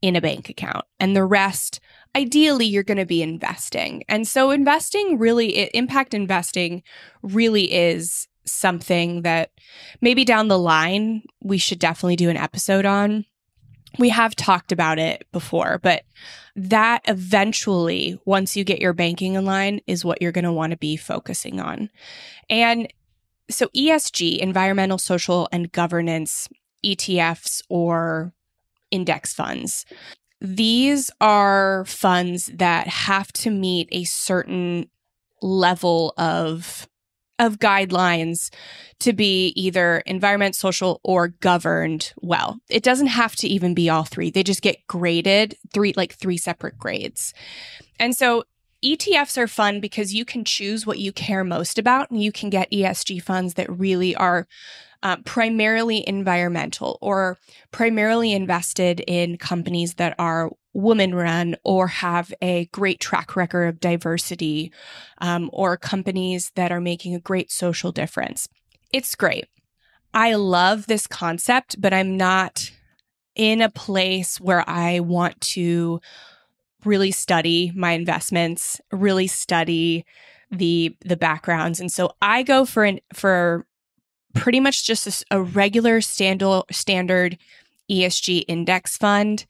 in 0.01 0.15
a 0.15 0.21
bank 0.21 0.49
account. 0.49 0.85
And 0.99 1.15
the 1.15 1.25
rest 1.25 1.79
ideally 2.15 2.65
you're 2.65 2.83
going 2.83 2.97
to 2.97 3.05
be 3.05 3.21
investing. 3.21 4.03
And 4.09 4.27
so 4.27 4.51
investing 4.51 5.17
really, 5.17 5.69
impact 5.75 6.13
investing 6.13 6.83
really 7.21 7.71
is 7.71 8.27
something 8.45 9.21
that 9.21 9.51
maybe 10.01 10.25
down 10.25 10.47
the 10.47 10.59
line 10.59 11.23
we 11.41 11.57
should 11.57 11.79
definitely 11.79 12.15
do 12.15 12.29
an 12.29 12.37
episode 12.37 12.85
on. 12.85 13.25
We 13.99 14.09
have 14.09 14.35
talked 14.35 14.71
about 14.71 14.99
it 14.99 15.27
before, 15.31 15.79
but 15.83 16.03
that 16.55 17.01
eventually, 17.05 18.19
once 18.25 18.55
you 18.55 18.63
get 18.63 18.79
your 18.79 18.93
banking 18.93 19.33
in 19.33 19.45
line, 19.45 19.81
is 19.85 20.05
what 20.05 20.21
you're 20.21 20.31
going 20.31 20.45
to 20.45 20.53
want 20.53 20.71
to 20.71 20.77
be 20.77 20.95
focusing 20.95 21.59
on. 21.59 21.89
And 22.49 22.91
so, 23.49 23.67
ESG, 23.75 24.37
environmental, 24.37 24.97
social, 24.97 25.49
and 25.51 25.71
governance 25.73 26.47
ETFs 26.85 27.63
or 27.69 28.33
index 28.91 29.33
funds, 29.33 29.85
these 30.41 31.11
are 31.21 31.85
funds 31.85 32.47
that 32.55 32.87
have 32.87 33.31
to 33.33 33.51
meet 33.51 33.87
a 33.91 34.03
certain 34.03 34.89
level 35.41 36.13
of 36.17 36.87
of 37.39 37.57
guidelines 37.57 38.53
to 38.99 39.13
be 39.13 39.47
either 39.55 40.03
environment, 40.05 40.55
social, 40.55 41.01
or 41.03 41.29
governed 41.29 42.13
well. 42.21 42.59
It 42.69 42.83
doesn't 42.83 43.07
have 43.07 43.35
to 43.37 43.47
even 43.47 43.73
be 43.73 43.89
all 43.89 44.03
three. 44.03 44.29
They 44.29 44.43
just 44.43 44.61
get 44.61 44.85
graded 44.85 45.55
three, 45.73 45.93
like 45.97 46.13
three 46.13 46.37
separate 46.37 46.77
grades. 46.77 47.33
And 47.99 48.15
so 48.15 48.43
ETFs 48.83 49.37
are 49.37 49.47
fun 49.47 49.79
because 49.79 50.13
you 50.13 50.25
can 50.25 50.43
choose 50.43 50.85
what 50.85 50.99
you 50.99 51.11
care 51.11 51.43
most 51.43 51.77
about 51.77 52.09
and 52.09 52.21
you 52.21 52.31
can 52.31 52.49
get 52.49 52.71
ESG 52.71 53.21
funds 53.21 53.53
that 53.53 53.71
really 53.71 54.15
are 54.15 54.47
uh, 55.03 55.17
primarily 55.17 56.07
environmental 56.07 56.97
or 57.01 57.37
primarily 57.71 58.33
invested 58.33 58.99
in 59.01 59.37
companies 59.37 59.95
that 59.95 60.15
are 60.19 60.51
woman 60.73 61.13
run 61.13 61.55
or 61.63 61.87
have 61.87 62.33
a 62.41 62.65
great 62.67 62.99
track 62.99 63.35
record 63.35 63.65
of 63.65 63.79
diversity 63.79 64.71
um, 65.19 65.49
or 65.53 65.75
companies 65.75 66.51
that 66.55 66.71
are 66.71 66.81
making 66.81 67.13
a 67.13 67.19
great 67.19 67.51
social 67.51 67.91
difference. 67.91 68.47
It's 68.93 69.15
great. 69.15 69.45
I 70.13 70.35
love 70.35 70.87
this 70.87 71.07
concept, 71.07 71.81
but 71.81 71.93
I'm 71.93 72.17
not 72.17 72.71
in 73.35 73.61
a 73.61 73.69
place 73.69 74.39
where 74.39 74.67
I 74.69 74.99
want 74.99 75.39
to 75.41 76.01
really 76.85 77.11
study 77.11 77.71
my 77.75 77.91
investments, 77.91 78.79
really 78.91 79.27
study 79.27 80.05
the 80.51 80.95
the 81.01 81.17
backgrounds. 81.17 81.79
And 81.79 81.91
so 81.91 82.11
I 82.21 82.43
go 82.43 82.65
for 82.65 82.83
an 82.83 82.99
for 83.13 83.65
pretty 84.33 84.59
much 84.59 84.85
just 84.85 85.07
a, 85.31 85.37
a 85.37 85.41
regular 85.41 86.01
standard 86.01 86.63
standard 86.71 87.37
ESG 87.89 88.43
index 88.47 88.97
fund 88.97 89.45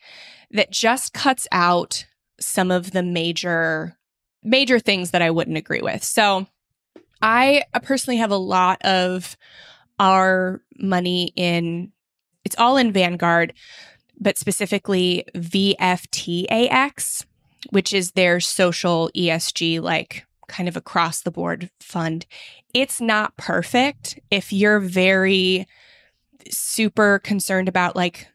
that 0.51 0.71
just 0.71 1.13
cuts 1.13 1.47
out 1.51 2.05
some 2.39 2.71
of 2.71 2.91
the 2.91 3.03
major 3.03 3.97
major 4.43 4.79
things 4.79 5.11
that 5.11 5.21
I 5.21 5.29
wouldn't 5.29 5.57
agree 5.57 5.82
with. 5.82 6.03
So 6.03 6.47
I 7.21 7.63
personally 7.84 8.17
have 8.17 8.32
a 8.32 8.38
lot 8.38 8.82
of 8.84 9.38
our 9.99 10.61
money 10.77 11.32
in 11.36 11.91
it's 12.43 12.57
all 12.57 12.77
in 12.77 12.91
Vanguard, 12.91 13.53
but 14.22 14.38
specifically 14.38 15.26
VFTAX, 15.36 17.26
which 17.72 17.91
is 17.91 18.11
their 18.11 18.39
social 18.39 19.09
ESG 19.17 19.82
like 19.82 20.26
kind 20.47 20.69
of 20.69 20.78
across 20.78 21.22
the 21.22 21.32
board 21.32 21.72
fund. 21.80 22.26
It's 22.74 23.01
not 23.01 23.36
perfect 23.38 24.19
if 24.30 24.53
you're 24.53 24.80
very 24.80 25.67
super 26.49 27.19
concerned 27.19 27.67
about 27.67 27.95
like 27.95 28.28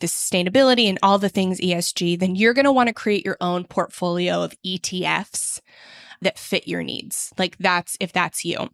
the 0.00 0.06
sustainability 0.06 0.88
and 0.88 0.98
all 1.02 1.18
the 1.18 1.28
things 1.28 1.60
ESG, 1.60 2.18
then 2.18 2.34
you're 2.34 2.54
going 2.54 2.64
to 2.64 2.72
want 2.72 2.88
to 2.88 2.94
create 2.94 3.24
your 3.24 3.36
own 3.40 3.64
portfolio 3.64 4.42
of 4.42 4.54
ETFs 4.66 5.60
that 6.20 6.38
fit 6.38 6.66
your 6.68 6.82
needs. 6.82 7.32
Like 7.38 7.56
that's 7.58 7.96
if 8.00 8.12
that's 8.12 8.44
you. 8.44 8.68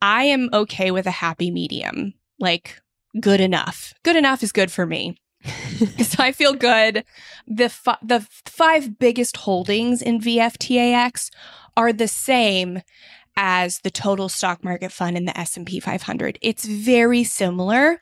I 0.00 0.24
am 0.24 0.48
okay 0.52 0.90
with 0.90 1.06
a 1.06 1.10
happy 1.10 1.50
medium, 1.50 2.14
like 2.38 2.80
good 3.20 3.40
enough. 3.40 3.92
Good 4.02 4.16
enough 4.16 4.42
is 4.42 4.52
good 4.52 4.70
for 4.70 4.86
me. 4.86 5.16
so 6.02 6.22
I 6.22 6.32
feel 6.32 6.54
good. 6.54 7.04
The 7.46 7.64
f- 7.64 7.98
the 8.02 8.26
five 8.44 8.98
biggest 8.98 9.38
holdings 9.38 10.02
in 10.02 10.20
VFTAX 10.20 11.30
are 11.76 11.92
the 11.92 12.08
same 12.08 12.82
as 13.42 13.78
the 13.78 13.90
total 13.90 14.28
stock 14.28 14.62
market 14.62 14.92
fund 14.92 15.16
in 15.16 15.24
the 15.24 15.36
S&P 15.36 15.80
500. 15.80 16.38
It's 16.42 16.66
very 16.66 17.24
similar. 17.24 17.98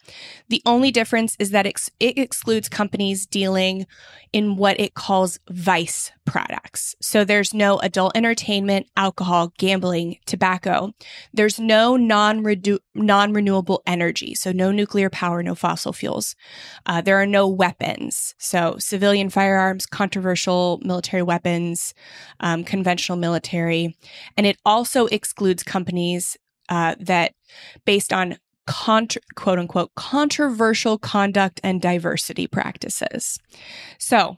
The 0.49 0.61
only 0.66 0.91
difference 0.91 1.36
is 1.39 1.53
that 1.53 1.64
it 1.64 2.18
excludes 2.18 2.68
companies 2.68 3.24
dealing 3.24 3.86
in 4.32 4.57
what 4.57 4.78
it 4.80 4.95
calls 4.95 5.39
vice 5.49 6.11
products. 6.26 6.95
So 7.01 7.24
there's 7.24 7.55
no 7.55 7.78
adult 7.78 8.14
entertainment, 8.14 8.86
alcohol, 8.97 9.53
gambling, 9.59 10.18
tobacco. 10.26 10.93
There's 11.32 11.59
no 11.59 11.97
non 11.97 12.43
renewable 12.43 13.82
energy. 13.86 14.34
So 14.34 14.53
no 14.53 14.70
nuclear 14.70 15.09
power, 15.09 15.43
no 15.43 15.55
fossil 15.55 15.93
fuels. 15.93 16.36
Uh, 16.84 17.01
there 17.01 17.16
are 17.16 17.26
no 17.26 17.49
weapons. 17.49 18.34
So 18.39 18.76
civilian 18.78 19.30
firearms, 19.30 19.86
controversial 19.86 20.80
military 20.84 21.22
weapons, 21.22 21.95
um, 22.41 22.64
conventional 22.64 23.16
military. 23.16 23.97
And 24.36 24.47
it 24.47 24.59
also 24.66 25.07
excludes 25.28 25.62
companies 25.62 26.38
uh, 26.70 26.94
that 26.98 27.34
based 27.84 28.12
on 28.12 28.38
Contra- 28.66 29.22
quote 29.34 29.58
unquote 29.58 29.94
controversial 29.94 30.98
conduct 30.98 31.58
and 31.64 31.80
diversity 31.80 32.46
practices. 32.46 33.38
So 33.98 34.36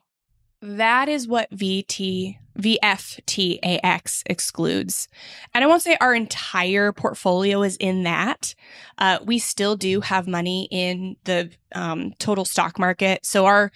that 0.62 1.09
is 1.09 1.26
what 1.26 1.51
VT 1.51 2.36
VFTAX 2.57 4.22
excludes. 4.26 5.09
And 5.53 5.64
I 5.64 5.66
won't 5.66 5.82
say 5.82 5.97
our 6.01 6.14
entire 6.14 6.93
portfolio 6.93 7.62
is 7.64 7.76
in 7.78 8.05
that. 8.05 8.55
Uh, 8.99 9.18
we 9.24 9.41
still 9.41 9.74
do 9.74 10.01
have 10.01 10.28
money 10.28 10.68
in 10.70 11.16
the 11.24 11.51
um, 11.74 12.12
total 12.20 12.45
stock 12.45 12.78
market. 12.78 13.26
So 13.26 13.47
our 13.47 13.72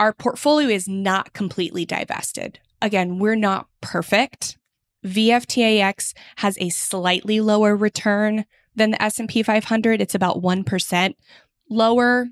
our 0.00 0.12
portfolio 0.12 0.68
is 0.68 0.88
not 0.88 1.32
completely 1.32 1.84
divested. 1.84 2.58
Again, 2.82 3.20
we're 3.20 3.36
not 3.36 3.68
perfect. 3.80 4.58
VFTAX 5.06 6.12
has 6.36 6.58
a 6.58 6.68
slightly 6.68 7.40
lower 7.40 7.76
return 7.76 8.44
than 8.74 8.90
the 8.90 9.02
S&P 9.02 9.42
500. 9.42 10.00
It's 10.00 10.14
about 10.14 10.42
1% 10.42 11.14
lower, 11.70 12.26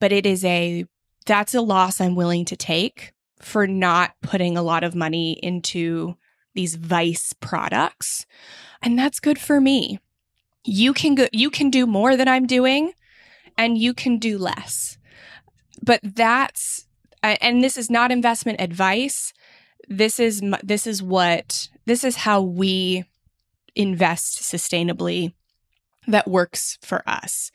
but 0.00 0.12
it 0.12 0.26
is 0.26 0.44
a 0.44 0.86
that's 1.26 1.54
a 1.54 1.62
loss 1.62 2.00
I'm 2.00 2.14
willing 2.14 2.44
to 2.46 2.56
take 2.56 3.12
for 3.40 3.66
not 3.66 4.12
putting 4.20 4.56
a 4.56 4.62
lot 4.62 4.84
of 4.84 4.94
money 4.94 5.38
into 5.42 6.16
these 6.54 6.74
vice 6.76 7.32
products. 7.32 8.26
And 8.82 8.98
that's 8.98 9.20
good 9.20 9.38
for 9.38 9.60
me. 9.60 10.00
You 10.64 10.92
can 10.92 11.14
go 11.14 11.28
you 11.32 11.50
can 11.50 11.70
do 11.70 11.86
more 11.86 12.16
than 12.16 12.28
I'm 12.28 12.46
doing 12.46 12.92
and 13.56 13.76
you 13.78 13.94
can 13.94 14.18
do 14.18 14.38
less. 14.38 14.98
But 15.82 16.00
that's 16.02 16.86
and 17.22 17.62
this 17.64 17.76
is 17.76 17.90
not 17.90 18.12
investment 18.12 18.60
advice. 18.60 19.32
This 19.88 20.18
is 20.18 20.42
this 20.62 20.86
is 20.86 21.02
what 21.02 21.68
this 21.86 22.04
is 22.04 22.16
how 22.16 22.40
we 22.40 23.04
invest 23.74 24.40
sustainably 24.40 25.34
that 26.06 26.28
works 26.28 26.78
for 26.82 27.02
us. 27.08 27.50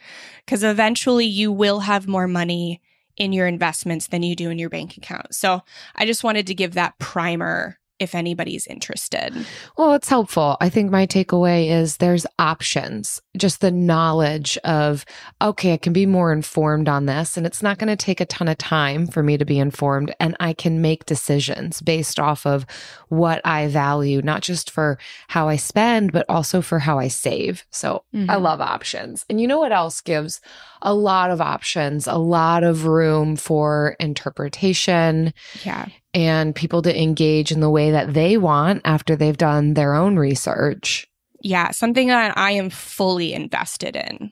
Because 0.46 0.64
eventually 0.64 1.26
you 1.26 1.52
will 1.52 1.82
have 1.82 2.08
more 2.08 2.28
money 2.28 2.82
in 3.16 3.34
your 3.34 3.48
investments 3.48 4.08
than 4.08 4.24
you 4.24 4.36
do 4.36 4.50
in 4.50 4.58
your 4.58 4.70
bank 4.70 4.98
account. 4.98 5.36
So 5.36 5.62
I 5.96 6.06
just 6.06 6.24
wanted 6.24 6.48
to 6.48 6.56
give 6.56 6.74
that 6.74 6.98
primer 7.00 7.78
if 8.00 8.16
anybody's 8.16 8.66
interested. 8.68 9.46
Well, 9.78 9.94
it's 9.94 10.10
helpful. 10.10 10.58
I 10.62 10.70
think 10.70 10.92
my 10.92 11.06
takeaway 11.06 11.70
is 11.70 11.98
there's 11.98 12.26
options, 12.38 13.22
just 13.38 13.62
the 13.62 13.72
knowledge 13.72 14.58
of, 14.64 15.06
okay, 15.42 15.74
I 15.74 15.78
can 15.78 15.94
be 15.94 16.06
more 16.06 16.32
informed 16.32 16.90
on 16.90 17.06
this, 17.06 17.38
and 17.38 17.46
it's 17.46 17.62
not 17.62 17.78
going 17.78 17.90
to 17.90 17.96
take 17.96 18.22
a 18.22 18.26
ton 18.26 18.48
of 18.48 18.58
time 18.58 19.08
for 19.08 19.22
me 19.22 19.38
to 19.38 19.46
be 19.46 19.60
informed, 19.60 20.14
and 20.20 20.36
I 20.40 20.54
can 20.54 20.82
make 20.82 21.06
decisions 21.06 21.82
based 21.82 22.20
off 22.20 22.46
of 22.46 22.66
what 23.10 23.42
I 23.46 23.68
value, 23.68 24.22
not 24.22 24.42
just 24.42 24.72
for 24.72 24.98
how 25.28 25.48
I 25.50 25.58
spend, 25.58 26.12
but 26.12 26.26
also 26.30 26.62
for 26.62 26.80
how 26.80 27.00
I 27.00 27.08
save. 27.08 27.66
So 27.72 28.04
mm-hmm. 28.14 28.30
I 28.30 28.36
love 28.36 28.62
options. 28.62 29.26
And 29.30 29.42
you 29.42 29.48
know 29.48 29.60
what 29.60 29.72
else 29.72 30.02
gives 30.02 30.42
a 30.82 30.94
lot 30.94 31.32
of 31.32 31.42
options, 31.42 32.08
a 32.08 32.16
lot 32.16 32.64
of 32.64 32.86
room 32.86 33.36
for 33.36 33.96
interpretation. 34.00 35.34
Yeah 35.64 35.88
and 36.14 36.56
people 36.56 36.82
to 36.82 37.02
engage 37.02 37.52
in 37.52 37.60
the 37.60 37.70
way 37.70 37.92
that 37.92 38.14
they 38.14 38.38
want 38.38 38.82
after 38.86 39.16
they've 39.16 39.38
done 39.38 39.74
their 39.74 39.94
own 39.94 40.18
research. 40.18 41.08
Yeah, 41.42 41.72
something 41.72 42.08
that 42.08 42.38
I 42.38 42.52
am 42.52 42.70
fully 42.70 43.34
invested 43.34 43.96
in. 43.96 44.32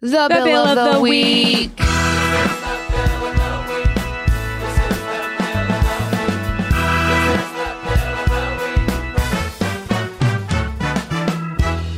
The, 0.00 0.28
the 0.28 0.28
bill, 0.28 0.44
bill, 0.44 0.64
of, 0.64 0.76
the, 0.76 0.92
the 0.94 1.00
week. 1.00 1.70
week. 1.70 1.76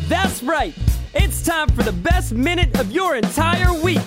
That's 0.09 0.43
right. 0.43 0.75
It's 1.15 1.43
time 1.43 1.69
for 1.71 1.83
the 1.83 1.93
best 1.93 2.33
minute 2.33 2.79
of 2.79 2.93
your 2.93 3.17
entire 3.17 3.73
week. 3.83 4.03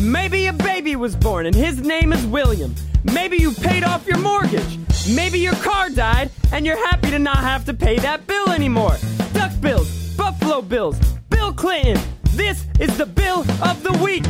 Maybe 0.00 0.46
a 0.46 0.52
baby 0.52 0.94
was 0.94 1.16
born 1.16 1.46
and 1.46 1.54
his 1.54 1.80
name 1.80 2.12
is 2.12 2.24
William. 2.26 2.74
Maybe 3.04 3.38
you 3.38 3.52
paid 3.52 3.82
off 3.82 4.06
your 4.06 4.18
mortgage. 4.18 4.78
Maybe 5.08 5.38
your 5.40 5.54
car 5.56 5.88
died 5.88 6.30
and 6.52 6.66
you're 6.66 6.76
happy 6.88 7.10
to 7.10 7.18
not 7.18 7.38
have 7.38 7.64
to 7.64 7.74
pay 7.74 7.98
that 8.00 8.26
bill 8.26 8.50
anymore. 8.50 8.96
Duck 9.32 9.52
bills, 9.60 10.14
Buffalo 10.16 10.60
bills, 10.60 10.98
Bill 11.30 11.52
Clinton. 11.52 11.98
This 12.34 12.66
is 12.78 12.96
the 12.98 13.06
bill 13.06 13.40
of 13.64 13.82
the 13.82 13.98
week. 14.04 14.24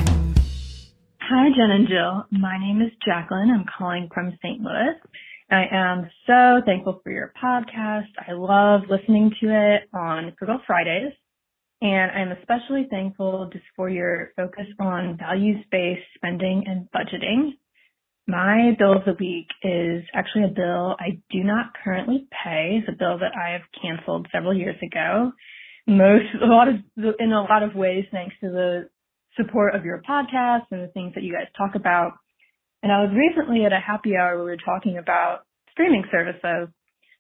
Hi, 1.21 1.49
Jen 1.57 1.71
and 1.71 1.89
Jill. 1.89 2.25
My 2.31 2.57
name 2.59 2.81
is 2.81 2.93
Jacqueline. 3.05 3.51
I'm 3.51 3.67
calling 3.77 4.09
from 4.15 4.39
St. 4.43 4.61
Louis. 4.61 4.95
I 5.51 5.65
am 5.71 6.09
so 6.27 6.61
thankful 6.65 7.01
for 7.03 7.11
your 7.11 7.33
podcast. 7.43 8.11
I 8.29 8.33
love 8.33 8.83
listening 8.89 9.33
to 9.41 9.49
it 9.49 9.89
on 9.93 10.33
Frugal 10.39 10.61
Fridays. 10.67 11.13
And 11.83 12.11
I'm 12.11 12.37
especially 12.39 12.87
thankful 12.91 13.51
just 13.53 13.65
for 13.77 13.91
your 13.91 14.31
focus 14.35 14.67
on 14.81 15.19
values-based 15.19 16.07
spending 16.17 16.65
and 16.67 16.89
budgeting. 16.91 17.51
My 18.27 18.73
bill 18.79 18.97
of 18.97 19.05
the 19.05 19.15
week 19.21 19.47
is 19.63 20.03
actually 20.15 20.45
a 20.45 20.55
bill 20.55 20.97
I 20.99 21.21
do 21.31 21.45
not 21.45 21.75
currently 21.85 22.27
pay. 22.33 22.81
It's 22.81 22.89
a 22.89 22.99
bill 22.99 23.19
that 23.19 23.37
I 23.37 23.53
have 23.53 23.63
canceled 23.81 24.27
several 24.33 24.55
years 24.55 24.77
ago. 24.83 25.33
Most, 25.87 26.25
a 26.43 26.47
lot 26.47 26.69
of, 26.69 26.77
in 27.21 27.33
a 27.33 27.43
lot 27.43 27.63
of 27.63 27.77
ways, 27.77 28.05
thanks 28.11 28.35
to 28.41 28.49
the 28.49 28.89
support 29.37 29.75
of 29.75 29.85
your 29.85 30.03
podcast 30.09 30.65
and 30.71 30.83
the 30.83 30.93
things 30.93 31.13
that 31.15 31.23
you 31.23 31.33
guys 31.33 31.47
talk 31.57 31.75
about. 31.77 32.13
And 32.83 32.91
I 32.91 33.03
was 33.03 33.15
recently 33.15 33.65
at 33.65 33.73
a 33.73 33.79
happy 33.79 34.17
hour 34.17 34.37
where 34.37 34.45
we 34.45 34.51
were 34.51 34.57
talking 34.65 34.99
about 34.99 35.41
streaming 35.71 36.05
services. 36.11 36.73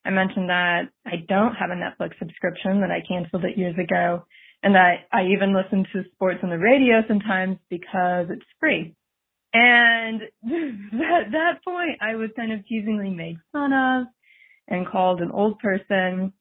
I 0.04 0.10
mentioned 0.10 0.48
that 0.48 0.88
I 1.04 1.16
don't 1.28 1.54
have 1.54 1.70
a 1.70 1.74
Netflix 1.74 2.18
subscription, 2.18 2.80
that 2.80 2.90
I 2.90 3.04
canceled 3.06 3.44
it 3.44 3.58
years 3.58 3.76
ago, 3.78 4.24
and 4.66 4.74
that 4.74 5.06
I 5.12 5.26
even 5.26 5.54
listen 5.54 5.86
to 5.92 6.10
sports 6.12 6.40
on 6.42 6.50
the 6.50 6.58
radio 6.58 6.96
sometimes 7.06 7.58
because 7.70 8.26
it's 8.30 8.44
free. 8.58 8.96
And 9.54 10.22
at 10.44 11.30
that 11.30 11.60
point, 11.64 11.98
I 12.00 12.16
was 12.16 12.30
kind 12.34 12.52
of 12.52 12.66
teasingly 12.66 13.10
made 13.10 13.36
fun 13.52 13.72
of 13.72 14.06
and 14.66 14.84
called 14.84 15.20
an 15.20 15.30
old 15.30 15.60
person. 15.60 16.32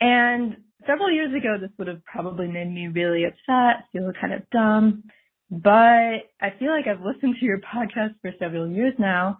And 0.00 0.56
several 0.86 1.10
years 1.10 1.34
ago, 1.34 1.56
this 1.60 1.72
would 1.76 1.88
have 1.88 2.04
probably 2.04 2.46
made 2.46 2.72
me 2.72 2.86
really 2.86 3.24
upset, 3.24 3.86
feel 3.90 4.12
kind 4.20 4.34
of 4.34 4.48
dumb. 4.50 5.02
But 5.50 6.30
I 6.40 6.54
feel 6.60 6.70
like 6.70 6.86
I've 6.86 7.04
listened 7.04 7.34
to 7.40 7.44
your 7.44 7.58
podcast 7.58 8.14
for 8.22 8.30
several 8.38 8.70
years 8.70 8.94
now. 9.00 9.36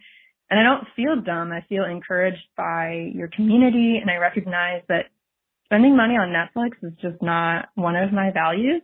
and 0.51 0.59
I 0.59 0.65
don't 0.65 0.89
feel 0.97 1.23
dumb. 1.25 1.53
I 1.53 1.65
feel 1.69 1.85
encouraged 1.85 2.49
by 2.57 3.13
your 3.15 3.29
community 3.29 3.99
and 4.03 4.11
I 4.11 4.17
recognize 4.17 4.83
that 4.89 5.07
spending 5.75 5.97
money 5.97 6.15
on 6.15 6.29
Netflix 6.33 6.73
is 6.83 6.93
just 7.03 7.21
not 7.21 7.69
one 7.75 7.97
of 7.97 8.13
my 8.13 8.31
values. 8.33 8.83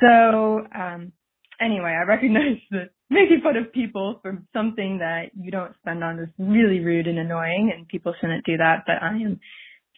So, 0.00 0.66
um, 0.74 1.12
anyway, 1.60 1.96
I 1.96 2.04
recognize 2.04 2.58
that 2.72 2.90
making 3.08 3.40
fun 3.44 3.56
of 3.56 3.72
people 3.72 4.18
for 4.20 4.42
something 4.52 4.98
that 4.98 5.30
you 5.40 5.52
don't 5.52 5.76
spend 5.80 6.02
on 6.02 6.18
is 6.18 6.28
really 6.38 6.80
rude 6.80 7.06
and 7.06 7.20
annoying 7.20 7.72
and 7.74 7.86
people 7.86 8.14
shouldn't 8.20 8.44
do 8.44 8.56
that. 8.56 8.82
But 8.84 9.00
I 9.00 9.14
am 9.14 9.38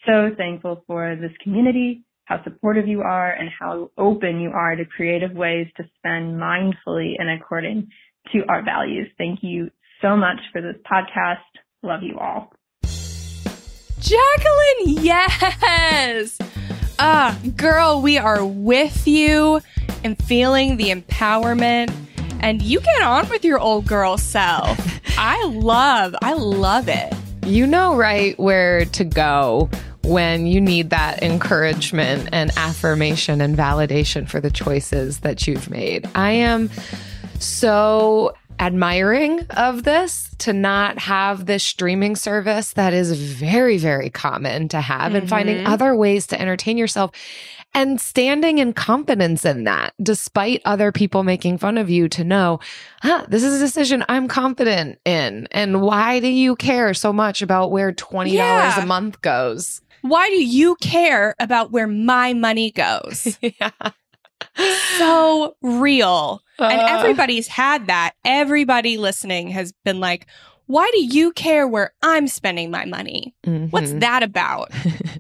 so 0.07 0.29
thankful 0.37 0.85
for 0.87 1.17
this 1.17 1.33
community, 1.43 2.05
how 2.27 2.45
supportive 2.45 2.87
you 2.87 3.01
are 3.01 3.31
and 3.31 3.49
how 3.59 3.91
open 3.97 4.41
you 4.41 4.51
are 4.51 4.77
to 4.77 4.85
creative 4.85 5.33
ways 5.33 5.69
to 5.79 5.85
spend 5.97 6.39
mindfully 6.39 7.15
and 7.19 7.31
according 7.31 7.89
to 8.33 8.43
our 8.51 8.63
values. 8.63 9.09
Thank 9.17 9.39
you 9.41 9.71
so 10.03 10.19
much 10.19 10.39
for 10.53 10.61
this 10.61 10.77
podcast. 10.85 11.39
Love 11.83 12.03
you 12.03 12.19
all. 12.21 12.53
Jacqueline, 14.09 15.05
yes. 15.05 16.39
Ah, 16.99 17.39
uh, 17.39 17.49
girl, 17.57 18.01
we 18.01 18.17
are 18.17 18.43
with 18.43 19.07
you 19.07 19.61
and 20.03 20.17
feeling 20.25 20.79
the 20.79 20.89
empowerment. 20.89 21.93
And 22.41 22.63
you 22.63 22.81
get 22.81 23.03
on 23.03 23.29
with 23.29 23.45
your 23.45 23.59
old 23.59 23.87
girl 23.87 24.17
self. 24.17 24.79
I 25.19 25.45
love, 25.49 26.15
I 26.23 26.33
love 26.33 26.89
it. 26.89 27.13
You 27.45 27.67
know 27.67 27.97
right 27.97 28.39
where 28.39 28.87
to 28.87 29.05
go 29.05 29.69
when 30.05 30.47
you 30.47 30.63
need 30.63 30.89
that 30.89 31.23
encouragement 31.23 32.31
and 32.33 32.51
affirmation 32.57 33.43
and 33.43 33.59
validation 33.59 34.27
for 34.27 34.41
the 34.41 34.51
choices 34.51 35.21
that 35.21 35.47
you've 35.47 35.69
made. 35.69 36.09
I 36.15 36.31
am 36.31 36.71
so 37.41 38.35
admiring 38.61 39.47
of 39.51 39.85
this 39.85 40.31
to 40.39 40.53
not 40.53 40.99
have 40.99 41.47
this 41.47 41.63
streaming 41.63 42.17
service 42.17 42.73
that 42.73 42.93
is 42.93 43.13
very, 43.13 43.79
very 43.79 44.11
common 44.11 44.69
to 44.69 44.81
have 44.81 45.09
mm-hmm. 45.09 45.17
and 45.17 45.29
finding 45.29 45.57
mm-hmm. 45.59 45.73
other 45.73 45.95
ways 45.95 46.27
to 46.29 46.41
entertain 46.41 46.77
yourself 46.77 47.11
and 47.75 48.01
standing 48.01 48.59
in 48.59 48.73
confidence 48.73 49.45
in 49.45 49.65
that, 49.65 49.93
despite 50.03 50.63
other 50.65 50.91
people 50.91 51.23
making 51.23 51.59
fun 51.59 51.77
of 51.79 51.91
you, 51.91 52.09
to 52.09 52.25
know, 52.25 52.61
huh, 53.03 53.27
this 53.29 53.45
is 53.45 53.61
a 53.61 53.65
decision 53.65 54.05
I'm 54.09 54.27
confident 54.27 54.99
in. 55.05 55.47
And 55.51 55.83
why 55.83 56.19
do 56.21 56.29
you 56.29 56.57
care 56.57 56.95
so 56.95 57.13
much 57.13 57.43
about 57.43 57.71
where 57.71 57.93
$20 57.93 58.33
yeah. 58.33 58.83
a 58.83 58.87
month 58.87 59.21
goes? 59.21 59.83
Why 60.01 60.29
do 60.29 60.43
you 60.43 60.77
care 60.77 61.35
about 61.39 61.71
where 61.71 61.87
my 61.87 62.33
money 62.33 62.71
goes? 62.71 63.39
yeah 63.43 63.71
so 64.99 65.57
real. 65.63 66.43
Uh, 66.59 66.65
and 66.65 66.81
everybody's 66.81 67.47
had 67.47 67.87
that. 67.87 68.15
Everybody 68.25 68.99
listening 68.99 69.49
has 69.49 69.73
been 69.85 70.01
like, 70.01 70.27
why 70.67 70.89
do 70.93 71.03
you 71.03 71.33
care 71.33 71.67
where 71.67 71.95
I'm 72.03 72.29
spending 72.29 72.71
my 72.71 72.85
money? 72.85 73.35
Mm-hmm. 73.47 73.67
What's 73.69 73.93
that 73.95 74.23
about? 74.23 74.71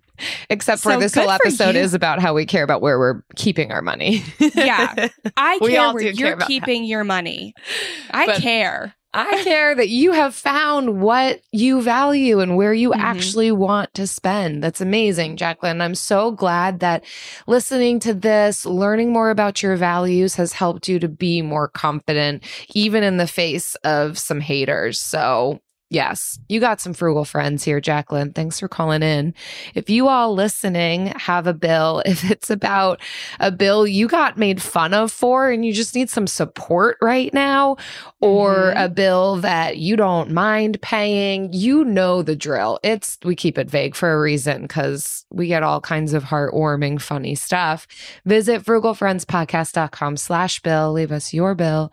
Except 0.51 0.82
for 0.82 0.93
so 0.93 1.01
this 1.01 1.14
whole 1.14 1.30
episode 1.30 1.74
is 1.74 1.95
about 1.95 2.20
how 2.20 2.34
we 2.34 2.45
care 2.45 2.62
about 2.62 2.82
where 2.82 2.99
we're 2.99 3.22
keeping 3.34 3.72
our 3.72 3.80
money. 3.80 4.22
yeah. 4.39 5.09
I 5.36 5.59
care 5.59 5.93
where 5.93 6.03
you're 6.03 6.36
keeping 6.36 6.82
that. 6.82 6.89
your 6.89 7.05
money. 7.05 7.55
I 8.11 8.26
but, 8.26 8.43
care. 8.43 8.95
I 9.18 9.42
care 9.42 9.74
that 9.74 9.88
you 9.88 10.12
have 10.12 10.32
found 10.32 11.00
what 11.00 11.40
you 11.50 11.82
value 11.82 12.38
and 12.38 12.56
where 12.56 12.72
you 12.72 12.90
mm-hmm. 12.90 13.00
actually 13.00 13.50
want 13.50 13.92
to 13.94 14.06
spend. 14.06 14.62
That's 14.62 14.80
amazing, 14.80 15.36
Jacqueline. 15.36 15.80
I'm 15.80 15.96
so 15.96 16.30
glad 16.30 16.78
that 16.80 17.02
listening 17.48 17.98
to 18.00 18.14
this, 18.14 18.64
learning 18.64 19.12
more 19.12 19.30
about 19.30 19.60
your 19.60 19.74
values 19.74 20.36
has 20.36 20.52
helped 20.52 20.86
you 20.86 21.00
to 21.00 21.08
be 21.08 21.42
more 21.42 21.66
confident, 21.66 22.44
even 22.74 23.02
in 23.02 23.16
the 23.16 23.26
face 23.26 23.74
of 23.76 24.18
some 24.18 24.40
haters. 24.40 25.00
So 25.00 25.60
Yes, 25.91 26.39
you 26.51 26.61
got 26.61 26.82
some 26.82 26.93
frugal 26.93 27.24
friends 27.24 27.64
here, 27.64 27.80
Jacqueline. 27.80 28.34
Thanks 28.34 28.61
for 28.61 28.68
calling 28.68 29.03
in. 29.03 29.32
If 29.74 29.89
you 29.89 30.07
all 30.07 30.34
listening 30.34 31.07
have 31.16 31.47
a 31.47 31.55
bill, 31.55 32.03
if 32.07 32.30
it's 32.30 32.51
about 32.51 33.01
a 33.41 33.51
bill 33.51 33.86
you 33.86 34.07
got 34.07 34.36
made 34.36 34.61
fun 34.61 34.93
of 34.93 35.11
for 35.11 35.51
and 35.51 35.64
you 35.64 35.72
just 35.72 35.95
need 35.95 36.11
some 36.11 36.26
support 36.26 36.99
right 37.01 37.32
now, 37.32 37.76
or 38.20 38.55
mm-hmm. 38.55 38.82
a 38.82 38.89
bill 38.91 39.36
that 39.36 39.78
you 39.78 39.97
don't 39.97 40.30
mind 40.30 40.80
paying, 40.82 41.51
you 41.55 41.84
know 41.84 42.20
the 42.20 42.36
drill. 42.36 42.78
It's, 42.82 43.16
we 43.24 43.34
keep 43.34 43.57
it 43.57 43.70
vague 43.70 43.95
for 43.95 44.12
a 44.12 44.20
reason 44.20 44.62
because 44.62 45.24
we 45.30 45.47
get 45.47 45.62
all 45.62 45.80
kinds 45.80 46.12
of 46.12 46.24
heartwarming, 46.24 47.01
funny 47.01 47.34
stuff. 47.34 47.86
Visit 48.26 48.62
frugalfriendspodcast.com 48.62 50.18
slash 50.18 50.61
bill. 50.61 50.93
Leave 50.93 51.12
us 51.12 51.32
your 51.32 51.55
bill 51.55 51.93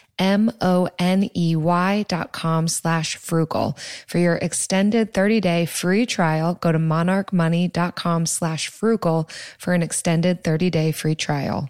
M-O-N-E-Y 0.19 2.05
dot 2.07 2.31
com 2.31 2.67
slash 2.67 3.17
frugal. 3.17 3.77
For 4.07 4.17
your 4.17 4.35
extended 4.35 5.13
30-day 5.13 5.65
free 5.65 6.05
trial, 6.05 6.55
go 6.55 6.71
to 6.71 6.79
monarchmoney.com 6.79 8.25
slash 8.25 8.69
frugal 8.69 9.29
for 9.57 9.73
an 9.73 9.83
extended 9.83 10.43
30-day 10.43 10.91
free 10.91 11.15
trial. 11.15 11.69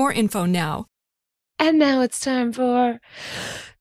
info 0.09 0.45
now. 0.45 0.85
And 1.59 1.77
now 1.77 1.99
it's 1.99 2.21
time 2.21 2.53
for 2.53 3.01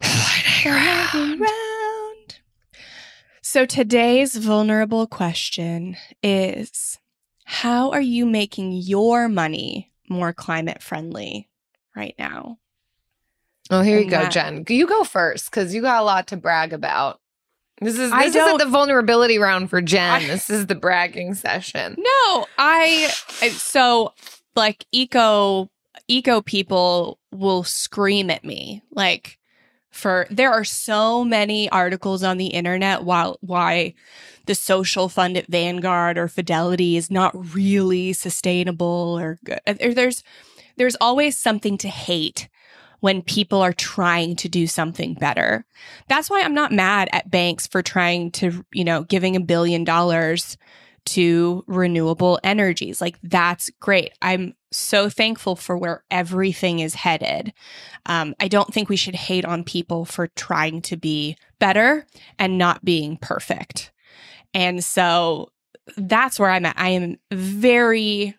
lightning 0.03 1.41
round. 1.41 2.41
So 3.41 3.65
today's 3.65 4.37
vulnerable 4.37 5.07
question 5.07 5.97
is 6.21 6.99
how 7.45 7.91
are 7.93 8.01
you 8.01 8.27
making 8.27 8.73
your 8.73 9.29
money 9.29 9.93
more 10.09 10.33
climate 10.33 10.83
friendly 10.83 11.49
right 11.97 12.15
now? 12.19 12.59
Oh, 13.71 13.83
here 13.83 13.97
and 13.97 14.05
you 14.05 14.11
go, 14.11 14.19
that, 14.19 14.33
Jen. 14.33 14.65
You 14.69 14.87
go 14.87 15.05
first 15.05 15.51
because 15.51 15.75
you 15.75 15.81
got 15.81 16.03
a 16.03 16.05
lot 16.05 16.27
to 16.29 16.37
brag 16.37 16.73
about. 16.73 17.21
This 17.81 17.99
is 17.99 18.11
this 18.13 18.35
isn't 18.35 18.59
the 18.59 18.67
vulnerability 18.67 19.39
round 19.39 19.71
for 19.71 19.81
Jen. 19.81 20.23
I, 20.23 20.27
this 20.27 20.51
is 20.51 20.67
the 20.67 20.75
bragging 20.75 21.35
session. 21.35 21.97
No, 21.99 22.47
I 22.59 23.11
so 23.53 24.13
like 24.55 24.85
eco 24.93 25.71
eco 26.11 26.41
people 26.41 27.19
will 27.31 27.63
scream 27.63 28.31
at 28.31 28.45
me 28.45 28.83
like 28.93 29.39
for 29.91 30.27
there 30.31 30.53
are 30.53 30.65
so 30.65 31.25
many 31.25 31.69
articles 31.71 32.23
on 32.23 32.39
the 32.39 32.47
internet 32.47 33.03
while 33.03 33.39
why 33.41 33.93
the 34.47 34.55
social 34.55 35.09
fund 35.09 35.37
at 35.37 35.47
Vanguard 35.49 36.17
or 36.17 36.29
Fidelity 36.29 36.97
is 36.97 37.11
not 37.11 37.55
really 37.55 38.13
sustainable 38.13 39.19
or 39.19 39.39
good. 39.45 39.61
Uh, 39.67 39.75
there's 39.95 40.23
there's 40.77 40.97
always 41.01 41.37
something 41.37 41.77
to 41.79 41.89
hate 41.89 42.49
when 43.01 43.23
people 43.23 43.61
are 43.61 43.73
trying 43.73 44.37
to 44.37 44.49
do 44.49 44.67
something 44.67 45.15
better. 45.15 45.65
That's 46.09 46.31
why 46.31 46.43
I'm 46.43 46.55
not 46.55 46.73
mad 46.73 47.09
at 47.13 47.31
banks 47.31 47.67
for 47.67 47.83
trying 47.83 48.31
to, 48.33 48.65
you 48.73 48.85
know, 48.85 49.03
giving 49.05 49.37
a 49.37 49.41
billion 49.41 49.85
dollars 49.85 50.57
to 51.11 51.65
renewable 51.67 52.39
energies. 52.45 53.01
Like 53.01 53.19
that's 53.23 53.69
great. 53.81 54.13
I'm 54.23 54.55
so 54.71 55.09
thankful 55.09 55.57
for 55.57 55.77
where 55.77 56.05
everything 56.11 56.79
is 56.79 56.95
headed. 56.95 57.53
Um, 58.07 58.35
I 58.39 58.47
don't 58.47 58.73
think 58.73 58.89
we 58.89 58.97
should 58.97 59.17
hate 59.17 59.45
on 59.45 59.65
people 59.65 60.05
for 60.05 60.29
trying 60.29 60.83
to 60.83 60.97
be 60.97 61.37
better 61.59 62.07
and 62.39 62.59
not 62.59 62.85
being 62.85 63.17
perfect. 63.17 63.91
And 64.55 64.85
so 64.85 65.51
that's 65.97 66.39
where 66.39 66.51
I'm 66.51 66.67
at. 66.67 66.79
I 66.79 66.91
am 66.91 67.19
very 67.33 68.37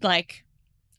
like, 0.00 0.44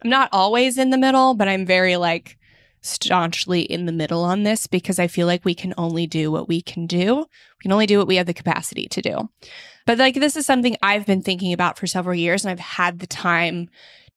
I'm 0.04 0.10
not 0.10 0.30
always 0.34 0.78
in 0.78 0.90
the 0.90 0.98
middle, 0.98 1.36
but 1.36 1.48
I'm 1.48 1.66
very 1.66 1.96
like 1.96 2.38
staunchly 2.82 3.62
in 3.62 3.86
the 3.86 3.92
middle 3.94 4.24
on 4.24 4.44
this 4.44 4.68
because 4.68 5.00
I 5.00 5.08
feel 5.08 5.26
like 5.26 5.46
we 5.46 5.56
can 5.56 5.74
only 5.78 6.06
do 6.06 6.32
what 6.32 6.50
we 6.50 6.62
can 6.62 6.86
do. 6.86 7.20
We 7.20 7.64
can 7.64 7.72
only 7.72 7.86
do 7.86 7.98
what 7.98 8.08
we 8.08 8.18
have 8.18 8.28
the 8.28 8.34
capacity 8.34 8.88
to 8.90 9.02
do. 9.02 9.30
But 9.88 9.98
like, 9.98 10.16
this 10.16 10.36
is 10.36 10.46
something 10.46 10.76
I've 10.84 11.06
been 11.06 11.22
thinking 11.24 11.54
about 11.54 11.80
for 11.80 11.88
several 11.88 12.14
years 12.14 12.44
and 12.44 12.52
I've 12.52 12.60
had 12.60 13.00
the 13.00 13.08
time 13.08 13.70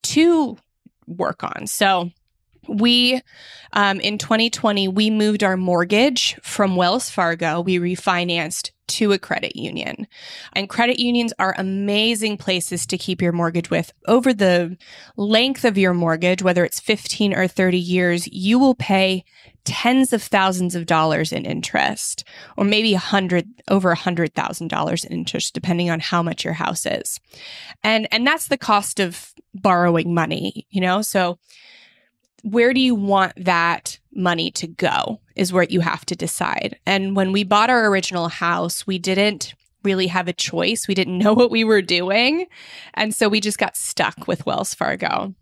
to 0.02 0.58
work 1.06 1.44
on. 1.44 1.68
So, 1.68 2.10
we 2.68 3.20
um, 3.72 4.00
in 4.00 4.18
2020 4.18 4.86
we 4.88 5.10
moved 5.10 5.42
our 5.42 5.56
mortgage 5.56 6.38
from 6.42 6.76
wells 6.76 7.08
fargo 7.08 7.60
we 7.60 7.78
refinanced 7.78 8.70
to 8.86 9.12
a 9.12 9.18
credit 9.18 9.56
union 9.56 10.06
and 10.52 10.68
credit 10.68 11.00
unions 11.00 11.32
are 11.38 11.54
amazing 11.58 12.36
places 12.36 12.86
to 12.86 12.98
keep 12.98 13.22
your 13.22 13.32
mortgage 13.32 13.70
with 13.70 13.92
over 14.06 14.32
the 14.32 14.76
length 15.16 15.64
of 15.64 15.78
your 15.78 15.94
mortgage 15.94 16.42
whether 16.42 16.64
it's 16.64 16.80
15 16.80 17.34
or 17.34 17.48
30 17.48 17.78
years 17.78 18.28
you 18.30 18.58
will 18.58 18.74
pay 18.74 19.24
tens 19.70 20.12
of 20.12 20.20
thousands 20.20 20.74
of 20.74 20.84
dollars 20.84 21.32
in 21.32 21.44
interest 21.44 22.24
or 22.56 22.64
maybe 22.64 22.92
a 22.92 22.98
hundred 22.98 23.46
over 23.68 23.92
a 23.92 23.96
hundred 23.96 24.34
thousand 24.34 24.66
dollars 24.66 25.04
in 25.04 25.12
interest 25.12 25.54
depending 25.54 25.88
on 25.88 26.00
how 26.00 26.24
much 26.24 26.44
your 26.44 26.54
house 26.54 26.84
is. 26.86 27.20
And 27.84 28.08
and 28.10 28.26
that's 28.26 28.48
the 28.48 28.58
cost 28.58 28.98
of 28.98 29.32
borrowing 29.54 30.12
money 30.12 30.66
you 30.70 30.80
know? 30.80 31.02
So 31.02 31.38
where 32.42 32.74
do 32.74 32.80
you 32.80 32.96
want 32.96 33.32
that 33.36 34.00
money 34.12 34.50
to 34.50 34.66
go 34.66 35.20
is 35.36 35.52
what 35.52 35.70
you 35.70 35.80
have 35.80 36.04
to 36.06 36.16
decide. 36.16 36.76
And 36.84 37.14
when 37.14 37.30
we 37.30 37.44
bought 37.44 37.70
our 37.70 37.86
original 37.86 38.28
house 38.28 38.88
we 38.88 38.98
didn't 38.98 39.54
really 39.84 40.08
have 40.08 40.26
a 40.28 40.32
choice. 40.32 40.88
We 40.88 40.94
didn't 40.94 41.16
know 41.16 41.32
what 41.40 41.52
we 41.52 41.62
were 41.62 41.80
doing. 41.80 42.46
And 42.94 43.14
so 43.14 43.28
we 43.28 43.40
just 43.40 43.58
got 43.58 43.76
stuck 43.76 44.26
with 44.26 44.46
wells 44.46 44.74
fargo 44.74 45.32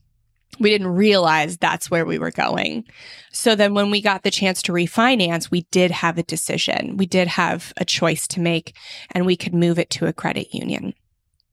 we 0.59 0.71
didn't 0.71 0.89
realize 0.89 1.57
that's 1.57 1.91
where 1.91 2.05
we 2.05 2.19
were 2.19 2.31
going. 2.31 2.85
So 3.33 3.55
then 3.55 3.75
when 3.75 3.91
we 3.91 4.01
got 4.01 4.23
the 4.23 4.31
chance 4.31 4.63
to 4.63 4.73
refinance, 4.73 5.51
we 5.51 5.63
did 5.71 5.91
have 5.91 6.19
a 6.19 6.23
decision. 6.23 6.97
We 6.97 7.07
did 7.07 7.29
have 7.29 7.73
a 7.77 7.85
choice 7.85 8.27
to 8.29 8.41
make 8.41 8.75
and 9.13 9.27
we 9.27 9.37
could 9.37 9.55
move 9.55 9.79
it 9.79 9.91
to 9.91 10.07
a 10.07 10.13
credit 10.13 10.55
union. 10.55 10.95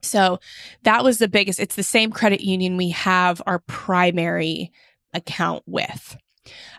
So 0.02 0.40
that 0.82 1.04
was 1.04 1.18
the 1.18 1.28
biggest. 1.28 1.60
It's 1.60 1.76
the 1.76 1.82
same 1.82 2.10
credit 2.10 2.40
union 2.40 2.76
we 2.76 2.90
have 2.90 3.42
our 3.46 3.58
primary 3.60 4.72
account 5.12 5.62
with. 5.66 6.16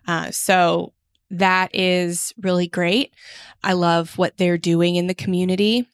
Uh, 0.07 0.31
so 0.31 0.93
that 1.29 1.73
is 1.73 2.33
really 2.41 2.67
great. 2.67 3.13
I 3.63 3.73
love 3.73 4.17
what 4.17 4.37
they're 4.37 4.57
doing 4.57 4.95
in 4.95 5.07
the 5.07 5.13
community. 5.13 5.87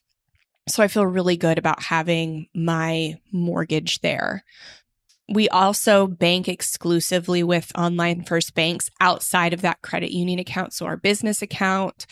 So 0.68 0.84
I 0.84 0.88
feel 0.88 1.06
really 1.06 1.38
good 1.38 1.58
about 1.58 1.84
having 1.84 2.48
my 2.54 3.18
mortgage 3.32 4.00
there. 4.02 4.44
We 5.30 5.48
also 5.50 6.08
bank 6.08 6.50
exclusively 6.50 7.44
with 7.44 7.72
online 7.78 8.24
first 8.24 8.54
banks 8.56 8.90
outside 9.00 9.54
of 9.54 9.62
that 9.62 9.82
credit 9.82 10.12
union 10.12 10.40
account. 10.40 10.74
So 10.74 10.86
our 10.86 10.98
business 10.98 11.42
account, 11.42 12.06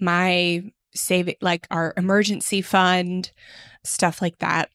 my 0.00 0.62
save 0.94 1.34
like 1.40 1.66
our 1.70 1.92
emergency 1.96 2.62
fund, 2.62 3.30
stuff 3.82 4.22
like 4.22 4.38
that. 4.38 4.70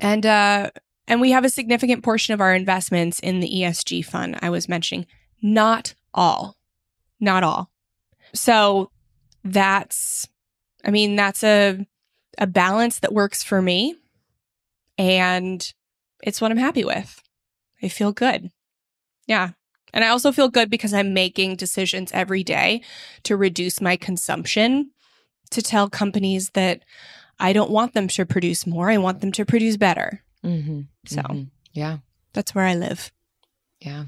And 0.00 0.26
uh 0.26 0.70
and 1.06 1.20
we 1.22 1.30
have 1.30 1.44
a 1.44 1.50
significant 1.50 2.04
portion 2.04 2.34
of 2.34 2.40
our 2.42 2.54
investments 2.54 3.18
in 3.20 3.40
the 3.40 3.48
ESG 3.48 4.04
fund 4.04 4.38
I 4.42 4.50
was 4.50 4.68
mentioning. 4.68 5.06
Not 5.40 5.94
all. 6.12 6.56
Not 7.20 7.42
all. 7.42 7.70
So 8.34 8.90
that's 9.44 10.28
I 10.84 10.90
mean 10.90 11.16
that's 11.16 11.42
a 11.42 11.86
a 12.36 12.46
balance 12.46 13.00
that 13.00 13.14
works 13.14 13.42
for 13.42 13.62
me. 13.62 13.94
And 14.98 15.72
it's 16.22 16.40
what 16.40 16.50
I'm 16.50 16.58
happy 16.58 16.84
with. 16.84 17.22
I 17.82 17.88
feel 17.88 18.12
good. 18.12 18.50
Yeah. 19.26 19.50
And 19.92 20.04
I 20.04 20.08
also 20.08 20.32
feel 20.32 20.48
good 20.48 20.70
because 20.70 20.92
I'm 20.92 21.14
making 21.14 21.56
decisions 21.56 22.12
every 22.12 22.44
day 22.44 22.82
to 23.22 23.36
reduce 23.36 23.80
my 23.80 23.96
consumption, 23.96 24.90
to 25.50 25.62
tell 25.62 25.88
companies 25.88 26.50
that 26.50 26.82
I 27.38 27.52
don't 27.52 27.70
want 27.70 27.94
them 27.94 28.08
to 28.08 28.26
produce 28.26 28.66
more. 28.66 28.90
I 28.90 28.98
want 28.98 29.20
them 29.20 29.32
to 29.32 29.46
produce 29.46 29.76
better. 29.76 30.22
Mm-hmm. 30.44 30.82
So, 31.06 31.22
mm-hmm. 31.22 31.42
yeah. 31.72 31.98
That's 32.32 32.54
where 32.54 32.66
I 32.66 32.74
live. 32.74 33.10
Yeah. 33.80 34.04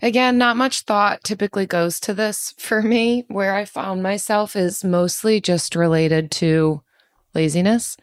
Again, 0.00 0.38
not 0.38 0.56
much 0.56 0.82
thought 0.82 1.24
typically 1.24 1.66
goes 1.66 2.00
to 2.00 2.14
this 2.14 2.54
for 2.58 2.82
me. 2.82 3.24
Where 3.28 3.54
I 3.54 3.64
found 3.64 4.02
myself 4.02 4.56
is 4.56 4.84
mostly 4.84 5.40
just 5.40 5.74
related 5.74 6.30
to 6.32 6.82
laziness. 7.34 7.96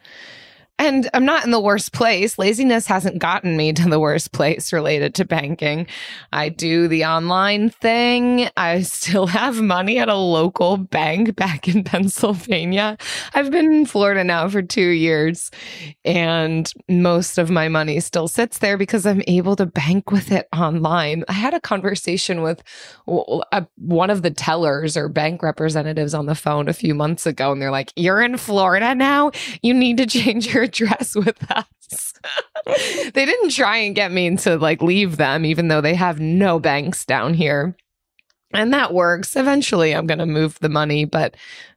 And 0.80 1.10
I'm 1.16 1.26
not 1.26 1.44
in 1.44 1.50
the 1.50 1.60
worst 1.60 1.92
place. 1.92 2.38
Laziness 2.38 2.86
hasn't 2.86 3.18
gotten 3.18 3.58
me 3.58 3.74
to 3.74 3.90
the 3.90 4.00
worst 4.00 4.32
place 4.32 4.72
related 4.72 5.16
to 5.16 5.26
banking. 5.26 5.88
I 6.32 6.50
do 6.50 6.88
the 6.88 7.04
online 7.04 7.72
thing. 7.72 8.50
I 8.56 8.82
still 8.82 9.26
have 9.38 9.60
money 9.60 9.98
at 9.98 10.08
a 10.08 10.16
local 10.16 10.78
bank 10.78 11.36
back 11.36 11.68
in 11.68 11.84
Pennsylvania. 11.84 12.96
I've 13.34 13.50
been 13.50 13.74
in 13.74 13.86
Florida 13.88 14.24
now 14.24 14.48
for 14.50 14.62
two 14.62 14.90
years, 14.90 15.50
and 16.06 16.72
most 16.88 17.40
of 17.40 17.50
my 17.50 17.68
money 17.70 18.00
still 18.00 18.28
sits 18.28 18.60
there 18.60 18.78
because 18.78 19.08
I'm 19.08 19.24
able 19.28 19.56
to 19.56 19.66
bank 19.66 20.12
with 20.12 20.32
it 20.32 20.48
online. 20.56 21.24
I 21.28 21.34
had 21.34 21.56
a 21.56 21.60
conversation 21.60 22.44
with 22.44 22.62
one 23.06 24.10
of 24.12 24.22
the 24.22 24.32
tellers 24.32 24.96
or 24.96 25.10
bank 25.10 25.42
representatives 25.42 26.14
on 26.14 26.28
the 26.28 26.36
phone 26.36 26.68
a 26.68 26.74
few 26.74 26.94
months 26.94 27.26
ago, 27.26 27.52
and 27.52 27.60
they're 27.60 27.72
like, 27.72 27.92
You're 27.96 28.22
in 28.22 28.38
Florida 28.38 28.94
now? 28.94 29.32
You 29.64 29.74
need 29.74 29.98
to 29.98 30.06
change 30.18 30.54
your 30.54 30.67
address 30.68 31.16
with 31.16 31.52
us. 31.52 32.14
they 33.14 33.26
didn't 33.26 33.52
try 33.52 33.78
and 33.78 33.96
get 33.96 34.12
me 34.12 34.36
to 34.38 34.58
like 34.58 34.82
leave 34.82 35.18
them, 35.18 35.46
even 35.46 35.68
though 35.68 35.82
they 35.82 35.96
have 35.96 36.20
no 36.20 36.60
banks 36.60 37.06
down 37.06 37.34
here. 37.34 37.76
And 38.54 38.74
that 38.74 38.94
works. 38.94 39.36
Eventually, 39.36 39.94
I'm 39.94 40.08
going 40.08 40.20
to 40.20 40.26
move 40.26 40.58
the 40.60 40.70
money, 40.70 41.04
but 41.04 41.36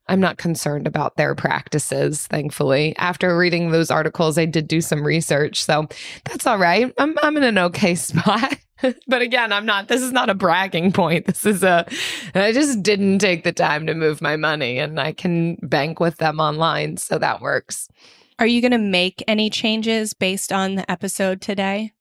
I'm 0.09 0.21
not 0.21 0.39
concerned 0.39 0.87
about 0.87 1.17
their 1.17 1.35
practices, 1.35 2.27
thankfully. 2.27 2.97
After 2.97 3.37
reading 3.37 3.71
those 3.71 3.91
articles, 3.91 4.39
I 4.39 4.45
did 4.45 4.69
do 4.69 4.81
some 4.81 5.05
research. 5.05 5.65
So 5.65 5.89
that's 6.25 6.47
all 6.47 6.59
right. 6.59 6.93
I'm, 6.99 7.17
I'm 7.23 7.37
in 7.37 7.45
an 7.45 7.59
okay 7.59 7.95
spot. 7.97 8.57
but 9.07 9.23
again, 9.23 9.53
I'm 9.53 9.67
not, 9.67 9.89
this 9.89 10.01
is 10.01 10.13
not 10.13 10.31
a 10.31 10.35
bragging 10.35 10.91
point. 10.93 11.27
This 11.27 11.45
is 11.45 11.63
a, 11.63 11.87
I 12.35 12.53
just 12.53 12.83
didn't 12.83 13.19
take 13.19 13.45
the 13.45 13.53
time 13.53 13.87
to 13.87 13.95
move 13.95 14.21
my 14.21 14.37
money 14.37 14.79
and 14.79 14.99
I 14.99 15.13
can 15.13 15.57
bank 15.63 16.01
with 16.01 16.17
them 16.17 16.41
online. 16.41 16.97
So 16.97 17.19
that 17.19 17.41
works. 17.41 17.89
Are 18.41 18.47
you 18.47 18.63
going 18.63 18.73
to 18.73 18.79
make 18.79 19.23
any 19.29 19.51
changes 19.51 20.15
based 20.15 20.51
on 20.51 20.75
the 20.75 20.91
episode 20.91 21.43
today? 21.43 21.93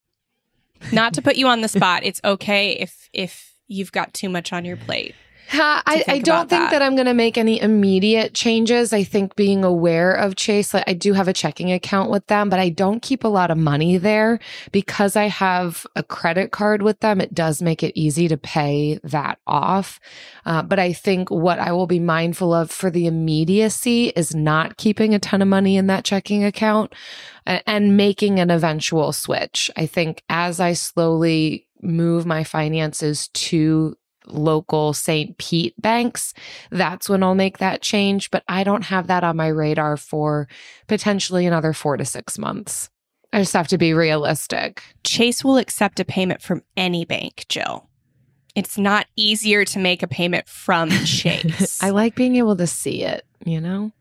Not 0.94 1.14
to 1.16 1.22
put 1.22 1.36
you 1.36 1.48
on 1.48 1.60
the 1.60 1.68
spot. 1.68 2.06
It's 2.06 2.22
okay 2.24 2.72
if 2.72 3.10
if 3.12 3.56
you've 3.68 3.92
got 3.92 4.14
too 4.14 4.30
much 4.30 4.54
on 4.54 4.64
your 4.64 4.78
plate. 4.78 5.16
I, 5.52 6.04
I 6.08 6.20
don't 6.20 6.50
think 6.50 6.70
that. 6.70 6.72
that 6.72 6.82
I'm 6.82 6.96
going 6.96 7.08
to 7.08 7.14
make 7.14 7.38
any 7.38 7.60
immediate 7.60 8.34
changes. 8.34 8.94
I 8.94 9.04
think 9.04 9.36
being 9.36 9.64
aware 9.64 10.14
of 10.14 10.36
Chase, 10.36 10.74
like 10.74 10.84
I 10.88 10.94
do 10.94 11.14
have 11.14 11.28
a 11.28 11.34
checking 11.34 11.72
account 11.72 12.10
with 12.10 12.28
them, 12.28 12.50
but 12.50 12.60
I 12.60 12.70
don't 12.70 13.02
keep 13.02 13.24
a 13.24 13.28
lot 13.28 13.52
of 13.52 13.58
money 13.58 13.98
there 13.98 14.40
because 14.72 15.16
I 15.16 15.26
have 15.26 15.86
a 15.96 16.04
credit 16.04 16.52
card 16.52 16.82
with 16.82 17.00
them. 17.00 17.20
It 17.20 17.34
does 17.34 17.62
make 17.62 17.84
it 17.84 18.00
easy 18.00 18.28
to 18.28 18.38
pay 18.38 19.00
that 19.04 19.40
off. 19.48 20.00
Uh, 20.46 20.62
but 20.62 20.80
I 20.80 20.94
think 20.94 21.30
what 21.30 21.60
I 21.60 21.72
will 21.72 21.88
be 21.88 22.00
mindful 22.00 22.54
of 22.54 22.72
for 22.72 22.90
the 22.90 23.08
immediacy 23.08 24.10
is 24.10 24.36
not 24.36 24.78
keeping 24.78 25.14
a 25.14 25.20
ton 25.20 25.42
of 25.42 25.48
money 25.48 25.78
in 25.78 25.88
that 25.88 26.06
checking 26.06 26.44
account 26.44 26.94
and 27.46 27.98
making 27.98 28.40
an 28.40 28.52
eventual 28.52 29.12
switch. 29.12 29.72
I 29.76 29.86
think 29.86 30.24
as 30.30 30.60
I 30.60 30.74
slowly 30.74 31.68
move 31.82 32.26
my 32.26 32.44
finances 32.44 33.30
to 33.30 33.96
local 34.28 34.94
St. 34.94 35.38
Pete 35.38 35.80
banks, 35.82 36.34
that's 36.72 37.10
when 37.10 37.24
I'll 37.24 37.36
make 37.36 37.58
that 37.58 37.82
change. 37.82 38.32
But 38.32 38.44
I 38.48 38.64
don't 38.64 38.84
have 38.84 39.08
that 39.08 39.24
on 39.24 39.38
my 39.38 39.48
radar 39.48 39.98
for 39.98 40.48
potentially 40.88 41.46
another 41.46 41.74
four 41.74 41.98
to 41.98 42.06
six 42.06 42.38
months. 42.38 42.90
I 43.32 43.40
just 43.40 43.54
have 43.54 43.68
to 43.70 43.78
be 43.78 43.94
realistic. 43.94 44.84
Chase 45.04 45.44
will 45.44 45.58
accept 45.58 46.00
a 46.00 46.06
payment 46.06 46.42
from 46.42 46.64
any 46.76 47.06
bank, 47.06 47.46
Jill. 47.48 47.88
It's 48.56 48.78
not 48.78 49.06
easier 49.16 49.64
to 49.66 49.80
make 49.80 50.02
a 50.02 50.08
payment 50.08 50.48
from 50.48 50.90
Chase. 51.06 51.82
I 51.82 51.92
like 51.92 52.16
being 52.16 52.36
able 52.36 52.56
to 52.56 52.68
see 52.68 53.04
it, 53.04 53.26
you 53.46 53.62
know? 53.62 53.92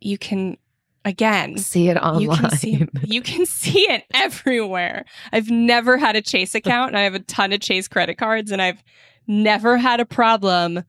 You 0.00 0.18
can 0.18 0.58
again 1.06 1.58
see 1.58 1.88
it 1.88 1.96
online. 1.96 2.20
You 2.20 2.30
can 2.30 2.50
see, 2.50 2.88
you 3.04 3.22
can 3.22 3.46
see 3.46 3.80
it 3.90 4.04
everywhere. 4.12 5.06
I've 5.32 5.50
never 5.50 5.96
had 5.96 6.16
a 6.16 6.22
Chase 6.22 6.54
account 6.54 6.90
and 6.90 6.98
I 6.98 7.02
have 7.02 7.14
a 7.14 7.20
ton 7.20 7.52
of 7.52 7.60
Chase 7.60 7.88
credit 7.88 8.18
cards 8.18 8.52
and 8.52 8.60
I've 8.60 8.82
never 9.26 9.76
had 9.76 10.00
a 10.00 10.04
problem 10.04 10.82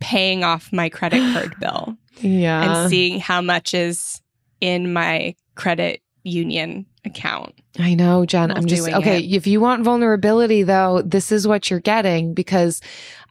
paying 0.00 0.44
off 0.44 0.72
my 0.72 0.88
credit 0.88 1.20
card 1.32 1.54
bill 1.60 1.96
Yeah. 2.20 2.80
and 2.82 2.90
seeing 2.90 3.20
how 3.20 3.40
much 3.40 3.74
is 3.74 4.20
in 4.60 4.92
my 4.92 5.34
credit 5.54 6.00
union 6.22 6.86
account. 7.04 7.54
I 7.78 7.94
know, 7.94 8.26
Jen. 8.26 8.50
I'm 8.50 8.66
just 8.66 8.88
okay. 8.88 9.18
it. 9.18 9.32
If 9.34 9.46
you 9.46 9.60
want 9.60 9.84
vulnerability, 9.84 10.62
though, 10.64 11.02
this 11.02 11.30
is 11.30 11.46
what 11.46 11.70
you're 11.70 11.78
getting 11.80 12.34
because 12.34 12.80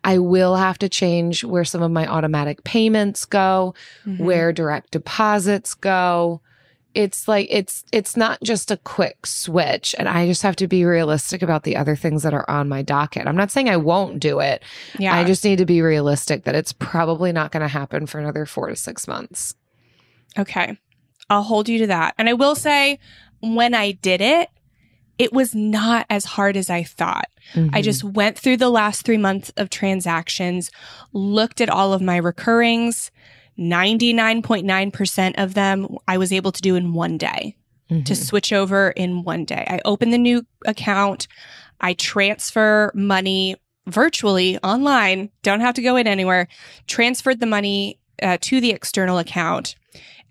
I 0.03 0.19
will 0.19 0.55
have 0.55 0.77
to 0.79 0.87
change 0.89 1.43
where 1.43 1.65
some 1.65 1.81
of 1.81 1.91
my 1.91 2.07
automatic 2.07 2.63
payments 2.63 3.25
go, 3.25 3.73
Mm-hmm. 4.05 4.23
where 4.23 4.53
direct 4.53 4.91
deposits 4.91 5.73
go. 5.73 6.41
It's 6.95 7.27
like 7.27 7.47
it's 7.51 7.83
it's 7.91 8.15
not 8.15 8.41
just 8.41 8.71
a 8.71 8.77
quick 8.77 9.25
switch, 9.25 9.93
and 9.99 10.07
I 10.07 10.25
just 10.27 10.41
have 10.43 10.55
to 10.55 10.67
be 10.67 10.85
realistic 10.85 11.41
about 11.41 11.63
the 11.63 11.75
other 11.75 11.95
things 11.95 12.23
that 12.23 12.33
are 12.33 12.49
on 12.49 12.69
my 12.69 12.81
docket. 12.81 13.27
I'm 13.27 13.35
not 13.35 13.51
saying 13.51 13.69
I 13.69 13.77
won't 13.77 14.19
do 14.19 14.39
it. 14.39 14.63
yeah. 14.97 15.13
I 15.13 15.25
just 15.25 15.43
need 15.43 15.57
to 15.57 15.65
be 15.65 15.81
realistic 15.81 16.45
that 16.45 16.55
it's 16.55 16.71
probably 16.73 17.31
not 17.33 17.51
going 17.51 17.61
to 17.61 17.67
happen 17.67 18.05
for 18.07 18.19
another 18.19 18.45
four 18.45 18.69
to 18.69 18.75
six 18.75 19.07
months. 19.07 19.55
Okay. 20.39 20.77
I'll 21.29 21.43
hold 21.43 21.67
you 21.69 21.79
to 21.79 21.87
that. 21.87 22.15
And 22.17 22.29
I 22.29 22.33
will 22.33 22.55
say, 22.55 22.99
when 23.41 23.73
I 23.73 23.91
did 23.91 24.21
it, 24.21 24.49
it 25.17 25.33
was 25.33 25.53
not 25.55 26.05
as 26.09 26.23
hard 26.25 26.55
as 26.57 26.69
I 26.69 26.83
thought. 26.83 27.29
I 27.55 27.59
Mhm. 27.59 27.83
just 27.83 28.03
went 28.03 28.37
through 28.37 28.57
the 28.57 28.69
last 28.69 29.03
three 29.05 29.17
months 29.17 29.51
of 29.57 29.69
transactions, 29.69 30.71
looked 31.13 31.61
at 31.61 31.69
all 31.69 31.93
of 31.93 32.01
my 32.01 32.17
recurrings. 32.17 33.11
99.9% 33.57 35.33
of 35.37 35.53
them 35.53 35.87
I 36.07 36.17
was 36.17 36.31
able 36.33 36.51
to 36.51 36.61
do 36.61 36.75
in 36.75 36.93
one 36.93 37.17
day 37.17 37.55
to 37.89 37.95
Mhm. 37.95 38.15
switch 38.17 38.51
over 38.51 38.89
in 38.91 39.23
one 39.23 39.45
day. 39.45 39.63
I 39.69 39.79
open 39.85 40.09
the 40.09 40.17
new 40.17 40.45
account, 40.65 41.27
I 41.79 41.93
transfer 41.93 42.91
money 42.95 43.55
virtually 43.87 44.57
online, 44.63 45.29
don't 45.43 45.59
have 45.61 45.75
to 45.75 45.81
go 45.83 45.95
in 45.95 46.07
anywhere, 46.07 46.47
transferred 46.87 47.39
the 47.39 47.45
money 47.45 47.99
uh, 48.23 48.37
to 48.41 48.59
the 48.61 48.71
external 48.71 49.17
account, 49.19 49.75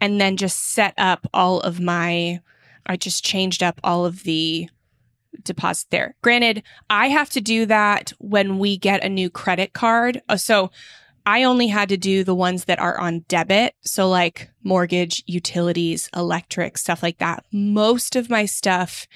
and 0.00 0.18
then 0.20 0.36
just 0.38 0.72
set 0.72 0.94
up 0.98 1.26
all 1.34 1.60
of 1.60 1.78
my, 1.80 2.40
I 2.86 2.96
just 2.96 3.24
changed 3.24 3.62
up 3.62 3.78
all 3.84 4.04
of 4.06 4.22
the 4.24 4.68
deposit 5.42 5.86
there. 5.90 6.16
Granted, 6.22 6.62
I 6.88 7.08
have 7.08 7.28
to 7.30 7.40
do 7.42 7.66
that 7.66 8.12
when 8.18 8.58
we 8.58 8.78
get 8.78 9.04
a 9.04 9.08
new 9.08 9.28
credit 9.30 9.74
card. 9.74 10.22
Uh, 10.28 10.36
So 10.38 10.70
I 11.26 11.44
only 11.44 11.68
had 11.68 11.88
to 11.88 11.96
do 11.96 12.22
the 12.22 12.34
ones 12.34 12.66
that 12.66 12.78
are 12.78 12.98
on 13.00 13.24
debit. 13.28 13.74
So 13.82 14.08
like 14.08 14.50
mortgage, 14.62 15.22
utilities, 15.26 16.08
electric, 16.14 16.76
stuff 16.76 17.02
like 17.02 17.18
that. 17.18 17.44
Most 17.50 18.14
of 18.14 18.28
my 18.28 18.44
stuff, 18.44 19.06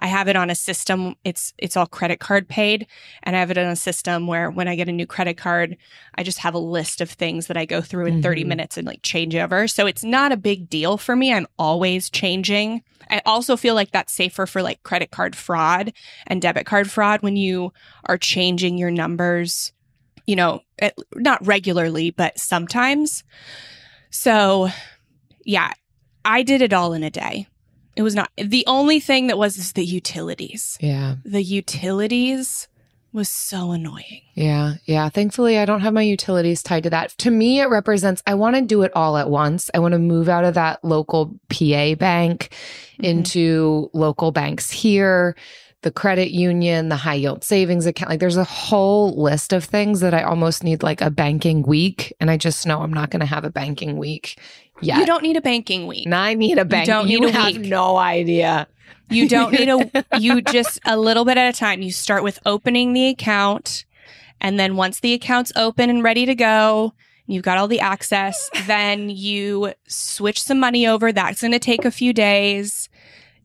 I 0.00 0.08
have 0.08 0.26
it 0.26 0.34
on 0.34 0.50
a 0.50 0.56
system. 0.56 1.14
It's, 1.22 1.54
it's 1.58 1.76
all 1.76 1.86
credit 1.86 2.18
card 2.18 2.48
paid. 2.48 2.88
And 3.22 3.36
I 3.36 3.38
have 3.38 3.52
it 3.52 3.58
on 3.58 3.66
a 3.66 3.76
system 3.76 4.26
where 4.26 4.50
when 4.50 4.66
I 4.66 4.74
get 4.74 4.88
a 4.88 4.92
new 4.92 5.06
credit 5.06 5.36
card, 5.36 5.76
I 6.16 6.24
just 6.24 6.38
have 6.38 6.54
a 6.54 6.58
list 6.58 7.00
of 7.00 7.10
things 7.10 7.46
that 7.46 7.56
I 7.56 7.64
go 7.64 7.80
through 7.80 8.06
in 8.06 8.22
30 8.22 8.42
Mhm. 8.42 8.48
minutes 8.48 8.76
and 8.76 8.86
like 8.86 9.00
change 9.02 9.36
over. 9.36 9.68
So 9.68 9.86
it's 9.86 10.02
not 10.02 10.32
a 10.32 10.36
big 10.36 10.68
deal 10.68 10.96
for 10.98 11.14
me. 11.14 11.32
I'm 11.32 11.46
always 11.60 12.10
changing. 12.10 12.82
I 13.08 13.22
also 13.24 13.56
feel 13.56 13.76
like 13.76 13.92
that's 13.92 14.12
safer 14.12 14.46
for 14.46 14.62
like 14.62 14.82
credit 14.82 15.12
card 15.12 15.36
fraud 15.36 15.92
and 16.26 16.42
debit 16.42 16.66
card 16.66 16.90
fraud 16.90 17.22
when 17.22 17.36
you 17.36 17.72
are 18.06 18.18
changing 18.18 18.78
your 18.78 18.90
numbers, 18.90 19.72
you 20.26 20.36
know, 20.36 20.60
at, 20.78 20.94
not 21.14 21.44
regularly, 21.46 22.10
but 22.10 22.38
sometimes. 22.38 23.24
So, 24.10 24.68
yeah, 25.44 25.72
I 26.24 26.42
did 26.42 26.62
it 26.62 26.72
all 26.72 26.92
in 26.92 27.02
a 27.02 27.10
day. 27.10 27.46
It 27.96 28.02
was 28.02 28.14
not 28.14 28.30
the 28.36 28.64
only 28.66 29.00
thing 29.00 29.26
that 29.26 29.36
was 29.38 29.58
is 29.58 29.72
the 29.72 29.84
utilities. 29.84 30.78
yeah. 30.80 31.16
The 31.24 31.42
utilities 31.42 32.68
was 33.12 33.28
so 33.28 33.72
annoying. 33.72 34.22
Yeah, 34.34 34.74
yeah. 34.86 35.10
Thankfully, 35.10 35.58
I 35.58 35.66
don't 35.66 35.82
have 35.82 35.92
my 35.92 36.00
utilities 36.00 36.62
tied 36.62 36.84
to 36.84 36.90
that. 36.90 37.10
To 37.18 37.30
me, 37.30 37.60
it 37.60 37.66
represents 37.66 38.22
I 38.26 38.32
want 38.34 38.56
to 38.56 38.62
do 38.62 38.80
it 38.82 38.92
all 38.94 39.18
at 39.18 39.28
once. 39.28 39.70
I 39.74 39.80
want 39.80 39.92
to 39.92 39.98
move 39.98 40.30
out 40.30 40.44
of 40.44 40.54
that 40.54 40.82
local 40.82 41.38
PA 41.50 41.94
bank 41.94 42.48
Mhm. 42.98 43.04
into 43.04 43.90
local 43.92 44.32
banks 44.32 44.70
here, 44.70 45.36
the 45.82 45.90
credit 45.90 46.30
union, 46.30 46.88
the 46.88 46.96
high 46.96 47.14
yield 47.14 47.44
savings 47.44 47.86
account. 47.86 48.10
Like, 48.10 48.20
there's 48.20 48.36
a 48.36 48.44
whole 48.44 49.20
list 49.20 49.52
of 49.52 49.64
things 49.64 50.00
that 50.00 50.14
I 50.14 50.22
almost 50.22 50.64
need 50.64 50.82
like 50.82 51.00
a 51.00 51.10
banking 51.10 51.62
week. 51.62 52.14
And 52.20 52.30
I 52.30 52.36
just 52.36 52.66
know 52.66 52.82
I'm 52.82 52.92
not 52.92 53.10
going 53.10 53.20
to 53.20 53.26
have 53.26 53.44
a 53.44 53.50
banking 53.50 53.98
week 53.98 54.38
yet. 54.80 54.98
You 54.98 55.06
don't 55.06 55.22
need 55.22 55.36
a 55.36 55.40
banking 55.40 55.86
week. 55.86 56.06
And 56.06 56.14
I 56.14 56.34
need 56.34 56.58
a 56.58 56.64
bank. 56.64 56.86
don't 56.86 57.06
need 57.06 57.20
you 57.20 57.28
a 57.28 57.32
have 57.32 57.56
week. 57.56 57.66
no 57.66 57.96
idea. 57.96 58.68
You 59.10 59.28
don't 59.28 59.52
need 59.52 59.68
a, 59.68 60.04
you 60.18 60.40
just 60.40 60.80
a 60.86 60.96
little 60.96 61.24
bit 61.24 61.36
at 61.36 61.54
a 61.54 61.58
time. 61.58 61.82
You 61.82 61.92
start 61.92 62.22
with 62.22 62.38
opening 62.46 62.92
the 62.92 63.08
account. 63.08 63.84
And 64.40 64.58
then 64.58 64.76
once 64.76 65.00
the 65.00 65.12
account's 65.12 65.52
open 65.56 65.90
and 65.90 66.02
ready 66.02 66.26
to 66.26 66.34
go, 66.34 66.94
you've 67.26 67.44
got 67.44 67.58
all 67.58 67.68
the 67.68 67.80
access, 67.80 68.50
then 68.66 69.10
you 69.10 69.72
switch 69.86 70.42
some 70.42 70.58
money 70.58 70.86
over. 70.86 71.12
That's 71.12 71.40
going 71.40 71.52
to 71.52 71.58
take 71.58 71.84
a 71.84 71.90
few 71.90 72.12
days. 72.12 72.88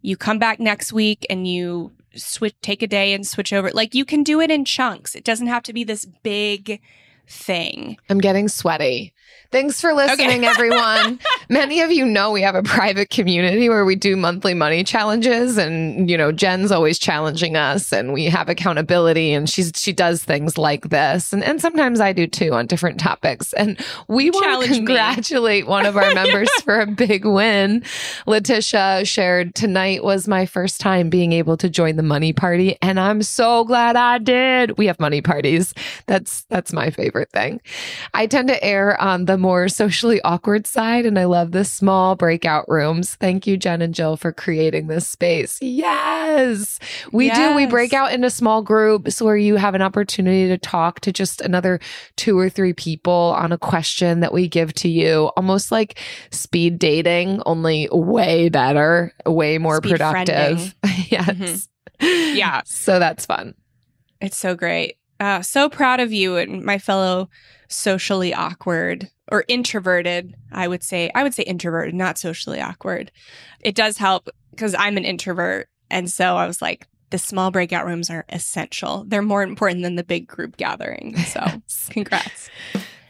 You 0.01 0.17
come 0.17 0.39
back 0.39 0.59
next 0.59 0.93
week 0.93 1.25
and 1.29 1.47
you 1.47 1.91
switch, 2.17 2.55
take 2.61 2.81
a 2.81 2.87
day 2.87 3.13
and 3.13 3.25
switch 3.25 3.53
over. 3.53 3.71
Like 3.71 3.95
you 3.95 4.05
can 4.05 4.23
do 4.23 4.41
it 4.41 4.51
in 4.51 4.65
chunks. 4.65 5.15
It 5.15 5.23
doesn't 5.23 5.47
have 5.47 5.63
to 5.63 5.73
be 5.73 5.83
this 5.83 6.05
big 6.05 6.81
thing. 7.27 7.97
I'm 8.09 8.19
getting 8.19 8.47
sweaty. 8.47 9.13
Thanks 9.49 9.79
for 9.79 9.93
listening, 9.93 10.43
everyone. 10.43 11.19
Many 11.49 11.79
of 11.79 11.89
you 11.89 12.05
know 12.05 12.31
we 12.31 12.41
have 12.41 12.55
a 12.55 12.63
private 12.63 13.09
community 13.09 13.69
where 13.69 13.85
we 13.85 13.95
do 13.95 14.17
monthly 14.17 14.53
money 14.53 14.83
challenges, 14.83 15.57
and 15.57 16.09
you 16.09 16.17
know 16.17 16.33
Jen's 16.33 16.69
always 16.69 16.99
challenging 16.99 17.55
us, 17.55 17.93
and 17.93 18.11
we 18.11 18.25
have 18.25 18.49
accountability, 18.49 19.31
and 19.31 19.49
she's 19.49 19.71
she 19.75 19.93
does 19.93 20.21
things 20.21 20.57
like 20.57 20.89
this, 20.89 21.31
and 21.31 21.45
and 21.45 21.61
sometimes 21.61 22.01
I 22.01 22.11
do 22.11 22.27
too 22.27 22.51
on 22.53 22.65
different 22.67 22.99
topics. 22.99 23.53
And 23.53 23.79
we 24.09 24.29
want 24.31 24.43
to 24.43 24.49
Challenge 24.49 24.69
me. 24.71 24.75
congratulate 24.77 25.65
one 25.67 25.85
of 25.85 25.95
our 25.95 26.13
members 26.13 26.49
for 26.63 26.81
a 26.81 26.87
big 26.87 27.25
win. 27.25 27.83
Letitia 28.25 29.05
shared 29.05 29.55
tonight 29.55 30.03
was 30.03 30.27
my 30.27 30.45
first 30.45 30.81
time 30.81 31.09
being 31.09 31.31
able 31.31 31.55
to 31.57 31.69
join 31.69 31.95
the 31.95 32.03
money 32.03 32.33
party, 32.33 32.77
and 32.81 32.99
I'm 32.99 33.23
so 33.23 33.63
glad 33.63 33.95
I 33.95 34.17
did. 34.17 34.77
We 34.77 34.87
have 34.87 34.99
money 34.99 35.21
parties. 35.21 35.73
That's 36.05 36.43
that's 36.49 36.73
my 36.73 36.89
favorite 36.89 37.31
thing. 37.31 37.61
I 38.13 38.27
tend 38.27 38.49
to 38.49 38.61
err 38.61 38.99
on 38.99 39.16
um, 39.16 39.16
the 39.25 39.37
more 39.37 39.67
socially 39.69 40.21
awkward 40.21 40.67
side, 40.67 41.05
and 41.05 41.17
I 41.17 41.25
love 41.25 41.51
the 41.51 41.65
small 41.65 42.15
breakout 42.15 42.65
rooms. 42.67 43.15
Thank 43.15 43.47
you, 43.47 43.57
Jen 43.57 43.81
and 43.81 43.93
Jill, 43.93 44.17
for 44.17 44.31
creating 44.31 44.87
this 44.87 45.07
space. 45.07 45.57
Yes, 45.61 46.79
we 47.11 47.29
do. 47.31 47.55
We 47.55 47.65
break 47.65 47.93
out 47.93 48.13
into 48.13 48.29
small 48.29 48.61
groups 48.61 49.21
where 49.21 49.37
you 49.37 49.55
have 49.55 49.75
an 49.75 49.81
opportunity 49.81 50.47
to 50.47 50.57
talk 50.57 50.99
to 51.01 51.11
just 51.11 51.41
another 51.41 51.79
two 52.15 52.37
or 52.37 52.49
three 52.49 52.73
people 52.73 53.33
on 53.37 53.51
a 53.51 53.57
question 53.57 54.19
that 54.19 54.33
we 54.33 54.47
give 54.47 54.73
to 54.75 54.89
you, 54.89 55.31
almost 55.37 55.71
like 55.71 55.99
speed 56.31 56.79
dating, 56.79 57.41
only 57.45 57.89
way 57.91 58.49
better, 58.49 59.13
way 59.25 59.57
more 59.57 59.77
Speed 59.77 59.91
productive. 59.91 60.75
yes. 61.09 61.67
Yeah. 61.99 62.61
So 62.65 62.99
that's 62.99 63.25
fun. 63.25 63.55
It's 64.21 64.37
so 64.37 64.55
great. 64.55 64.97
Uh, 65.19 65.41
so 65.41 65.69
proud 65.69 65.99
of 65.99 66.13
you 66.13 66.37
and 66.37 66.63
my 66.63 66.77
fellow 66.77 67.29
socially 67.67 68.33
awkward 68.33 69.09
or 69.31 69.43
introverted. 69.47 70.35
I 70.51 70.67
would 70.67 70.83
say, 70.83 71.11
I 71.13 71.23
would 71.23 71.33
say 71.33 71.43
introverted, 71.43 71.95
not 71.95 72.17
socially 72.17 72.61
awkward. 72.61 73.11
It 73.61 73.75
does 73.75 73.97
help 73.97 74.29
because 74.51 74.75
I'm 74.77 74.97
an 74.97 75.05
introvert. 75.05 75.69
And 75.89 76.09
so 76.09 76.37
I 76.37 76.47
was 76.47 76.61
like, 76.61 76.87
the 77.09 77.17
small 77.17 77.51
breakout 77.51 77.85
rooms 77.85 78.09
are 78.09 78.25
essential. 78.29 79.05
They're 79.07 79.21
more 79.21 79.43
important 79.43 79.83
than 79.83 79.95
the 79.95 80.03
big 80.03 80.27
group 80.27 80.57
gathering. 80.57 81.15
So 81.27 81.45
congrats. 81.89 82.49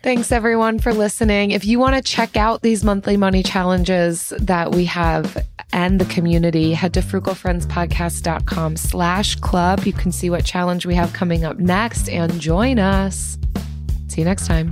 Thanks 0.03 0.31
everyone 0.31 0.79
for 0.79 0.93
listening. 0.93 1.51
If 1.51 1.65
you 1.65 1.79
want 1.79 1.95
to 1.95 2.01
check 2.01 2.35
out 2.35 2.61
these 2.61 2.83
monthly 2.83 3.17
money 3.17 3.43
challenges 3.43 4.33
that 4.39 4.71
we 4.71 4.85
have 4.85 5.45
and 5.71 5.99
the 5.99 6.05
community, 6.05 6.73
head 6.73 6.93
to 6.95 7.01
frugalfriendspodcast.com 7.01 8.77
slash 8.77 9.35
club. 9.35 9.83
You 9.85 9.93
can 9.93 10.11
see 10.11 10.29
what 10.29 10.45
challenge 10.45 10.85
we 10.85 10.95
have 10.95 11.13
coming 11.13 11.43
up 11.43 11.57
next 11.57 12.09
and 12.09 12.39
join 12.39 12.79
us. 12.79 13.37
See 14.17 14.21
you 14.21 14.25
next 14.25 14.47
time. 14.47 14.71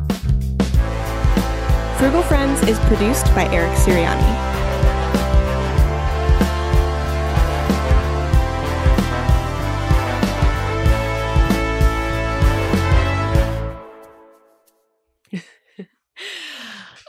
Frugal 2.00 2.24
Friends 2.24 2.68
is 2.68 2.80
produced 2.80 3.28
by 3.36 3.48
Eric 3.54 3.72
Siriani. 3.78 4.56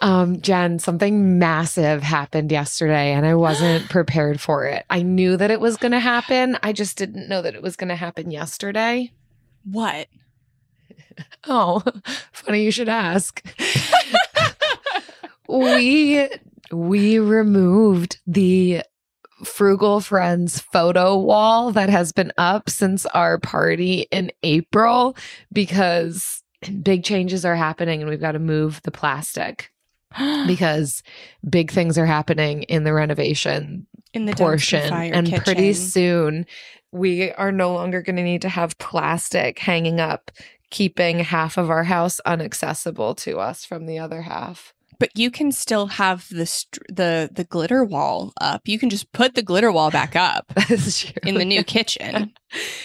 Um, 0.02 0.42
Jen, 0.42 0.78
something 0.78 1.38
massive 1.38 2.02
happened 2.02 2.52
yesterday 2.52 3.12
and 3.12 3.24
I 3.24 3.34
wasn't 3.34 3.88
prepared 3.88 4.42
for 4.42 4.66
it. 4.66 4.84
I 4.90 5.00
knew 5.00 5.38
that 5.38 5.50
it 5.50 5.58
was 5.58 5.78
going 5.78 5.92
to 5.92 5.98
happen. 5.98 6.58
I 6.62 6.74
just 6.74 6.98
didn't 6.98 7.30
know 7.30 7.40
that 7.40 7.54
it 7.54 7.62
was 7.62 7.76
going 7.76 7.88
to 7.88 7.96
happen 7.96 8.30
yesterday. 8.30 9.10
What? 9.64 10.06
Oh, 11.48 11.80
funny 12.32 12.64
you 12.64 12.72
should 12.72 12.88
ask. 12.88 13.40
we 15.48 16.28
we 16.72 17.20
removed 17.20 18.18
the 18.26 18.82
Frugal 19.44 20.00
Friends 20.00 20.58
photo 20.58 21.16
wall 21.16 21.70
that 21.70 21.88
has 21.88 22.10
been 22.10 22.32
up 22.36 22.68
since 22.68 23.06
our 23.06 23.38
party 23.38 24.08
in 24.10 24.32
April 24.42 25.16
because 25.52 26.42
big 26.82 27.04
changes 27.04 27.44
are 27.44 27.54
happening 27.54 28.00
and 28.00 28.10
we've 28.10 28.20
got 28.20 28.32
to 28.32 28.40
move 28.40 28.80
the 28.82 28.90
plastic 28.90 29.70
because 30.48 31.04
big 31.48 31.70
things 31.70 31.96
are 31.96 32.06
happening 32.06 32.64
in 32.64 32.82
the 32.82 32.92
renovation 32.92 33.86
in 34.16 34.24
the 34.24 34.34
portion. 34.34 34.92
And 34.92 35.26
kitchen. 35.26 35.44
pretty 35.44 35.72
soon, 35.74 36.46
we 36.92 37.30
are 37.32 37.52
no 37.52 37.74
longer 37.74 38.02
going 38.02 38.16
to 38.16 38.22
need 38.22 38.42
to 38.42 38.48
have 38.48 38.78
plastic 38.78 39.58
hanging 39.58 40.00
up, 40.00 40.30
keeping 40.70 41.20
half 41.20 41.56
of 41.56 41.70
our 41.70 41.84
house 41.84 42.20
inaccessible 42.26 43.14
to 43.16 43.38
us 43.38 43.64
from 43.64 43.86
the 43.86 43.98
other 43.98 44.22
half. 44.22 44.72
But 44.98 45.10
you 45.14 45.30
can 45.30 45.52
still 45.52 45.88
have 45.88 46.26
the 46.30 46.46
str- 46.46 46.80
the 46.88 47.28
the 47.30 47.44
glitter 47.44 47.84
wall 47.84 48.32
up. 48.40 48.62
You 48.66 48.78
can 48.78 48.88
just 48.88 49.12
put 49.12 49.34
the 49.34 49.42
glitter 49.42 49.70
wall 49.70 49.90
back 49.90 50.16
up 50.16 50.50
in 51.26 51.34
the 51.34 51.44
new 51.44 51.62
kitchen. 51.62 52.32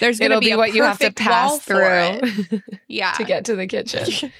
There's 0.01 0.19
going 0.19 0.32
to 0.32 0.39
be, 0.41 0.47
be 0.49 0.55
what 0.57 0.73
you 0.73 0.84
have 0.84 0.99
to 0.99 1.11
pass 1.13 1.59
through. 1.59 2.19
Yeah, 2.89 3.13
to 3.13 3.23
get 3.23 3.45
to 3.45 3.55
the 3.55 3.65
kitchen. 3.65 4.05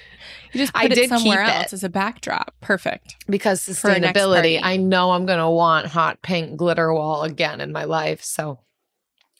you 0.52 0.58
just 0.60 0.74
put 0.74 0.82
I 0.82 0.84
it 0.84 0.94
did 0.94 1.08
somewhere 1.08 1.40
else 1.40 1.68
it. 1.68 1.72
as 1.72 1.82
a 1.84 1.88
backdrop. 1.88 2.54
Perfect. 2.60 3.16
because 3.26 3.64
For 3.64 3.90
our 3.90 3.98
next 3.98 4.18
sustainability. 4.20 4.60
I 4.62 4.76
know 4.76 5.12
I'm 5.12 5.24
going 5.24 5.38
to 5.38 5.48
want 5.48 5.86
hot 5.86 6.20
pink 6.20 6.58
glitter 6.58 6.92
wall 6.92 7.22
again 7.22 7.62
in 7.62 7.72
my 7.72 7.84
life. 7.84 8.22
So 8.22 8.58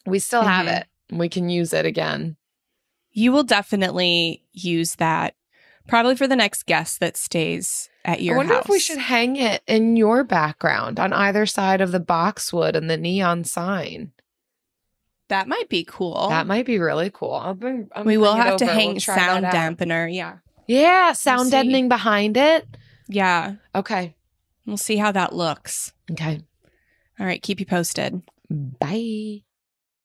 we 0.07 0.17
still 0.17 0.41
have 0.41 0.65
Mhm. 0.65 0.79
it. 0.81 0.87
We 1.11 1.29
can 1.29 1.49
use 1.49 1.71
it 1.73 1.85
again. 1.85 2.35
You 3.13 3.31
will 3.31 3.43
definitely 3.43 4.43
use 4.51 4.95
that 4.95 5.35
probably 5.87 6.15
for 6.15 6.27
the 6.27 6.35
next 6.35 6.65
guest 6.65 6.99
that 6.99 7.15
stays 7.15 7.89
at 8.05 8.21
your 8.21 8.35
I 8.35 8.37
wonder 8.37 8.53
house. 8.55 8.65
if 8.65 8.69
we 8.69 8.79
should 8.79 8.97
hang 8.97 9.35
it 9.35 9.61
in 9.67 9.95
your 9.95 10.23
background 10.23 10.99
on 10.99 11.13
either 11.13 11.45
side 11.45 11.81
of 11.81 11.91
the 11.91 11.99
boxwood 11.99 12.75
and 12.75 12.89
the 12.89 12.97
neon 12.97 13.43
sign. 13.43 14.11
That 15.29 15.47
might 15.47 15.69
be 15.69 15.85
cool. 15.87 16.29
That 16.29 16.47
might 16.47 16.65
be 16.65 16.79
really 16.79 17.09
cool. 17.11 17.33
I'll 17.33 17.53
bring. 17.53 17.87
I'm 17.95 18.05
we 18.05 18.17
will 18.17 18.35
have 18.35 18.57
to 18.57 18.65
hang 18.65 18.91
We'll 18.91 18.99
sound 18.99 19.45
dampener. 19.45 20.13
Yeah. 20.13 20.37
Yeah, 20.67 21.13
sound 21.13 21.45
see. 21.45 21.51
deadening 21.51 21.89
behind 21.89 22.37
it. 22.37 22.67
Yeah. 23.07 23.55
Okay. 23.75 24.15
We'll 24.65 24.77
see 24.77 24.97
how 24.97 25.11
that 25.11 25.33
looks. 25.33 25.93
Okay. 26.11 26.41
All 27.19 27.25
right. 27.25 27.41
Keep 27.41 27.59
you 27.59 27.65
posted. 27.65 28.21
Bye. 28.49 29.43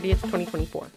30th, 0.00 0.20
2024. 0.22 0.96